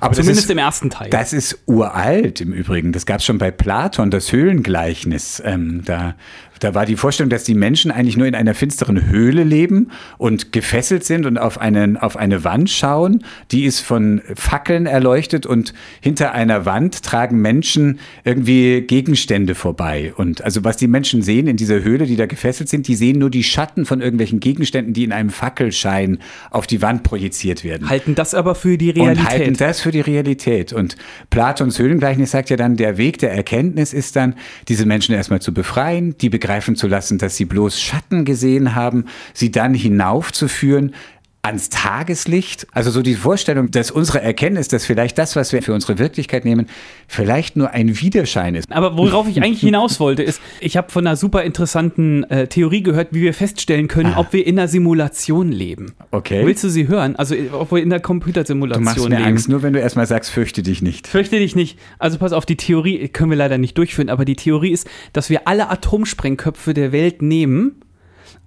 aber 0.00 0.14
Zumindest 0.14 0.38
das 0.38 0.44
ist, 0.44 0.50
im 0.50 0.58
ersten 0.58 0.90
Teil. 0.90 1.08
Das 1.10 1.32
ist 1.32 1.58
uralt 1.66 2.42
im 2.42 2.52
Übrigen. 2.52 2.92
Das 2.92 3.06
gab 3.06 3.20
es 3.20 3.24
schon 3.24 3.38
bei 3.38 3.50
Platon, 3.50 4.10
das 4.10 4.30
Höhlengleichnis. 4.30 5.42
Ähm, 5.42 5.80
da, 5.86 6.14
da 6.60 6.74
war 6.74 6.84
die 6.84 6.96
Vorstellung, 6.96 7.30
dass 7.30 7.44
die 7.44 7.54
Menschen 7.54 7.90
eigentlich 7.90 8.18
nur 8.18 8.26
in 8.26 8.34
einer 8.34 8.54
finsteren 8.54 9.08
Höhle 9.08 9.44
leben 9.44 9.90
und 10.18 10.52
gefesselt 10.52 11.04
sind 11.04 11.24
und 11.24 11.38
auf, 11.38 11.58
einen, 11.58 11.96
auf 11.96 12.18
eine 12.18 12.44
Wand 12.44 12.68
schauen. 12.68 13.24
Die 13.50 13.64
ist 13.64 13.80
von 13.80 14.20
Fackeln 14.34 14.84
erleuchtet 14.84 15.46
und 15.46 15.72
hinter 16.02 16.32
einer 16.32 16.66
Wand 16.66 17.02
tragen 17.02 17.40
Menschen 17.40 17.98
irgendwie 18.24 18.82
Gegenstände 18.82 19.54
vorbei. 19.54 20.12
Und 20.14 20.42
also 20.44 20.64
was 20.64 20.76
die 20.76 20.86
Menschen 20.88 21.22
sehen 21.22 21.46
in 21.46 21.56
dieser 21.56 21.82
Höhle, 21.82 22.04
die 22.04 22.16
da 22.16 22.26
gefesselt 22.26 22.68
sind, 22.68 22.88
die 22.88 22.94
sehen 22.94 23.18
nur 23.18 23.30
die 23.30 23.42
Schatten 23.44 23.86
von 23.86 24.02
irgendwelchen 24.02 24.38
Gegenständen, 24.40 24.92
die 24.92 25.04
in 25.04 25.12
einem 25.12 25.30
Fackelschein 25.30 26.09
auf 26.50 26.66
die 26.66 26.82
Wand 26.82 27.02
projiziert 27.02 27.62
werden 27.64 27.88
halten 27.90 28.14
das 28.14 28.34
aber 28.34 28.54
für 28.54 28.78
die 28.78 28.92
und 28.92 29.08
halten 29.08 29.26
Realität. 29.26 29.60
das 29.60 29.80
für 29.80 29.90
die 29.90 30.00
Realität. 30.00 30.72
Und 30.72 30.96
Platons 31.28 31.78
Höhlengleichnis 31.78 32.30
sagt 32.30 32.50
ja 32.50 32.56
dann, 32.56 32.76
der 32.76 32.96
Weg 32.96 33.18
der 33.18 33.32
Erkenntnis 33.32 33.92
ist 33.92 34.16
dann, 34.16 34.34
diese 34.68 34.86
Menschen 34.86 35.14
erstmal 35.14 35.40
zu 35.40 35.52
befreien, 35.52 36.16
die 36.18 36.30
begreifen 36.30 36.76
zu 36.76 36.86
lassen, 36.86 37.18
dass 37.18 37.36
sie 37.36 37.44
bloß 37.44 37.80
Schatten 37.80 38.24
gesehen 38.24 38.74
haben, 38.74 39.06
sie 39.34 39.50
dann 39.50 39.74
hinaufzuführen 39.74 40.94
ans 41.42 41.70
Tageslicht. 41.70 42.66
Also 42.72 42.90
so 42.90 43.00
die 43.02 43.14
Vorstellung, 43.14 43.70
dass 43.70 43.90
unsere 43.90 44.20
Erkenntnis, 44.20 44.68
dass 44.68 44.84
vielleicht 44.84 45.16
das, 45.16 45.36
was 45.36 45.52
wir 45.52 45.62
für 45.62 45.72
unsere 45.72 45.98
Wirklichkeit 45.98 46.44
nehmen, 46.44 46.66
vielleicht 47.08 47.56
nur 47.56 47.70
ein 47.70 48.00
Widerschein 48.00 48.54
ist. 48.54 48.70
Aber 48.70 48.96
worauf 48.96 49.26
ich 49.26 49.42
eigentlich 49.42 49.60
hinaus 49.60 50.00
wollte, 50.00 50.22
ist, 50.22 50.40
ich 50.60 50.76
habe 50.76 50.90
von 50.90 51.06
einer 51.06 51.16
super 51.16 51.42
interessanten 51.42 52.24
äh, 52.24 52.46
Theorie 52.46 52.82
gehört, 52.82 53.08
wie 53.12 53.22
wir 53.22 53.32
feststellen 53.32 53.88
können, 53.88 54.14
ob 54.16 54.32
wir 54.32 54.46
in 54.46 54.58
einer 54.58 54.68
Simulation 54.68 55.50
leben. 55.50 55.92
Okay. 56.10 56.44
Willst 56.44 56.62
du 56.62 56.68
sie 56.68 56.88
hören? 56.88 57.16
Also, 57.16 57.34
äh, 57.34 57.48
ob 57.52 57.72
wir 57.72 57.82
in 57.82 57.88
der 57.88 58.00
Du 58.00 58.04
Computersimulation 58.10 58.84
machst 58.84 59.08
mir 59.08 59.16
leben. 59.16 59.24
Angst, 59.24 59.48
nur 59.48 59.62
wenn 59.62 59.72
du 59.72 59.80
erstmal 59.80 60.06
sagst, 60.06 60.30
fürchte 60.30 60.62
dich 60.62 60.82
nicht. 60.82 61.06
Fürchte 61.06 61.38
dich 61.38 61.56
nicht. 61.56 61.78
Also 61.98 62.18
pass 62.18 62.32
auf, 62.32 62.44
die 62.44 62.56
Theorie 62.56 63.08
können 63.08 63.30
wir 63.30 63.38
leider 63.38 63.56
nicht 63.56 63.78
durchführen, 63.78 64.10
aber 64.10 64.24
die 64.24 64.36
Theorie 64.36 64.72
ist, 64.72 64.88
dass 65.12 65.30
wir 65.30 65.48
alle 65.48 65.70
Atomsprengköpfe 65.70 66.74
der 66.74 66.92
Welt 66.92 67.22
nehmen 67.22 67.76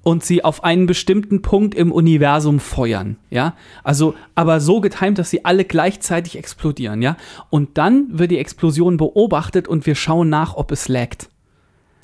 und 0.04 0.24
sie 0.24 0.44
auf 0.44 0.64
einen 0.64 0.86
bestimmten 0.86 1.42
Punkt 1.42 1.74
im 1.74 1.92
Universum 1.92 2.60
feuern, 2.60 3.18
ja? 3.30 3.56
Also, 3.84 4.16
aber 4.36 4.60
so 4.60 4.82
getimt, 4.82 5.18
dass 5.18 5.30
sie 5.30 5.46
alle 5.46 5.66
gleichzeitig 5.66 6.38
explodieren, 6.38 7.02
ja? 7.02 7.18
Und 7.50 7.78
dann 7.78 8.08
wird 8.10 8.32
die 8.32 8.38
Explosion 8.38 8.98
beobachtet 8.98 9.68
und 9.68 9.86
wir 9.86 9.96
schauen 9.96 10.30
nach, 10.30 10.56
ob 10.56 10.72
es 10.72 10.88
laggt. 10.88 11.30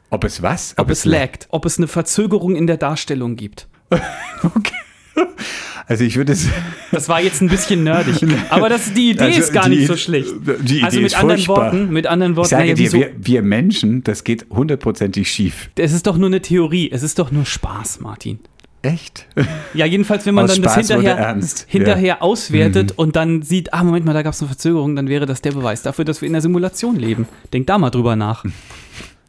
Ob 0.10 0.24
es 0.24 0.42
was? 0.42 0.74
Ob, 0.78 0.90
es 0.90 1.06
laggt, 1.06 1.48
ob 1.52 1.66
es 1.66 1.78
eine 1.78 1.88
Verzögerung 1.88 2.56
in 2.56 2.66
der 2.66 2.78
Darstellung 2.78 3.36
gibt. 3.36 3.68
Okay. 4.42 4.74
Also 5.88 6.04
ich 6.04 6.18
würde 6.18 6.34
es. 6.34 6.48
Das 6.92 7.10
war 7.10 7.20
jetzt 7.22 7.42
ein 7.42 7.50
bisschen 7.50 7.84
nerdig, 7.84 8.24
aber 8.50 8.70
das, 8.70 8.94
die 8.94 9.12
Idee 9.12 9.24
Also 9.24 9.40
ist 9.40 9.54
gar 9.54 9.68
die- 9.70 9.78
nicht 9.78 9.88
so 9.88 9.96
schlecht. 9.98 10.30
die 10.62 10.78
Idee 10.78 10.84
also 10.86 10.98
mit 10.98 11.08
ist 11.08 11.16
anderen 11.16 11.40
furchtbar. 11.42 11.74
Worten, 11.74 11.90
mit 11.92 12.06
anderen 12.08 12.36
Worten, 12.36 12.46
Ich 12.46 12.50
sage 12.52 12.64
naja, 12.64 12.74
dir, 12.76 12.92
wir, 12.94 13.12
wir 13.18 13.42
Menschen, 13.42 14.04
das 14.04 14.24
geht 14.24 14.46
hundertprozentig 14.52 15.32
schief. 15.32 15.70
Es 15.78 15.94
ist 15.94 16.06
doch 16.08 16.18
nur 16.18 16.28
eine 16.28 16.42
Theorie. 16.42 16.90
Es 16.92 17.02
ist 17.04 17.18
doch 17.20 17.32
nur 17.32 17.46
Spaß, 17.46 18.02
Martin. 18.02 18.40
Echt? 18.84 19.28
Ja, 19.74 19.86
jedenfalls, 19.86 20.26
wenn 20.26 20.34
man 20.36 20.46
Aus 20.46 20.54
dann 20.54 20.64
das 20.64 20.74
Spaß 20.74 20.90
wurde 20.90 21.00
hinterher, 21.02 21.26
ernst. 21.28 21.66
hinterher 21.70 22.06
Ja. 22.08 22.16
Mhm. 22.18 22.22
auswertet 22.22 22.94
und 22.96 23.16
dann 23.16 23.42
sieht, 23.44 23.74
ah, 23.74 23.84
Moment 23.84 24.06
mal, 24.06 24.14
da 24.14 24.22
gab 24.24 24.34
es 24.34 24.42
eine 24.42 24.48
Verzögerung, 24.50 24.96
dann 24.96 25.08
wäre 25.10 25.26
das 25.28 25.42
der 25.42 25.52
Beweis 25.52 25.82
dafür, 25.84 26.06
dass 26.06 26.22
wir 26.22 26.28
in 26.28 26.34
der 26.34 26.42
Simulation 26.42 26.96
leben. 26.98 27.28
Denk 27.54 27.66
da 27.68 27.78
mal 27.78 27.90
drüber 27.92 28.16
nach. 28.16 28.46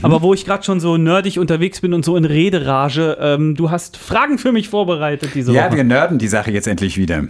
Mhm. 0.01 0.05
Aber 0.07 0.23
wo 0.23 0.35
ich 0.35 0.45
gerade 0.45 0.65
schon 0.65 0.81
so 0.81 0.97
nerdig 0.97 1.39
unterwegs 1.39 1.81
bin 1.81 1.93
und 1.95 2.05
so 2.05 2.17
in 2.17 2.25
Rederage, 2.25 3.17
ähm, 3.21 3.55
du 3.55 3.71
hast 3.71 3.97
Fragen 3.97 4.39
für 4.39 4.53
mich 4.53 4.69
vorbereitet 4.69 5.31
diese 5.35 5.53
Ja, 5.53 5.67
Woche. 5.69 5.77
wir 5.77 5.85
nerden 5.85 6.19
die 6.19 6.29
Sache 6.29 6.51
jetzt 6.51 6.67
endlich 6.67 6.97
wieder. 6.99 7.25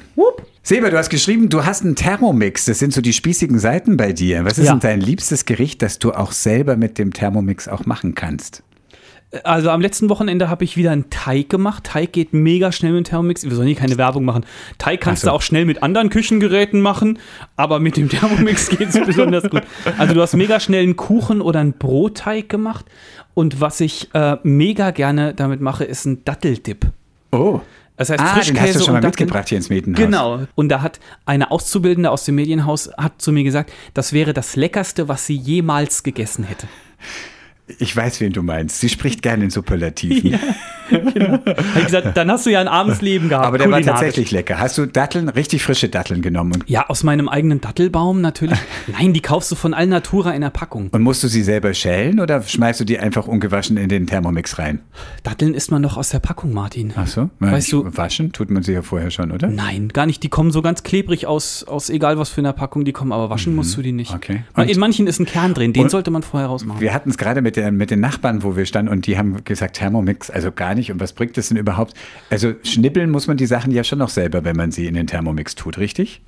Seba, 0.63 0.91
du 0.91 0.99
hast 0.99 1.09
geschrieben, 1.09 1.49
du 1.49 1.65
hast 1.65 1.83
einen 1.85 1.97
Thermomix. 1.97 2.67
Das 2.67 2.79
sind 2.79 2.93
so 2.93 3.01
die 3.01 3.15
spießigen 3.15 3.59
Seiten 3.59 3.97
bei 3.97 4.13
dir. 4.13 4.45
Was 4.45 4.59
ist 4.59 4.67
Ja. 4.67 4.73
denn 4.73 4.81
dein 4.81 5.01
liebstes 5.01 5.47
Gericht, 5.47 5.81
das 5.83 5.99
du 5.99 6.13
auch 6.13 6.33
selber 6.33 6.77
mit 6.77 6.99
dem 6.99 7.13
Thermomix 7.15 7.67
auch 7.67 7.87
machen 7.87 8.15
kannst? 8.15 8.63
Also 9.45 9.71
am 9.71 9.81
letzten 9.81 10.09
Wochenende 10.09 10.49
habe 10.49 10.65
ich 10.65 10.77
wieder 10.77 10.91
einen 10.91 11.09
Teig 11.09 11.49
gemacht. 11.49 11.85
Teig 11.85 12.13
geht 12.13 12.33
mega 12.33 12.73
schnell 12.73 12.93
mit 12.93 13.07
Thermomix. 13.07 13.45
Wir 13.45 13.55
sollen 13.55 13.69
hier 13.69 13.77
keine 13.77 13.97
Werbung 13.97 14.25
machen. 14.25 14.45
Teig 14.79 15.01
kannst 15.01 15.23
so. 15.23 15.29
du 15.29 15.35
auch 15.35 15.43
schnell 15.43 15.67
mit 15.67 15.85
anderen 15.85 16.11
Küchengeräten 16.11 16.81
machen, 16.81 17.19
aber 17.55 17.79
mit 17.79 17.97
dem 17.97 18.09
Thermomix 18.09 18.69
geht 18.77 18.89
es 18.89 19.07
besonders 19.07 19.49
gut. 19.49 19.63
Also 19.99 20.15
du 20.15 20.21
hast 20.21 20.35
mega 20.35 20.59
schnell 20.59 20.83
einen 20.83 20.97
Kuchen 20.97 21.41
oder 21.41 21.61
einen 21.61 21.75
Brotteig 21.75 22.49
gemacht. 22.49 22.87
Und 23.35 23.61
was 23.61 23.81
ich 23.81 24.13
äh, 24.15 24.37
mega 24.43 24.91
gerne 24.91 25.33
damit 25.33 25.61
mache, 25.61 25.85
ist 25.85 26.07
ein 26.07 26.25
Datteldip. 26.25 26.87
Oh. 27.31 27.61
Das 27.97 28.11
heißt 28.11 28.21
Ah, 28.21 28.25
den 28.25 28.35
hast 28.35 28.51
du 28.51 28.55
Frischkäse 28.55 28.85
schon 28.85 28.95
mal 28.95 29.03
mitgebracht 29.03 29.49
hier 29.49 29.59
ins 29.59 29.69
Metenhaus. 29.69 30.03
Genau. 30.03 30.41
Und 30.57 30.71
da 30.71 30.83
hat 30.83 30.99
eine 31.27 31.51
Auszubildende 31.51 32.11
aus 32.11 32.25
dem 32.25 32.35
Medienhaus 32.35 32.91
hat 32.97 33.23
zu 33.23 33.31
mir 33.31 33.45
gesagt, 33.45 33.73
das 33.95 34.13
wäre 34.13 34.33
das 34.33 34.57
Leckerste, 34.57 35.07
was 35.07 35.27
sie 35.27 35.37
jemals 35.37 36.03
gegessen 36.03 36.43
hätte. 36.43 36.67
Ich 37.79 37.95
weiß, 37.95 38.21
wen 38.21 38.33
du 38.33 38.43
meinst. 38.43 38.81
Sie 38.81 38.89
spricht 38.89 39.23
gerne 39.23 39.45
in 39.45 39.51
Superlativen. 39.51 40.39
Habe 40.91 41.55
ich 41.79 41.85
gesagt, 41.85 42.17
dann 42.17 42.31
hast 42.31 42.47
du 42.47 42.51
ja 42.51 42.61
ein 42.61 42.69
armes 42.69 43.01
Leben 43.01 43.29
gehabt. 43.29 43.47
Aber 43.47 43.59
der 43.59 43.71
war 43.71 43.81
tatsächlich 43.81 44.31
lecker. 44.33 44.59
Hast 44.59 44.77
du 44.79 44.87
Datteln, 44.87 45.29
richtig 45.29 45.63
frische 45.63 45.89
Datteln 45.89 46.21
genommen? 46.23 46.65
Ja, 46.67 46.89
aus 46.89 47.03
meinem 47.05 47.29
eigenen 47.29 47.61
Dattelbaum 47.61 48.21
natürlich. 48.21 48.59
Nein, 48.99 49.13
die 49.13 49.21
kaufst 49.21 49.51
du 49.53 49.55
von 49.55 49.73
Alnatura 49.75 50.33
in 50.33 50.41
der 50.41 50.51
Packung. 50.51 50.89
und 50.91 51.03
musst 51.03 51.23
du 51.23 51.29
sie 51.29 51.43
selber 51.43 51.75
schälen 51.75 52.19
oder 52.21 52.43
schmeißt 52.43 52.81
du 52.81 52.85
die 52.85 52.99
einfach 52.99 53.27
ungewaschen 53.29 53.77
in 53.77 53.89
den 53.89 54.07
Thermomix 54.07 54.59
rein? 54.59 54.81
Datteln 55.23 55.55
isst 55.55 55.71
man 55.71 55.83
doch 55.83 55.97
aus 55.97 56.09
der 56.11 56.19
Packung, 56.19 56.53
Martin. 56.53 56.93
Ach 56.97 57.07
so? 57.07 57.31
Weißt 57.39 57.71
du- 57.73 57.97
Waschen 57.97 58.33
tut 58.33 58.51
man 58.51 58.63
sie 58.63 58.73
ja 58.73 58.83
vorher 58.83 59.11
schon, 59.11 59.31
oder? 59.33 59.49
Nein, 59.49 59.89
gar 59.89 60.07
nicht. 60.07 60.23
Die 60.23 60.29
kommen 60.29 60.51
so 60.51 60.63
ganz 60.63 60.83
klebrig 60.83 61.27
aus, 61.27 61.65
aus 61.65 61.89
egal 61.91 62.19
was 62.19 62.31
für 62.31 62.41
einer 62.41 62.53
Packung 62.53 62.85
die 62.85 62.93
kommen, 62.93 63.13
aber 63.13 63.31
waschen 63.31 63.55
musst 63.55 63.77
du 63.77 63.83
die 63.83 63.93
nicht. 63.93 64.11
Mhm. 64.11 64.17
Okay. 64.17 64.45
Und- 64.57 64.69
in 64.71 64.79
manchen 64.81 65.07
ist 65.07 65.21
ein 65.21 65.27
Kern 65.27 65.55
drin, 65.55 65.73
den 65.73 65.89
sollte 65.89 66.11
man 66.11 66.23
vorher 66.23 66.49
rausmachen. 66.49 66.81
Wir 66.81 66.93
hatten 66.95 67.11
es 67.11 67.19
gerade 67.19 67.43
mit, 67.43 67.57
der, 67.57 67.60
mit 67.71 67.91
den 67.91 68.01
Nachbarn, 68.01 68.43
wo 68.43 68.57
wir 68.57 68.67
standen 68.67 68.91
und 68.91 69.07
die 69.07 69.19
haben 69.19 69.45
gesagt, 69.45 69.77
Thermomix, 69.77 70.31
also 70.31 70.53
gar 70.53 70.75
nicht. 70.75 70.91
Und 70.91 71.01
was 71.01 71.13
bringt 71.13 71.37
das 71.37 71.49
denn 71.49 71.57
überhaupt? 71.57 71.95
Also 72.31 72.55
schnippeln 72.63 73.11
muss 73.11 73.27
man 73.27 73.37
die 73.37 73.47
Sachen 73.47 73.73
ja 73.73 73.85
schon 73.85 73.99
noch 73.99 74.09
selber, 74.09 74.45
wenn 74.45 74.57
man 74.57 74.71
sie 74.71 74.87
in 74.87 74.95
den 74.95 75.07
Thermomix 75.07 75.55
tut, 75.55 75.79
richtig? 75.79 76.21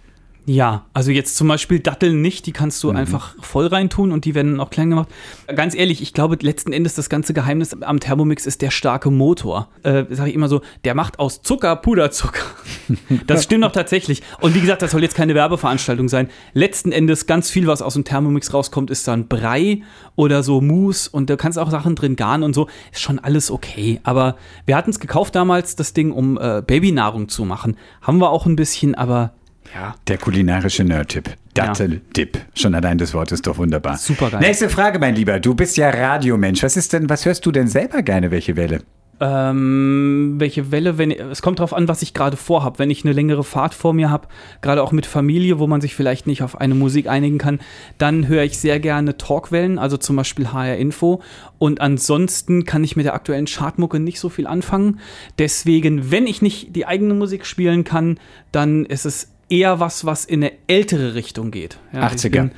Ja, 0.45 0.87
also 0.93 1.13
jetzt 1.13 1.37
zum 1.37 1.47
Beispiel 1.47 1.79
Datteln 1.79 2.21
nicht, 2.21 2.47
die 2.47 2.53
kannst 2.53 2.83
du 2.83 2.91
Mhm. 2.91 2.97
einfach 2.97 3.35
voll 3.41 3.69
reintun 3.69 4.11
und 4.11 4.25
die 4.25 4.35
werden 4.35 4.59
auch 4.59 4.71
klein 4.71 4.91
gemacht. 4.91 5.09
Ganz 5.55 5.75
ehrlich, 5.75 6.03
ich 6.03 6.13
glaube, 6.13 6.37
letzten 6.41 6.73
Endes 6.73 6.95
das 6.97 7.09
ganze 7.09 7.33
Geheimnis 7.33 7.81
am 7.83 8.01
Thermomix 8.01 8.45
ist 8.45 8.61
der 8.61 8.71
starke 8.71 9.11
Motor. 9.13 9.69
Äh, 9.85 10.05
Sage 10.11 10.31
ich 10.31 10.35
immer 10.35 10.49
so, 10.49 10.61
der 10.85 10.95
macht 10.97 11.19
aus 11.21 11.43
Zucker 11.43 11.77
Puderzucker. 11.77 12.43
Das 13.27 13.45
stimmt 13.45 13.65
auch 13.65 13.73
tatsächlich. 13.73 14.23
Und 14.41 14.55
wie 14.55 14.61
gesagt, 14.61 14.83
das 14.83 14.91
soll 14.91 15.03
jetzt 15.03 15.15
keine 15.15 15.35
Werbeveranstaltung 15.35 16.09
sein. 16.09 16.29
Letzten 16.53 16.93
Endes 16.93 17.27
ganz 17.27 17.49
viel, 17.51 17.67
was 17.67 17.81
aus 17.81 17.95
dem 17.95 18.05
Thermomix 18.05 18.53
rauskommt, 18.53 18.91
ist 18.91 19.07
dann 19.09 19.29
Brei 19.29 19.83
oder 20.17 20.43
so 20.43 20.61
Mousse 20.61 21.09
und 21.11 21.31
da 21.31 21.37
kannst 21.37 21.59
auch 21.59 21.71
Sachen 21.71 21.95
drin 21.95 22.17
garen 22.17 22.43
und 22.43 22.55
so. 22.55 22.69
Ist 22.93 23.01
schon 23.01 23.19
alles 23.19 23.51
okay. 23.51 24.01
Aber 24.03 24.37
wir 24.67 24.77
hatten 24.77 24.91
es 24.91 24.99
gekauft 25.01 25.35
damals, 25.35 25.77
das 25.77 25.93
Ding, 25.95 26.11
um 26.13 26.37
äh, 26.39 26.63
Babynahrung 26.67 27.29
zu 27.29 27.45
machen. 27.45 27.77
Haben 28.03 28.19
wir 28.19 28.31
auch 28.31 28.45
ein 28.47 28.57
bisschen, 28.57 28.95
aber 28.95 29.33
ja. 29.75 29.95
Der 30.09 30.19
kulinarische 30.19 30.85
Nerd-Tipp. 30.85 31.31
Dattel-Dip. 31.55 32.39
Schon 32.55 32.75
allein 32.75 32.99
das 32.99 33.15
Wort 33.15 33.33
ist 33.33 33.47
doch 33.47 33.59
wunderbar. 33.59 33.97
Supergeil. 33.97 34.41
Nächste 34.41 34.69
Frage, 34.69 34.99
mein 34.99 35.15
Lieber. 35.15 35.39
Du 35.41 35.55
bist 35.55 35.77
ja 35.77 35.91
Radiomensch. 35.91 36.63
Was 36.63 36.77
ist 36.77 36.93
denn, 36.93 37.09
was 37.09 37.27
hörst 37.27 37.45
du 37.45 37.53
denn 37.53 37.69
selber 37.69 38.03
gerne, 38.03 38.31
welche 38.31 38.57
Welle? 38.57 38.81
Ähm, 39.21 40.35
welche 40.39 40.73
Welle, 40.73 40.99
wenn 40.99 41.13
es 41.13 41.43
kommt 41.43 41.61
darauf 41.61 41.75
an, 41.75 41.87
was 41.87 42.03
ich 42.03 42.13
gerade 42.13 42.37
vorhab. 42.37 42.81
Wenn 42.81 42.91
ich 42.91 43.05
eine 43.05 43.13
längere 43.13 43.45
Fahrt 43.45 43.73
vor 43.73 43.93
mir 43.93 44.11
habe, 44.11 44.27
gerade 44.63 44.83
auch 44.83 44.91
mit 44.91 45.07
Familie, 45.07 45.61
wo 45.61 45.69
man 45.69 45.81
sich 45.81 45.95
vielleicht 45.95 46.27
nicht 46.27 46.43
auf 46.43 46.61
eine 46.61 46.75
Musik 46.75 47.09
einigen 47.09 47.39
kann, 47.39 47.61
dann 47.99 48.27
höre 48.27 48.43
ich 48.43 48.59
sehr 48.59 48.81
gerne 48.81 49.17
Talkwellen, 49.19 49.79
also 49.79 49.97
zum 49.97 50.17
Beispiel 50.17 50.53
HR 50.53 50.77
Info. 50.77 51.23
Und 51.59 51.81
ansonsten 51.81 52.65
kann 52.65 52.83
ich 52.83 52.97
mit 52.97 53.05
der 53.07 53.15
aktuellen 53.15 53.47
Chartmucke 53.47 54.01
nicht 54.01 54.19
so 54.19 54.29
viel 54.29 54.49
anfangen. 54.49 54.99
Deswegen, 55.39 56.11
wenn 56.11 56.27
ich 56.27 56.43
nicht 56.43 56.75
die 56.75 56.87
eigene 56.87 57.15
Musik 57.15 57.47
spielen 57.47 57.85
kann, 57.85 58.19
dann 58.51 58.87
ist 58.87 59.07
es 59.07 59.29
eher 59.53 59.81
was, 59.81 60.05
was 60.07 60.25
in 60.25 60.43
eine 60.43 60.53
ältere 60.67 61.15
Richtung 61.15 61.51
geht. 61.51 61.79
Ja, 61.93 62.07
80er. 62.09 62.31
bin, 62.31 62.51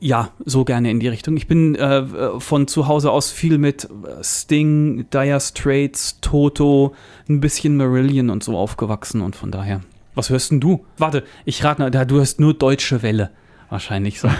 ja, 0.00 0.30
so 0.44 0.64
gerne 0.64 0.90
in 0.90 0.98
die 0.98 1.08
Richtung. 1.08 1.36
Ich 1.36 1.46
bin 1.46 1.74
äh, 1.76 2.40
von 2.40 2.66
zu 2.66 2.88
Hause 2.88 3.10
aus 3.10 3.30
viel 3.30 3.58
mit 3.58 3.88
Sting, 4.22 5.06
Dire 5.10 5.40
Straits, 5.40 6.18
Toto, 6.20 6.94
ein 7.28 7.40
bisschen 7.40 7.76
Marillion 7.76 8.30
und 8.30 8.42
so 8.42 8.56
aufgewachsen 8.56 9.20
und 9.20 9.36
von 9.36 9.50
daher. 9.50 9.82
Was 10.14 10.30
hörst 10.30 10.50
denn 10.50 10.60
du? 10.60 10.84
Warte, 10.98 11.24
ich 11.44 11.62
rate 11.64 11.82
noch, 11.82 11.90
du 11.90 12.16
hörst 12.16 12.40
nur 12.40 12.54
Deutsche 12.54 13.02
Welle. 13.02 13.30
Wahrscheinlich 13.70 14.20
so. 14.20 14.28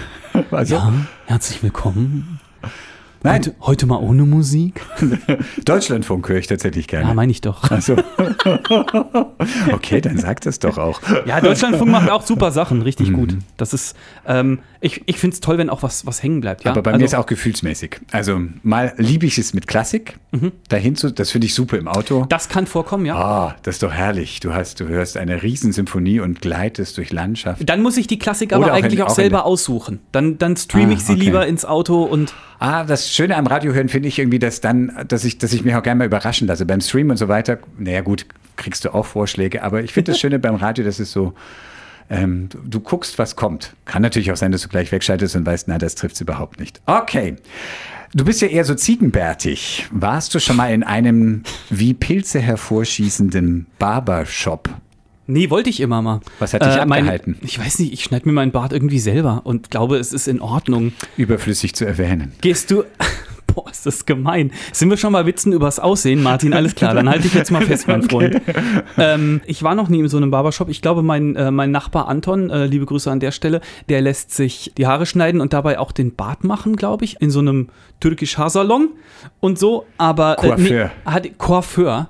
Also, 0.51 0.75
Ja, 0.75 0.93
herzlich 1.27 1.63
willkommen. 1.63 2.39
Nein. 3.25 3.35
Heute, 3.41 3.55
heute 3.61 3.85
mal 3.87 3.97
ohne 3.97 4.23
Musik? 4.23 4.81
Deutschlandfunk 5.65 6.29
höre 6.29 6.37
ich 6.37 6.47
tatsächlich 6.47 6.85
Ja, 6.91 6.99
gerne. 6.99 7.13
meine 7.15 7.31
ich 7.31 7.41
doch. 7.41 7.69
also. 7.71 7.95
okay, 9.71 10.01
dann 10.01 10.17
sag 10.17 10.41
das 10.41 10.59
doch 10.59 10.77
auch. 10.77 11.01
Ja, 11.25 11.41
Deutschlandfunk 11.41 11.89
macht 11.91 12.09
auch 12.09 12.21
super 12.25 12.51
Sachen, 12.51 12.81
richtig 12.81 13.09
Mhm. 13.09 13.13
gut. 13.15 13.37
Das 13.57 13.73
ist, 13.73 13.95
ähm, 14.27 14.59
ich, 14.81 15.01
ich 15.07 15.17
finde 15.17 15.33
es 15.33 15.39
toll, 15.39 15.57
wenn 15.57 15.69
auch 15.69 15.83
was, 15.83 16.05
was 16.05 16.21
hängen 16.21 16.41
bleibt. 16.41 16.63
Ja? 16.63 16.71
Aber 16.71 16.83
bei 16.83 16.91
also, 16.91 16.99
mir 16.99 17.05
ist 17.05 17.15
auch 17.15 17.25
gefühlsmäßig. 17.25 17.99
Also 18.11 18.39
mal 18.63 18.93
liebe 18.97 19.25
ich 19.25 19.37
es 19.37 19.53
mit 19.53 19.67
Klassik, 19.67 20.17
dahin 20.69 20.95
zu, 20.95 21.11
das 21.11 21.31
finde 21.31 21.47
ich 21.47 21.53
super 21.53 21.77
im 21.77 21.87
Auto. 21.87 22.25
Das 22.29 22.49
kann 22.49 22.67
vorkommen, 22.67 23.05
ja. 23.05 23.15
Ah, 23.15 23.55
das 23.63 23.75
ist 23.75 23.83
doch 23.83 23.91
herrlich. 23.93 24.39
Du 24.39 24.53
hast, 24.53 24.79
du 24.79 24.87
hörst 24.87 25.17
eine 25.17 25.41
Riesensymphonie 25.43 26.19
und 26.19 26.41
gleitest 26.41 26.97
durch 26.97 27.11
Landschaft. 27.11 27.67
Dann 27.67 27.81
muss 27.81 27.97
ich 27.97 28.07
die 28.07 28.19
Klassik 28.19 28.53
aber 28.53 28.67
auch 28.67 28.71
eigentlich 28.71 28.99
in- 28.99 29.05
auch, 29.05 29.09
in- 29.09 29.15
selber 29.15 29.45
aussuchen. 29.45 29.99
Dann, 30.11 30.37
dann 30.37 30.55
streame 30.57 30.91
Ah, 30.91 30.93
ich 30.95 30.99
sie 31.03 31.13
okay. 31.13 31.21
lieber 31.21 31.47
ins 31.47 31.65
Auto 31.65 32.03
und 32.03 32.33
Ah, 32.59 32.83
das 32.83 33.11
Schöne 33.11 33.35
am 33.35 33.47
Radio 33.47 33.73
hören 33.73 33.89
finde 33.89 34.07
ich 34.07 34.19
irgendwie, 34.19 34.39
dass 34.39 34.61
dann, 34.61 35.05
dass 35.07 35.25
ich, 35.25 35.37
dass 35.37 35.53
ich 35.53 35.63
mich 35.63 35.75
auch 35.75 35.83
gerne 35.83 35.99
mal 35.99 36.05
überraschen 36.05 36.47
lasse. 36.47 36.65
Beim 36.65 36.81
Stream 36.81 37.09
und 37.09 37.17
so 37.17 37.27
weiter, 37.27 37.59
naja 37.77 38.01
gut, 38.01 38.25
kriegst 38.55 38.85
du 38.85 38.93
auch 38.93 39.05
Vorschläge, 39.05 39.63
aber 39.63 39.83
ich 39.83 39.93
finde 39.93 40.11
das 40.11 40.19
Schöne 40.21 40.39
beim 40.39 40.55
Radio, 40.55 40.85
dass 40.85 40.99
es 40.99 41.11
so, 41.11 41.33
ähm, 42.09 42.49
du, 42.49 42.59
du 42.59 42.79
guckst, 42.79 43.19
was 43.19 43.35
kommt. 43.35 43.75
Kann 43.85 44.01
natürlich 44.01 44.31
auch 44.31 44.37
sein, 44.37 44.51
dass 44.51 44.61
du 44.61 44.69
gleich 44.69 44.91
wegschaltest 44.91 45.35
und 45.35 45.45
weißt, 45.45 45.67
na, 45.67 45.77
das 45.77 45.95
trifft 45.95 46.15
es 46.15 46.21
überhaupt 46.21 46.59
nicht. 46.59 46.81
Okay. 46.85 47.35
Du 48.13 48.23
bist 48.23 48.41
ja 48.41 48.47
eher 48.47 48.63
so 48.63 48.75
ziegenbärtig. 48.75 49.87
Warst 49.91 50.33
du 50.33 50.39
schon 50.39 50.55
mal 50.55 50.71
in 50.71 50.83
einem 50.83 51.43
wie 51.69 51.93
Pilze 51.93 52.39
hervorschießenden 52.39 53.65
Barbershop? 53.77 54.69
Nee, 55.27 55.49
wollte 55.49 55.69
ich 55.69 55.79
immer 55.79 56.01
mal. 56.01 56.19
Was 56.39 56.53
hat 56.53 56.61
dich 56.65 56.75
mein- 56.85 56.99
abgehalten? 57.03 57.37
ich 57.41 57.59
weiß 57.59 57.79
nicht, 57.79 57.93
ich 57.93 58.03
schneide 58.03 58.27
mir 58.27 58.33
meinen 58.33 58.51
Bart 58.51 58.73
irgendwie 58.73 58.99
selber 58.99 59.41
und 59.43 59.71
glaube, 59.71 59.97
es 59.97 60.13
ist 60.13 60.27
in 60.27 60.39
Ordnung. 60.41 60.93
Überflüssig 61.17 61.73
zu 61.75 61.85
erwähnen. 61.85 62.33
Gehst 62.41 62.69
du. 62.71 62.83
Boah, 63.53 63.69
ist 63.71 63.85
das 63.85 64.05
gemein. 64.05 64.51
Sind 64.73 64.89
wir 64.89 64.97
schon 64.97 65.13
mal 65.13 65.25
Witzen 65.25 65.53
übers 65.53 65.79
Aussehen, 65.79 66.21
Martin? 66.21 66.51
Alles 66.53 66.75
klar, 66.75 66.93
dann 66.93 67.07
halte 67.09 67.27
ich 67.27 67.33
jetzt 67.33 67.51
mal 67.51 67.61
fest, 67.61 67.87
mein 67.87 68.01
Freund. 68.09 68.41
Ähm, 68.97 69.39
ich 69.45 69.63
war 69.63 69.75
noch 69.75 69.87
nie 69.87 69.99
in 69.99 70.09
so 70.09 70.17
einem 70.17 70.29
Barbershop. 70.29 70.67
Ich 70.67 70.81
glaube, 70.81 71.03
mein, 71.03 71.35
äh, 71.37 71.51
mein 71.51 71.71
Nachbar 71.71 72.07
Anton, 72.09 72.49
äh, 72.49 72.65
liebe 72.65 72.85
Grüße 72.85 73.09
an 73.09 73.19
der 73.21 73.31
Stelle, 73.31 73.61
der 73.87 74.01
lässt 74.01 74.31
sich 74.33 74.73
die 74.77 74.87
Haare 74.87 75.05
schneiden 75.05 75.39
und 75.39 75.53
dabei 75.53 75.79
auch 75.79 75.91
den 75.93 76.15
Bart 76.15 76.43
machen, 76.43 76.75
glaube 76.75 77.05
ich, 77.05 77.21
in 77.21 77.29
so 77.31 77.39
einem 77.39 77.69
türkisch 78.01 78.37
Haarsalon 78.37 78.89
und 79.39 79.57
so. 79.57 79.85
Aber 79.97 80.37
äh, 80.43 80.47
Coiffeur. 80.49 80.91
hat, 81.05 81.37
Coiffeur. 81.37 82.09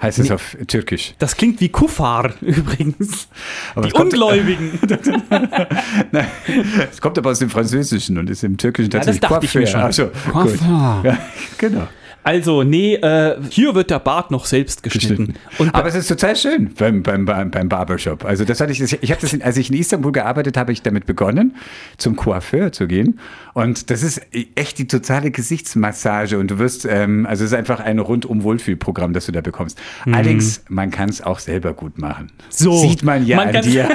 Heißt 0.00 0.18
es 0.18 0.30
auf 0.30 0.56
Türkisch. 0.66 1.14
Das 1.18 1.36
klingt 1.36 1.60
wie 1.60 1.68
Kuffar 1.70 2.34
übrigens. 2.42 3.28
Aber 3.74 3.86
die 3.86 3.92
kommt- 3.92 4.12
Ungläubigen. 4.12 4.78
Nein, 6.12 6.26
es 6.90 7.00
kommt 7.00 7.16
aber 7.18 7.30
aus 7.30 7.38
dem 7.38 7.48
Französischen 7.50 8.18
und 8.18 8.28
ist 8.28 8.44
im 8.44 8.56
Türkischen 8.58 8.90
das 8.90 9.06
tatsächlich 9.06 9.20
dachte 9.28 9.46
ich 9.46 9.54
mir 9.54 9.66
schon. 9.66 9.80
Ach 9.80 9.92
so, 9.92 10.06
gut. 10.06 10.32
Coiffeur. 10.32 11.00
Ja, 11.04 11.18
genau. 11.58 11.88
Also, 12.26 12.64
nee, 12.64 12.96
äh, 12.96 13.36
hier 13.50 13.76
wird 13.76 13.88
der 13.88 14.00
Bart 14.00 14.32
noch 14.32 14.46
selbst 14.46 14.82
geschnitten. 14.82 15.34
Und 15.58 15.72
Aber 15.72 15.86
es 15.86 15.94
ist 15.94 16.08
total 16.08 16.34
schön 16.34 16.74
beim, 16.76 17.04
beim, 17.04 17.24
beim, 17.24 17.52
beim 17.52 17.68
Barbershop. 17.68 18.24
Also 18.24 18.44
das 18.44 18.60
hatte 18.60 18.72
ich, 18.72 18.80
ich 18.80 19.10
habe 19.12 19.20
das, 19.20 19.32
in, 19.32 19.42
als 19.42 19.56
ich 19.56 19.70
in 19.70 19.76
Istanbul 19.76 20.10
gearbeitet 20.10 20.56
habe, 20.56 20.72
ich 20.72 20.82
damit 20.82 21.06
begonnen, 21.06 21.54
zum 21.98 22.16
Coiffeur 22.16 22.72
zu 22.72 22.88
gehen. 22.88 23.20
Und 23.54 23.90
das 23.90 24.02
ist 24.02 24.22
echt 24.56 24.78
die 24.78 24.88
totale 24.88 25.30
Gesichtsmassage 25.30 26.36
und 26.40 26.50
du 26.50 26.58
wirst, 26.58 26.84
ähm, 26.84 27.26
also 27.26 27.44
es 27.44 27.52
ist 27.52 27.56
einfach 27.56 27.78
ein 27.78 28.00
rundum 28.00 28.42
Wohlfühlprogramm, 28.42 29.12
das 29.12 29.26
du 29.26 29.32
da 29.32 29.40
bekommst. 29.40 29.78
Allerdings, 30.06 30.64
man 30.68 30.90
kann 30.90 31.08
es 31.08 31.22
auch 31.22 31.38
selber 31.38 31.74
gut 31.74 31.96
machen. 31.96 32.32
So. 32.48 32.76
Sieht 32.76 33.04
man 33.04 33.24
ja 33.24 33.36
Man 33.36 33.54
an 33.54 33.62
dir. 33.62 33.88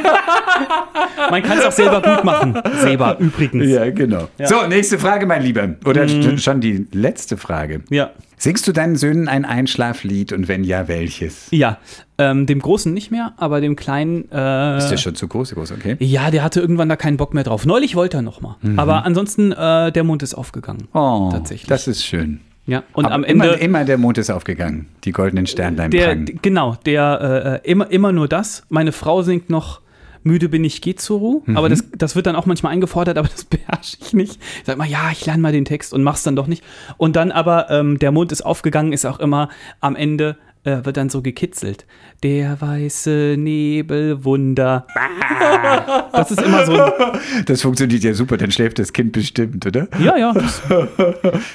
man 1.30 1.44
kann 1.44 1.58
es 1.58 1.66
auch 1.66 1.72
selber 1.74 2.02
gut 2.02 2.24
machen. 2.24 2.58
Selber, 2.80 3.18
übrigens. 3.20 3.68
Ja, 3.68 3.90
genau. 3.90 4.30
So, 4.42 4.68
nächste 4.68 4.98
Frage, 4.98 5.26
mein 5.26 5.44
Lieber. 5.44 5.76
Oder 5.84 6.08
schon 6.38 6.62
die 6.62 6.88
letzte 6.94 7.36
Frage. 7.36 7.82
Ja. 7.90 8.12
Singst 8.38 8.68
du 8.68 8.72
deinen 8.72 8.96
Söhnen 8.96 9.28
ein 9.28 9.46
Einschlaflied 9.46 10.34
und 10.34 10.48
wenn 10.48 10.64
ja, 10.64 10.88
welches? 10.88 11.48
Ja, 11.52 11.78
ähm, 12.18 12.46
dem 12.46 12.60
Großen 12.60 12.94
nicht 12.94 13.12
mehr, 13.12 13.34
aber 13.38 13.62
dem 13.62 13.76
Kleinen. 13.76 14.32
Äh, 14.32 14.78
Ist 14.78 14.90
der 14.90 14.98
schon 14.98 15.16
zu 15.16 15.28
groß, 15.28 15.54
groß, 15.54 15.72
okay? 15.74 15.96
ja, 16.00 16.32
der 16.32 16.44
hatte 16.44 16.60
irgendwann 16.60 16.90
da 16.90 16.96
keinen 16.96 17.18
Bock 17.18 17.34
mehr 17.34 17.44
drauf. 17.44 17.66
Neulich 17.66 17.96
wollte 17.96 18.18
er 18.18 18.22
noch 18.24 18.42
mal. 18.42 18.58
Aber 18.78 19.06
ansonsten, 19.06 19.52
äh, 19.52 19.92
der 19.92 20.04
Mund 20.04 20.24
ist 20.24 20.34
aufgegangen. 20.34 20.88
Oh, 20.94 21.30
Tatsächlich. 21.32 21.68
das 21.68 21.88
ist 21.88 22.04
schön. 22.04 22.42
Ja, 22.68 22.84
und 22.94 23.06
Aber 23.06 23.16
am 23.16 23.24
Ende. 23.24 23.48
Immer, 23.48 23.58
immer 23.60 23.86
der 23.86 23.98
Mond 23.98 24.18
ist 24.18 24.30
aufgegangen. 24.30 24.88
Die 25.04 25.12
goldenen 25.12 25.48
Sternlein 25.48 25.92
der, 25.92 26.08
prangen. 26.08 26.40
genau, 26.42 26.78
der 26.86 27.62
äh, 27.64 27.70
immer, 27.70 27.90
immer 27.92 28.12
nur 28.12 28.28
das. 28.28 28.64
Meine 28.70 28.92
Frau 28.92 29.24
singt 29.24 29.50
noch 29.50 29.82
Müde 30.24 30.50
bin 30.50 30.64
ich, 30.64 30.82
geht 30.82 31.00
zur 31.00 31.20
Ruhe. 31.20 31.42
Mhm. 31.46 31.58
Aber 31.58 31.70
das, 31.70 31.84
das 31.96 32.16
wird 32.16 32.26
dann 32.26 32.36
auch 32.36 32.46
manchmal 32.46 32.74
eingefordert, 32.74 33.18
aber 33.20 33.28
das 33.28 33.44
beherrsche 33.46 33.98
ich 34.00 34.14
nicht. 34.14 34.42
Ich 34.60 34.66
sag 34.66 34.78
mal, 34.78 34.88
ja, 34.88 35.12
ich 35.12 35.26
lerne 35.26 35.42
mal 35.42 35.52
den 35.52 35.66
Text 35.66 35.94
und 35.94 36.04
mach's 36.04 36.24
dann 36.24 36.36
doch 36.36 36.48
nicht. 36.48 36.64
Und 36.98 37.16
dann 37.16 37.32
aber, 37.32 37.70
ähm, 37.70 38.00
der 38.00 38.12
Mond 38.12 38.32
ist 38.32 38.42
aufgegangen, 38.42 38.94
ist 38.94 39.06
auch 39.06 39.20
immer 39.20 39.50
am 39.80 39.96
Ende, 39.96 40.38
äh, 40.64 40.84
wird 40.84 40.98
dann 40.98 41.10
so 41.10 41.22
gekitzelt. 41.22 41.86
Der 42.24 42.62
weiße 42.62 43.36
Nebel, 43.38 44.24
Wunder. 44.24 44.88
Das 46.12 46.30
ist 46.30 46.42
immer 46.42 46.66
so 46.66 46.74
ein, 46.74 46.92
Das 47.46 47.62
funktioniert 47.62 48.04
ja 48.04 48.14
super, 48.14 48.38
dann 48.38 48.52
schläft 48.52 48.78
das 48.80 48.94
Kind 48.94 49.12
bestimmt, 49.12 49.66
oder? 49.66 49.88
ja, 50.00 50.18
ja. 50.18 50.34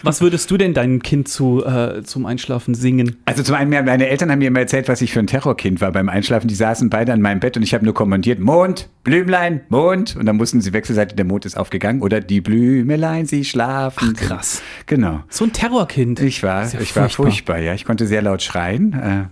Was 0.02 0.20
würdest 0.20 0.50
du 0.50 0.56
denn 0.56 0.74
deinem 0.74 1.02
Kind 1.02 1.28
zu, 1.28 1.64
äh, 1.64 2.02
zum 2.02 2.26
Einschlafen 2.26 2.74
singen? 2.74 3.16
Also 3.26 3.42
zum 3.42 3.54
einen, 3.54 3.70
meine 3.70 4.08
Eltern 4.08 4.30
haben 4.30 4.40
mir 4.40 4.48
immer 4.48 4.60
erzählt, 4.60 4.88
was 4.88 5.02
ich 5.02 5.12
für 5.12 5.20
ein 5.20 5.26
Terrorkind 5.26 5.80
war 5.80 5.92
beim 5.92 6.08
Einschlafen. 6.08 6.48
Die 6.48 6.54
saßen 6.54 6.90
beide 6.90 7.12
an 7.12 7.20
meinem 7.20 7.38
Bett 7.40 7.56
und 7.56 7.62
ich 7.62 7.74
habe 7.74 7.84
nur 7.84 7.94
kommandiert, 7.94 8.40
Mond, 8.40 8.88
Blümlein, 9.06 9.60
Mond. 9.68 10.16
Und 10.16 10.26
dann 10.26 10.36
mussten 10.36 10.60
sie 10.60 10.72
wechselseitig, 10.72 11.16
der 11.16 11.24
Mond 11.24 11.46
ist 11.46 11.56
aufgegangen. 11.56 12.02
Oder 12.02 12.20
die 12.20 12.40
Blümelein, 12.40 13.24
sie 13.26 13.44
schlafen. 13.44 14.14
Ach, 14.16 14.20
krass. 14.20 14.62
Genau. 14.86 15.20
So 15.30 15.44
ein 15.44 15.52
Terrorkind. 15.52 16.20
Ich 16.20 16.42
war, 16.42 16.66
ja 16.70 16.80
ich 16.80 16.94
war 16.96 17.08
furchtbar, 17.08 17.58
ja. 17.58 17.72
Ich 17.74 17.84
konnte 17.84 18.06
sehr 18.06 18.20
laut 18.20 18.42
schreien. 18.42 18.92
Äh, 18.92 19.24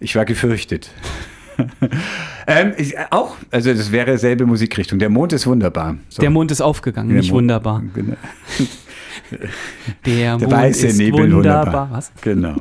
ich 0.00 0.14
war 0.16 0.24
gefürchtet. 0.24 0.90
ähm, 2.46 2.72
ich, 2.76 2.94
auch, 3.10 3.36
also 3.50 3.72
das 3.74 3.90
wäre 3.90 4.16
selbe 4.18 4.46
Musikrichtung. 4.46 4.98
Der 4.98 5.08
Mond 5.08 5.32
ist 5.32 5.46
wunderbar. 5.46 5.96
So. 6.08 6.20
Der 6.22 6.30
Mond 6.30 6.50
ist 6.52 6.60
aufgegangen, 6.60 7.08
Der 7.08 7.18
nicht 7.18 7.30
Mond- 7.30 7.42
wunderbar. 7.44 7.82
Genau. 7.94 8.16
Der, 10.04 10.36
Der 10.36 10.38
Mond 10.38 10.50
weiße 10.52 10.86
ist 10.88 10.98
Nebel 10.98 11.32
wunderbar. 11.32 11.64
wunderbar. 11.66 11.88
Was? 11.90 12.12
Genau. 12.20 12.56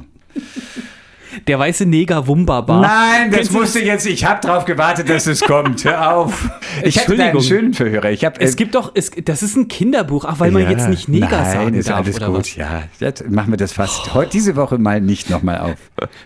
Der 1.47 1.59
weiße 1.59 1.85
Neger 1.85 2.27
wunderbar. 2.27 2.81
Nein, 2.81 3.29
das 3.31 3.37
Kennst 3.39 3.53
du 3.53 3.57
musste 3.59 3.79
jetzt, 3.83 4.05
ich 4.05 4.25
habe 4.25 4.41
drauf 4.45 4.65
gewartet, 4.65 5.09
dass 5.09 5.27
es 5.27 5.41
kommt. 5.41 5.83
Hör 5.85 6.15
auf. 6.15 6.49
Ich 6.83 6.99
hatte 6.99 7.21
einen 7.23 7.41
schönen 7.41 7.73
Verhörer. 7.73 8.11
Ich 8.11 8.25
hab, 8.25 8.41
Es 8.41 8.53
äh, 8.53 8.55
gibt 8.57 8.75
doch, 8.75 8.91
es, 8.95 9.09
das 9.23 9.41
ist 9.41 9.55
ein 9.55 9.69
Kinderbuch, 9.69 10.25
ach, 10.25 10.39
weil 10.39 10.51
man 10.51 10.63
ja, 10.63 10.71
jetzt 10.71 10.89
nicht 10.89 11.07
Neger 11.07 11.29
nein, 11.29 11.51
sagen 11.51 11.73
ist 11.73 11.89
darf 11.89 11.99
alles 11.99 12.17
oder 12.17 12.27
gut. 12.27 12.37
was. 12.39 12.55
Ja, 12.55 12.83
jetzt 12.99 13.29
machen 13.29 13.51
wir 13.53 13.57
das 13.57 13.71
fast 13.71 14.13
heute 14.13 14.31
diese 14.31 14.55
Woche 14.57 14.77
mal 14.77 14.99
nicht 14.99 15.29
nochmal 15.29 15.59
auf. 15.59 15.75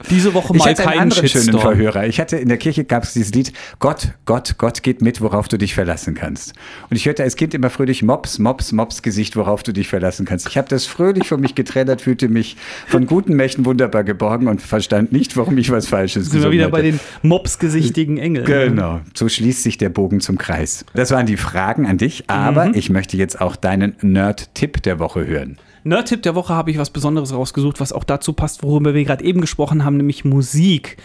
Diese 0.10 0.34
Woche 0.34 0.54
Ich 0.56 0.60
mal 0.60 0.70
hatte 0.72 0.82
einen 0.84 0.90
keinen 0.92 1.02
anderen 1.12 1.28
schönen. 1.30 1.60
Verhörer. 1.60 2.08
Ich 2.08 2.20
hatte 2.20 2.38
in 2.38 2.50
der 2.50 2.58
Kirche 2.58 2.84
gab 2.84 3.04
es 3.04 3.14
dieses 3.14 3.32
Lied 3.34 3.54
Gott, 3.78 4.10
Gott, 4.26 4.56
Gott 4.58 4.82
geht 4.82 5.02
mit, 5.02 5.22
worauf 5.22 5.48
du 5.48 5.58
dich 5.58 5.76
verlassen 5.76 6.16
kannst. 6.16 6.54
Und 6.90 6.96
ich 6.98 7.06
hörte 7.06 7.22
als 7.24 7.36
Kind 7.36 7.54
immer 7.54 7.70
fröhlich 7.70 8.02
Mops, 8.02 8.40
Mops, 8.40 8.72
Mops 8.72 9.02
Gesicht, 9.04 9.36
worauf 9.36 9.62
du 9.62 9.72
dich 9.72 9.88
verlassen 9.88 10.26
kannst. 10.26 10.48
Ich 10.48 10.58
habe 10.58 10.68
das 10.68 10.86
fröhlich 10.88 11.28
von 11.28 11.40
mich 11.40 11.54
geträllert, 11.54 12.02
fühlte 12.02 12.28
mich 12.28 12.58
von 12.88 13.06
guten 13.06 13.36
Mächten 13.36 13.66
wunderbar 13.66 14.04
geborgen 14.04 14.48
und 14.48 14.62
verstand 14.62 14.99
nicht, 15.04 15.36
warum 15.38 15.58
ich 15.58 15.72
was 15.72 15.88
Falsches 15.88 16.26
Sind 16.26 16.34
wir 16.34 16.50
gesungen 16.50 16.54
wieder 16.54 16.64
hatte. 16.66 16.72
bei 16.72 16.82
den 16.82 17.00
mopsgesichtigen 17.22 18.18
Engeln. 18.18 18.46
Genau, 18.46 19.02
so 19.14 19.28
schließt 19.30 19.64
sich 19.64 19.78
der 19.78 19.90
Bogen 19.90 20.20
zum 20.22 20.38
Kreis. 20.38 20.86
Das 20.94 21.12
waren 21.12 21.26
die 21.26 21.38
Fragen 21.38 21.86
an 21.86 21.98
dich, 21.98 22.26
aber 22.28 22.66
Mhm. 22.68 22.74
ich 22.76 22.90
möchte 22.90 23.18
jetzt 23.18 23.40
auch 23.42 23.56
deinen 23.56 23.96
Nerd-Tipp 24.02 24.82
der 24.84 25.00
Woche 25.00 25.26
hören. 25.26 25.58
Nerd-Tipp 25.86 26.22
der 26.24 26.36
Woche 26.36 26.54
habe 26.54 26.72
ich 26.72 26.78
was 26.78 26.90
Besonderes 26.90 27.34
rausgesucht, 27.34 27.80
was 27.80 27.94
auch 27.94 28.04
dazu 28.04 28.34
passt, 28.34 28.64
worüber 28.64 28.94
wir 28.94 29.04
gerade 29.06 29.24
eben 29.24 29.40
gesprochen 29.40 29.86
haben, 29.86 29.96
nämlich 29.96 30.26
Musik. 30.26 30.98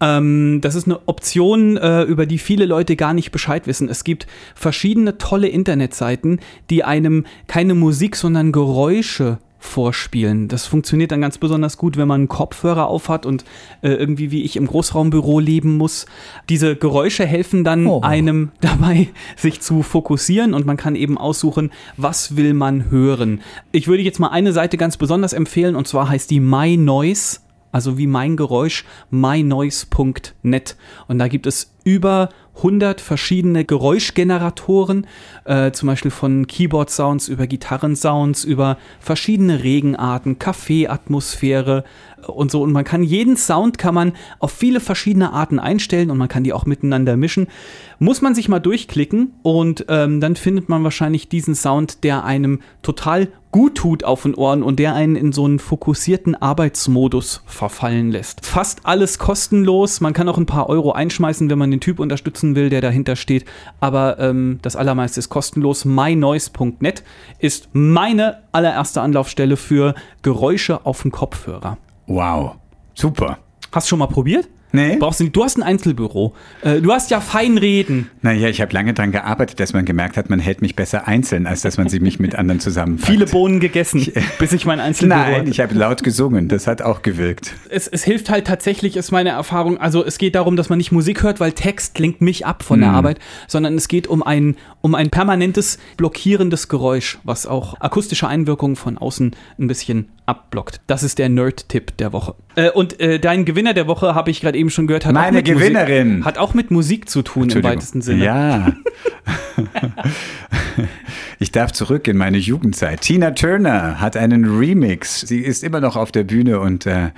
Ähm, 0.00 0.60
das 0.62 0.76
ist 0.76 0.86
eine 0.86 1.00
Option, 1.08 1.76
äh, 1.76 2.02
über 2.04 2.26
die 2.26 2.38
viele 2.38 2.64
Leute 2.64 2.94
gar 2.94 3.12
nicht 3.12 3.32
Bescheid 3.32 3.66
wissen. 3.66 3.88
Es 3.88 4.04
gibt 4.04 4.28
verschiedene 4.54 5.18
tolle 5.18 5.48
Internetseiten, 5.48 6.38
die 6.70 6.84
einem 6.84 7.26
keine 7.48 7.74
Musik, 7.74 8.14
sondern 8.14 8.52
Geräusche 8.52 9.38
vorspielen. 9.60 10.48
Das 10.48 10.66
funktioniert 10.66 11.12
dann 11.12 11.20
ganz 11.20 11.38
besonders 11.38 11.76
gut, 11.76 11.96
wenn 11.96 12.08
man 12.08 12.22
einen 12.22 12.28
Kopfhörer 12.28 12.88
aufhat 12.88 13.26
und 13.26 13.44
äh, 13.82 13.90
irgendwie 13.90 14.30
wie 14.30 14.42
ich 14.42 14.56
im 14.56 14.66
Großraumbüro 14.66 15.38
leben 15.38 15.76
muss. 15.76 16.06
Diese 16.48 16.74
Geräusche 16.74 17.26
helfen 17.26 17.62
dann 17.62 17.86
oh. 17.86 18.00
einem 18.00 18.50
dabei, 18.60 19.08
sich 19.36 19.60
zu 19.60 19.82
fokussieren 19.82 20.54
und 20.54 20.66
man 20.66 20.76
kann 20.76 20.96
eben 20.96 21.18
aussuchen, 21.18 21.70
was 21.96 22.36
will 22.36 22.54
man 22.54 22.90
hören. 22.90 23.42
Ich 23.70 23.86
würde 23.86 24.02
jetzt 24.02 24.18
mal 24.18 24.28
eine 24.28 24.52
Seite 24.52 24.78
ganz 24.78 24.96
besonders 24.96 25.34
empfehlen 25.34 25.76
und 25.76 25.86
zwar 25.86 26.08
heißt 26.08 26.30
die 26.30 26.40
My 26.40 26.76
Noise 26.76 27.40
also 27.72 27.98
wie 27.98 28.08
mein 28.08 28.36
Geräusch, 28.36 28.84
mynoise.net. 29.10 30.76
Und 31.06 31.18
da 31.18 31.28
gibt 31.28 31.46
es 31.46 31.72
über 31.84 32.30
100 32.60 33.00
verschiedene 33.00 33.64
Geräuschgeneratoren, 33.64 35.06
äh, 35.44 35.72
zum 35.72 35.88
Beispiel 35.88 36.10
von 36.10 36.46
Keyboard-Sounds 36.46 37.28
über 37.28 37.46
Gitarren-Sounds, 37.46 38.44
über 38.44 38.78
verschiedene 39.00 39.62
Regenarten, 39.62 40.38
Kaffeeatmosphäre 40.38 41.84
und 42.26 42.50
so. 42.50 42.62
Und 42.62 42.72
man 42.72 42.84
kann 42.84 43.02
jeden 43.02 43.36
Sound 43.36 43.78
kann 43.78 43.94
man 43.94 44.12
auf 44.38 44.52
viele 44.52 44.80
verschiedene 44.80 45.32
Arten 45.32 45.58
einstellen 45.58 46.10
und 46.10 46.18
man 46.18 46.28
kann 46.28 46.44
die 46.44 46.52
auch 46.52 46.66
miteinander 46.66 47.16
mischen. 47.16 47.48
Muss 47.98 48.22
man 48.22 48.34
sich 48.34 48.48
mal 48.48 48.60
durchklicken 48.60 49.34
und 49.42 49.86
ähm, 49.88 50.20
dann 50.20 50.36
findet 50.36 50.68
man 50.68 50.84
wahrscheinlich 50.84 51.28
diesen 51.28 51.54
Sound, 51.54 52.04
der 52.04 52.24
einem 52.24 52.60
total 52.82 53.28
gut 53.52 53.76
tut 53.76 54.04
auf 54.04 54.22
den 54.22 54.34
Ohren 54.34 54.62
und 54.62 54.78
der 54.78 54.94
einen 54.94 55.16
in 55.16 55.32
so 55.32 55.44
einen 55.44 55.58
fokussierten 55.58 56.40
Arbeitsmodus 56.40 57.42
verfallen 57.46 58.10
lässt. 58.10 58.46
Fast 58.46 58.80
alles 58.84 59.18
kostenlos. 59.18 60.00
Man 60.00 60.12
kann 60.12 60.28
auch 60.28 60.38
ein 60.38 60.46
paar 60.46 60.68
Euro 60.68 60.92
einschmeißen, 60.92 61.50
wenn 61.50 61.58
man 61.58 61.70
den 61.70 61.80
Typ 61.80 61.98
unterstützen 61.98 62.54
will, 62.54 62.70
der 62.70 62.80
dahinter 62.80 63.16
steht. 63.16 63.44
Aber 63.80 64.18
ähm, 64.18 64.58
das 64.62 64.76
allermeiste 64.76 65.18
ist 65.20 65.28
kostenlos. 65.28 65.84
mynoise.net 65.84 67.02
ist 67.38 67.68
meine 67.72 68.42
allererste 68.52 69.00
Anlaufstelle 69.00 69.56
für 69.56 69.94
Geräusche 70.22 70.86
auf 70.86 71.02
dem 71.02 71.10
Kopfhörer. 71.10 71.78
Wow, 72.06 72.56
super. 72.94 73.38
Hast 73.72 73.86
du 73.86 73.90
schon 73.90 73.98
mal 74.00 74.06
probiert? 74.06 74.48
Nee. 74.72 74.96
Brauchst 74.98 75.20
du, 75.20 75.24
nicht. 75.24 75.36
du 75.36 75.44
hast 75.44 75.56
ein 75.56 75.62
Einzelbüro. 75.62 76.34
Äh, 76.62 76.80
du 76.80 76.92
hast 76.92 77.10
ja 77.10 77.20
fein 77.20 77.58
reden. 77.58 78.08
Naja, 78.22 78.48
ich 78.48 78.60
habe 78.60 78.72
lange 78.72 78.94
daran 78.94 79.12
gearbeitet, 79.12 79.60
dass 79.60 79.72
man 79.72 79.84
gemerkt 79.84 80.16
hat, 80.16 80.30
man 80.30 80.38
hält 80.38 80.62
mich 80.62 80.76
besser 80.76 81.08
einzeln, 81.08 81.46
als 81.46 81.62
dass 81.62 81.76
man 81.76 81.88
sich 81.88 82.00
mich 82.00 82.18
mit 82.18 82.34
anderen 82.34 82.60
zusammenpackt. 82.60 83.10
Viele 83.10 83.26
Bohnen 83.26 83.60
gegessen, 83.60 84.00
ich, 84.00 84.12
bis 84.38 84.52
ich 84.52 84.66
mein 84.66 84.80
Einzelbüro 84.80 85.18
Nein, 85.18 85.34
hatte. 85.40 85.50
ich 85.50 85.60
habe 85.60 85.74
laut 85.74 86.02
gesungen. 86.02 86.48
Das 86.48 86.66
hat 86.66 86.82
auch 86.82 87.02
gewirkt. 87.02 87.54
Es, 87.68 87.88
es, 87.88 88.04
hilft 88.04 88.30
halt 88.30 88.46
tatsächlich, 88.46 88.96
ist 88.96 89.10
meine 89.10 89.30
Erfahrung. 89.30 89.78
Also 89.78 90.04
es 90.04 90.18
geht 90.18 90.34
darum, 90.34 90.56
dass 90.56 90.68
man 90.68 90.78
nicht 90.78 90.92
Musik 90.92 91.22
hört, 91.22 91.40
weil 91.40 91.52
Text 91.52 91.98
lenkt 91.98 92.20
mich 92.20 92.46
ab 92.46 92.62
von 92.62 92.80
der 92.80 92.90
hm. 92.90 92.96
Arbeit, 92.96 93.18
sondern 93.48 93.74
es 93.76 93.88
geht 93.88 94.06
um 94.06 94.22
ein, 94.22 94.56
um 94.80 94.94
ein 94.94 95.10
permanentes 95.10 95.78
blockierendes 95.96 96.68
Geräusch, 96.68 97.18
was 97.24 97.46
auch 97.46 97.80
akustische 97.80 98.28
Einwirkungen 98.28 98.76
von 98.76 98.98
außen 98.98 99.34
ein 99.58 99.66
bisschen 99.66 100.08
abblockt. 100.30 100.80
Das 100.86 101.02
ist 101.02 101.18
der 101.18 101.28
Nerd-Tipp 101.28 101.96
der 101.98 102.12
Woche. 102.12 102.34
Äh, 102.54 102.70
und 102.70 103.00
äh, 103.00 103.18
dein 103.18 103.44
Gewinner 103.44 103.74
der 103.74 103.88
Woche, 103.88 104.14
habe 104.14 104.30
ich 104.30 104.40
gerade 104.40 104.56
eben 104.56 104.70
schon 104.70 104.86
gehört, 104.86 105.04
hat 105.04 105.12
Meine 105.12 105.28
auch 105.28 105.32
mit 105.32 105.44
Gewinnerin. 105.44 106.08
Musik, 106.08 106.24
hat 106.24 106.38
auch 106.38 106.54
mit 106.54 106.70
Musik 106.70 107.10
zu 107.10 107.22
tun 107.22 107.50
im 107.50 107.62
weitesten 107.64 108.00
Sinne. 108.00 108.24
Ja. 108.24 108.72
ich 111.38 111.52
darf 111.52 111.72
zurück 111.72 112.08
in 112.08 112.16
meine 112.16 112.38
Jugendzeit. 112.38 113.00
Tina 113.00 113.32
Turner 113.32 114.00
hat 114.00 114.16
einen 114.16 114.44
Remix. 114.44 115.20
Sie 115.20 115.40
ist 115.40 115.64
immer 115.64 115.80
noch 115.80 115.96
auf 115.96 116.12
der 116.12 116.24
Bühne 116.24 116.60
und, 116.60 116.86
äh, 116.86 117.10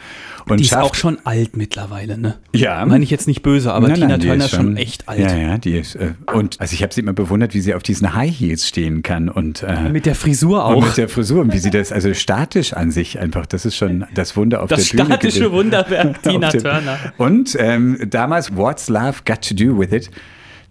und 0.48 0.60
die 0.60 0.64
ist 0.64 0.76
auch 0.76 0.94
schon 0.94 1.18
alt 1.24 1.56
mittlerweile, 1.56 2.18
ne? 2.18 2.38
Ja. 2.54 2.84
Meine 2.86 3.04
ich 3.04 3.10
jetzt 3.10 3.26
nicht 3.26 3.42
böse, 3.42 3.72
aber 3.72 3.88
nein, 3.88 3.96
Tina 3.96 4.08
nein, 4.08 4.20
Turner 4.20 4.44
ist 4.44 4.50
schon, 4.50 4.60
schon, 4.60 4.76
echt 4.76 5.08
alt. 5.08 5.20
Ja, 5.20 5.36
ja, 5.36 5.58
die 5.58 5.78
ist. 5.78 5.94
Äh, 5.94 6.14
und 6.32 6.60
also 6.60 6.74
ich 6.74 6.82
habe 6.82 6.92
sie 6.92 7.00
immer 7.00 7.12
bewundert, 7.12 7.54
wie 7.54 7.60
sie 7.60 7.74
auf 7.74 7.82
diesen 7.82 8.14
High 8.14 8.32
Heels 8.32 8.68
stehen 8.68 9.02
kann 9.02 9.28
und 9.28 9.62
äh, 9.62 9.88
mit 9.90 10.06
der 10.06 10.14
Frisur 10.14 10.64
auch. 10.64 10.76
Und 10.76 10.86
mit 10.86 10.96
der 10.96 11.08
Frisur 11.08 11.42
und 11.42 11.52
wie 11.52 11.58
sie 11.58 11.70
das 11.70 11.92
also 11.92 12.12
statisch 12.14 12.72
an 12.72 12.90
sich 12.90 13.18
einfach. 13.18 13.46
Das 13.46 13.64
ist 13.64 13.76
schon 13.76 14.06
das 14.14 14.36
Wunder 14.36 14.62
auf 14.62 14.68
das 14.68 14.88
der 14.88 14.98
Bühne. 14.98 15.08
Das 15.08 15.18
statische 15.18 15.52
Wunderwerk 15.52 16.22
Tina 16.22 16.50
Turner. 16.50 16.98
Und 17.18 17.56
ähm, 17.58 17.98
damals 18.08 18.54
What's 18.56 18.88
Love 18.88 19.20
Got 19.24 19.42
to 19.48 19.54
Do 19.54 19.78
with 19.78 19.92
It 19.92 20.10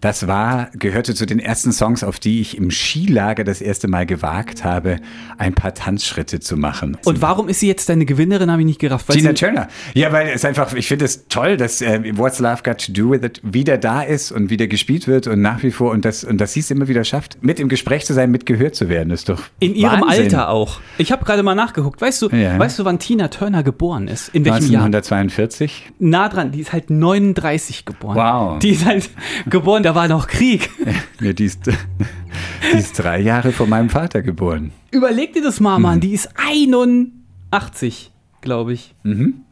das 0.02 0.26
war, 0.26 0.68
gehörte 0.76 1.14
zu 1.14 1.26
den 1.26 1.38
ersten 1.38 1.70
Songs, 1.70 2.02
auf 2.02 2.18
die 2.18 2.40
ich 2.40 2.56
im 2.56 2.72
Skilager 2.72 3.44
das 3.44 3.60
erste 3.60 3.86
Mal 3.86 4.04
gewagt 4.04 4.64
habe, 4.64 4.96
ein 5.38 5.54
paar 5.54 5.74
Tanzschritte 5.74 6.40
zu 6.40 6.56
machen. 6.56 6.98
Und 7.04 7.22
warum 7.22 7.48
ist 7.48 7.60
sie 7.60 7.68
jetzt 7.68 7.88
deine 7.88 8.04
Gewinnerin, 8.04 8.50
habe 8.50 8.62
ich 8.62 8.66
nicht 8.66 8.80
gerafft. 8.80 9.08
Weil 9.08 9.16
Tina 9.16 9.32
Turner. 9.32 9.68
Ja, 9.94 10.10
weil 10.10 10.26
es 10.26 10.44
einfach, 10.44 10.74
ich 10.74 10.88
finde 10.88 11.04
es 11.04 11.28
toll, 11.28 11.56
dass 11.56 11.80
äh, 11.82 12.16
What's 12.16 12.40
Love 12.40 12.62
Got 12.64 12.86
to 12.86 12.92
Do 12.92 13.10
With 13.12 13.22
It 13.22 13.40
wieder 13.44 13.78
da 13.78 14.02
ist 14.02 14.32
und 14.32 14.50
wieder 14.50 14.66
gespielt 14.66 15.06
wird 15.06 15.28
und 15.28 15.40
nach 15.40 15.62
wie 15.62 15.70
vor 15.70 15.92
und 15.92 16.04
das, 16.04 16.24
und 16.24 16.40
dass 16.40 16.52
sie 16.52 16.60
es 16.60 16.70
immer 16.72 16.88
wieder 16.88 17.04
schafft, 17.04 17.38
mit 17.40 17.60
im 17.60 17.68
Gespräch 17.68 18.04
zu 18.04 18.12
sein, 18.12 18.32
mit 18.32 18.44
gehört 18.44 18.74
zu 18.74 18.88
werden, 18.88 19.10
ist 19.10 19.28
doch. 19.28 19.40
In 19.60 19.76
ihrem 19.76 20.02
Alter 20.02 20.48
auch. 20.48 20.80
Ich 20.98 21.12
habe 21.12 21.24
gerade 21.24 21.44
mal 21.44 21.54
nachgeguckt. 21.54 22.00
Weißt 22.00 22.20
du, 22.22 22.28
ja. 22.30 22.58
weißt 22.58 22.76
du, 22.80 22.84
wann 22.84 22.98
Tina 22.98 23.28
Turner 23.28 23.62
geboren 23.62 24.08
ist? 24.08 24.30
In 24.30 24.44
welchem 24.44 24.64
1942? 24.64 25.84
Jahr? 25.84 25.94
Nah 26.00 26.28
dran. 26.28 26.50
Die 26.50 26.60
ist 26.60 26.72
halt 26.72 26.90
39 26.90 27.84
geboren. 27.84 28.16
Wow. 28.16 28.58
Die 28.58 28.70
ist 28.70 28.84
halt 28.84 29.08
geboren, 29.46 29.84
da 29.84 29.91
war 29.94 30.08
noch 30.08 30.26
Krieg. 30.26 30.70
Ja, 31.20 31.32
die, 31.32 31.44
ist, 31.44 31.60
die 32.72 32.78
ist 32.78 32.98
drei 32.98 33.20
Jahre 33.20 33.52
vor 33.52 33.68
meinem 33.68 33.88
Vater 33.88 34.22
geboren. 34.22 34.72
Überleg 34.90 35.32
dir 35.34 35.42
das 35.42 35.60
mal, 35.60 35.78
Mann. 35.78 35.96
Mhm. 35.96 36.00
Die 36.00 36.12
ist 36.12 36.30
81, 36.34 38.10
glaube 38.40 38.72
ich. 38.72 38.96
Mhm. 39.04 39.42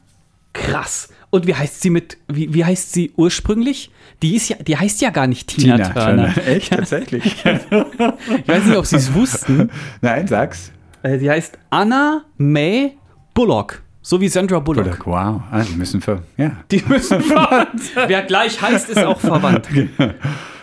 Krass. 0.53 1.11
Und 1.31 1.47
wie 1.47 1.55
heißt 1.55 1.81
sie 1.81 1.91
mit, 1.91 2.17
wie, 2.27 2.53
wie 2.53 2.65
heißt 2.65 2.93
sie 2.93 3.13
ursprünglich? 3.17 3.93
Die 4.21 4.35
ist 4.35 4.49
ja, 4.49 4.57
die 4.57 4.77
heißt 4.77 5.01
ja 5.01 5.11
gar 5.11 5.29
nicht 5.29 5.47
Tina, 5.47 5.77
Tina 5.77 5.89
Turner. 5.91 6.35
Turner. 6.35 6.47
Echt, 6.49 6.73
tatsächlich. 6.73 7.25
ich 7.25 7.45
weiß 7.45 8.65
nicht, 8.65 8.77
ob 8.77 8.87
sie 8.87 8.97
es 8.97 9.15
wussten. 9.15 9.71
Nein, 10.01 10.27
sag's. 10.27 10.73
Äh, 11.05 11.19
die 11.19 11.31
heißt 11.31 11.57
Anna 11.71 12.25
May 12.37 12.97
Bullock. 13.33 13.83
So 14.03 14.21
wie 14.21 14.29
Sandra 14.29 14.61
Bullock. 14.61 14.85
Bullock 14.85 15.07
wow. 15.07 15.43
Ah, 15.51 15.63
die 15.63 15.77
müssen 15.77 16.01
ver, 16.01 16.23
ja. 16.37 16.53
Die 16.71 16.83
müssen 16.89 17.21
verwandt. 17.21 17.83
Wer 18.07 18.23
gleich 18.23 18.61
heißt, 18.61 18.91
ist 18.91 19.05
auch 19.05 19.21
verwandt. 19.21 19.69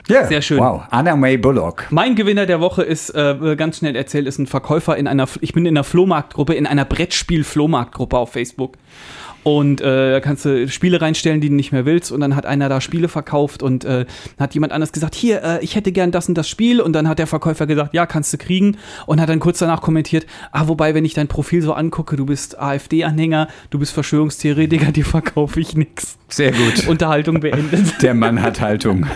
Ja, 0.10 0.26
Sehr 0.26 0.42
schön. 0.42 0.60
Wow, 0.60 0.84
Anna 0.90 1.18
May 1.18 1.36
Bullock. 1.36 1.88
Mein 1.90 2.16
Gewinner 2.16 2.46
der 2.46 2.62
Woche 2.62 2.82
ist, 2.82 3.10
äh, 3.10 3.56
ganz 3.58 3.80
schnell 3.80 3.94
erzählt, 3.94 4.26
ist 4.26 4.40
ein 4.40 4.48
Verkäufer 4.48 4.96
in 4.96 5.06
einer, 5.06 5.28
ich 5.42 5.52
bin 5.52 5.66
in 5.66 5.76
einer 5.76 5.84
Flohmarktgruppe, 5.84 6.54
in 6.54 6.66
einer 6.66 6.86
Brettspiel-Flohmarktgruppe 6.86 8.18
auf 8.18 8.32
Facebook. 8.32 8.78
Und 9.44 9.82
äh, 9.82 10.12
da 10.12 10.20
kannst 10.20 10.46
du 10.46 10.68
Spiele 10.68 11.02
reinstellen, 11.02 11.40
die 11.42 11.50
du 11.50 11.56
nicht 11.56 11.72
mehr 11.72 11.86
willst. 11.86 12.12
Und 12.12 12.20
dann 12.20 12.36
hat 12.36 12.46
einer 12.46 12.70
da 12.70 12.82
Spiele 12.82 13.08
verkauft 13.08 13.64
und 13.64 13.86
äh, 13.86 14.06
hat 14.38 14.54
jemand 14.54 14.74
anders 14.74 14.92
gesagt, 14.92 15.16
hier, 15.16 15.44
äh, 15.44 15.64
ich 15.64 15.76
hätte 15.76 15.92
gern 15.92 16.12
das 16.12 16.28
und 16.28 16.36
das 16.38 16.50
Spiel. 16.50 16.82
Und 16.82 16.94
dann 16.94 17.08
hat 17.08 17.20
der 17.20 17.28
Verkäufer 17.28 17.66
gesagt, 17.66 17.94
ja, 17.94 18.06
kannst 18.06 18.34
du 18.34 18.38
kriegen. 18.38 18.78
Und 19.06 19.22
hat 19.22 19.30
dann 19.30 19.40
kurz 19.40 19.60
danach 19.60 19.82
kommentiert, 19.82 20.26
ah, 20.52 20.68
wobei, 20.68 20.94
wenn 20.94 21.06
ich 21.06 21.14
dein 21.14 21.28
Profil 21.28 21.62
so 21.62 21.74
angucke, 21.74 22.16
du 22.16 22.26
bist 22.26 22.60
AfD-Anhänger, 22.60 23.48
du 23.70 23.80
bist 23.80 23.94
Verschwörungstheoretiker, 23.94 24.92
dir 24.92 25.06
verkaufe 25.06 25.60
ich 25.60 25.76
nichts. 25.76 26.18
Sehr 26.30 26.52
gut. 26.52 26.88
Unterhaltung 26.88 27.40
beendet. 27.40 27.86
Der 28.02 28.14
Mann 28.14 28.42
hat 28.42 28.60
Haltung. 28.60 29.08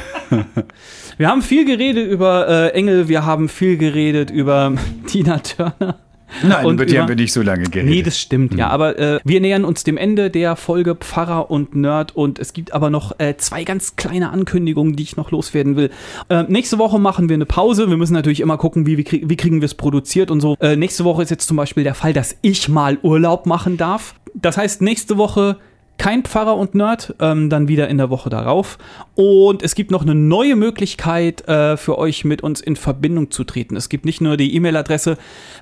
wir 1.17 1.27
haben 1.27 1.41
viel 1.41 1.65
geredet 1.65 2.09
über 2.09 2.47
äh, 2.47 2.69
Engel, 2.69 3.07
wir 3.07 3.25
haben 3.25 3.49
viel 3.49 3.77
geredet 3.77 4.31
über 4.31 4.73
Tina 5.07 5.39
Turner. 5.39 5.99
Nein, 6.43 6.65
und 6.65 6.75
über 6.75 6.85
die 6.85 6.99
haben 6.99 7.07
wir 7.07 7.15
nicht 7.15 7.33
so 7.33 7.41
lange 7.41 7.63
geredet. 7.63 7.89
Nee, 7.89 8.01
das 8.01 8.19
stimmt, 8.19 8.53
mhm. 8.53 8.59
ja. 8.59 8.69
Aber 8.69 8.97
äh, 8.97 9.19
wir 9.23 9.41
nähern 9.41 9.65
uns 9.65 9.83
dem 9.83 9.97
Ende 9.97 10.29
der 10.29 10.55
Folge 10.55 10.95
Pfarrer 10.95 11.51
und 11.51 11.75
Nerd 11.75 12.15
und 12.15 12.39
es 12.39 12.53
gibt 12.53 12.73
aber 12.73 12.89
noch 12.89 13.19
äh, 13.19 13.35
zwei 13.37 13.63
ganz 13.63 13.95
kleine 13.95 14.29
Ankündigungen, 14.31 14.95
die 14.95 15.03
ich 15.03 15.17
noch 15.17 15.31
loswerden 15.31 15.75
will. 15.75 15.89
Äh, 16.29 16.43
nächste 16.43 16.77
Woche 16.77 16.99
machen 16.99 17.29
wir 17.29 17.35
eine 17.35 17.45
Pause. 17.45 17.89
Wir 17.89 17.97
müssen 17.97 18.13
natürlich 18.13 18.39
immer 18.39 18.57
gucken, 18.57 18.85
wie, 18.85 18.97
wie, 18.97 19.03
krieg, 19.03 19.29
wie 19.29 19.37
kriegen 19.37 19.61
wir 19.61 19.65
es 19.65 19.75
produziert 19.75 20.31
und 20.31 20.41
so. 20.41 20.55
Äh, 20.59 20.75
nächste 20.75 21.03
Woche 21.03 21.23
ist 21.23 21.29
jetzt 21.29 21.47
zum 21.47 21.57
Beispiel 21.57 21.83
der 21.83 21.95
Fall, 21.95 22.13
dass 22.13 22.35
ich 22.41 22.69
mal 22.69 22.97
Urlaub 23.01 23.45
machen 23.45 23.77
darf. 23.77 24.15
Das 24.33 24.57
heißt, 24.57 24.81
nächste 24.81 25.17
Woche 25.17 25.57
kein 25.97 26.23
Pfarrer 26.23 26.57
und 26.57 26.73
Nerd, 26.73 27.15
ähm, 27.19 27.49
dann 27.49 27.67
wieder 27.67 27.87
in 27.87 27.97
der 27.97 28.09
Woche 28.09 28.29
darauf. 28.29 28.77
Und 29.15 29.61
es 29.61 29.75
gibt 29.75 29.91
noch 29.91 30.01
eine 30.01 30.15
neue 30.15 30.55
Möglichkeit 30.55 31.47
äh, 31.47 31.77
für 31.77 31.97
euch 31.97 32.25
mit 32.25 32.41
uns 32.41 32.59
in 32.59 32.75
Verbindung 32.75 33.29
zu 33.29 33.43
treten. 33.43 33.75
Es 33.75 33.87
gibt 33.87 34.05
nicht 34.05 34.19
nur 34.19 34.35
die 34.35 34.55
E-Mail-Adresse 34.55 35.17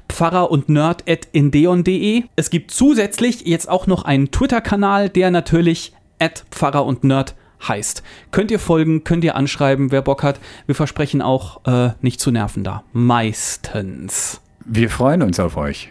pfarrer 0.07 0.49
und 0.49 0.69
nerd.indeon.de. 0.69 2.23
Es 2.36 2.49
gibt 2.49 2.71
zusätzlich 2.71 3.45
jetzt 3.45 3.67
auch 3.67 3.86
noch 3.86 4.03
einen 4.03 4.32
Twitter-Kanal, 4.32 5.09
der 5.09 5.30
natürlich 5.32 5.93
Pfarrer 6.51 6.86
und 6.86 7.03
Nerd 7.03 7.36
heißt. 7.67 8.03
Könnt 8.32 8.51
ihr 8.51 8.59
folgen, 8.59 9.03
könnt 9.03 9.23
ihr 9.23 9.36
anschreiben, 9.36 9.91
wer 9.91 10.01
Bock 10.01 10.23
hat. 10.23 10.39
Wir 10.65 10.75
versprechen 10.75 11.21
auch, 11.21 11.65
äh, 11.65 11.91
nicht 12.01 12.19
zu 12.21 12.32
nerven 12.32 12.63
da. 12.63 12.84
Meistens. 12.93 14.41
Wir 14.65 14.89
freuen 14.89 15.21
uns 15.21 15.39
auf 15.39 15.57
euch. 15.57 15.89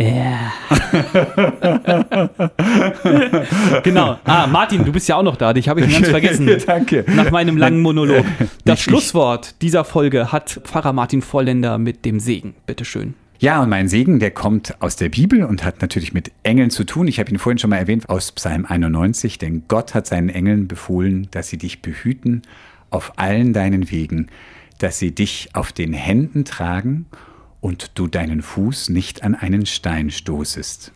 Ja. 0.00 0.52
genau. 3.82 4.16
Ah, 4.24 4.46
Martin, 4.46 4.84
du 4.84 4.92
bist 4.92 5.08
ja 5.08 5.16
auch 5.16 5.24
noch 5.24 5.34
da. 5.36 5.52
Dich 5.52 5.68
habe 5.68 5.80
ich 5.80 5.92
ganz 5.92 6.08
vergessen. 6.08 6.48
Danke. 6.66 7.04
Nach 7.08 7.32
meinem 7.32 7.56
langen 7.56 7.82
Monolog. 7.82 8.24
Das 8.64 8.80
Schlusswort 8.80 9.60
dieser 9.62 9.84
Folge 9.84 10.30
hat 10.30 10.60
Pfarrer 10.64 10.92
Martin 10.92 11.22
Volländer 11.22 11.78
mit 11.78 12.04
dem 12.04 12.20
Segen. 12.20 12.54
Bitteschön. 12.66 13.14
Ja, 13.40 13.62
und 13.62 13.70
mein 13.70 13.88
Segen, 13.88 14.20
der 14.20 14.30
kommt 14.30 14.74
aus 14.80 14.96
der 14.96 15.08
Bibel 15.08 15.44
und 15.44 15.64
hat 15.64 15.80
natürlich 15.80 16.12
mit 16.12 16.30
Engeln 16.42 16.70
zu 16.70 16.84
tun. 16.84 17.08
Ich 17.08 17.18
habe 17.18 17.30
ihn 17.30 17.38
vorhin 17.38 17.58
schon 17.58 17.70
mal 17.70 17.78
erwähnt 17.78 18.08
aus 18.08 18.30
Psalm 18.32 18.66
91, 18.66 19.38
denn 19.38 19.62
Gott 19.68 19.94
hat 19.94 20.06
seinen 20.06 20.28
Engeln 20.28 20.68
befohlen, 20.68 21.28
dass 21.30 21.48
sie 21.48 21.56
dich 21.56 21.80
behüten 21.80 22.42
auf 22.90 23.12
allen 23.16 23.52
deinen 23.52 23.90
Wegen, 23.90 24.28
dass 24.78 24.98
sie 24.98 25.14
dich 25.14 25.50
auf 25.54 25.72
den 25.72 25.92
Händen 25.92 26.44
tragen 26.44 27.06
und 27.60 27.92
du 27.98 28.06
deinen 28.06 28.42
Fuß 28.42 28.88
nicht 28.90 29.22
an 29.22 29.34
einen 29.34 29.66
Stein 29.66 30.10
stoßest. 30.10 30.92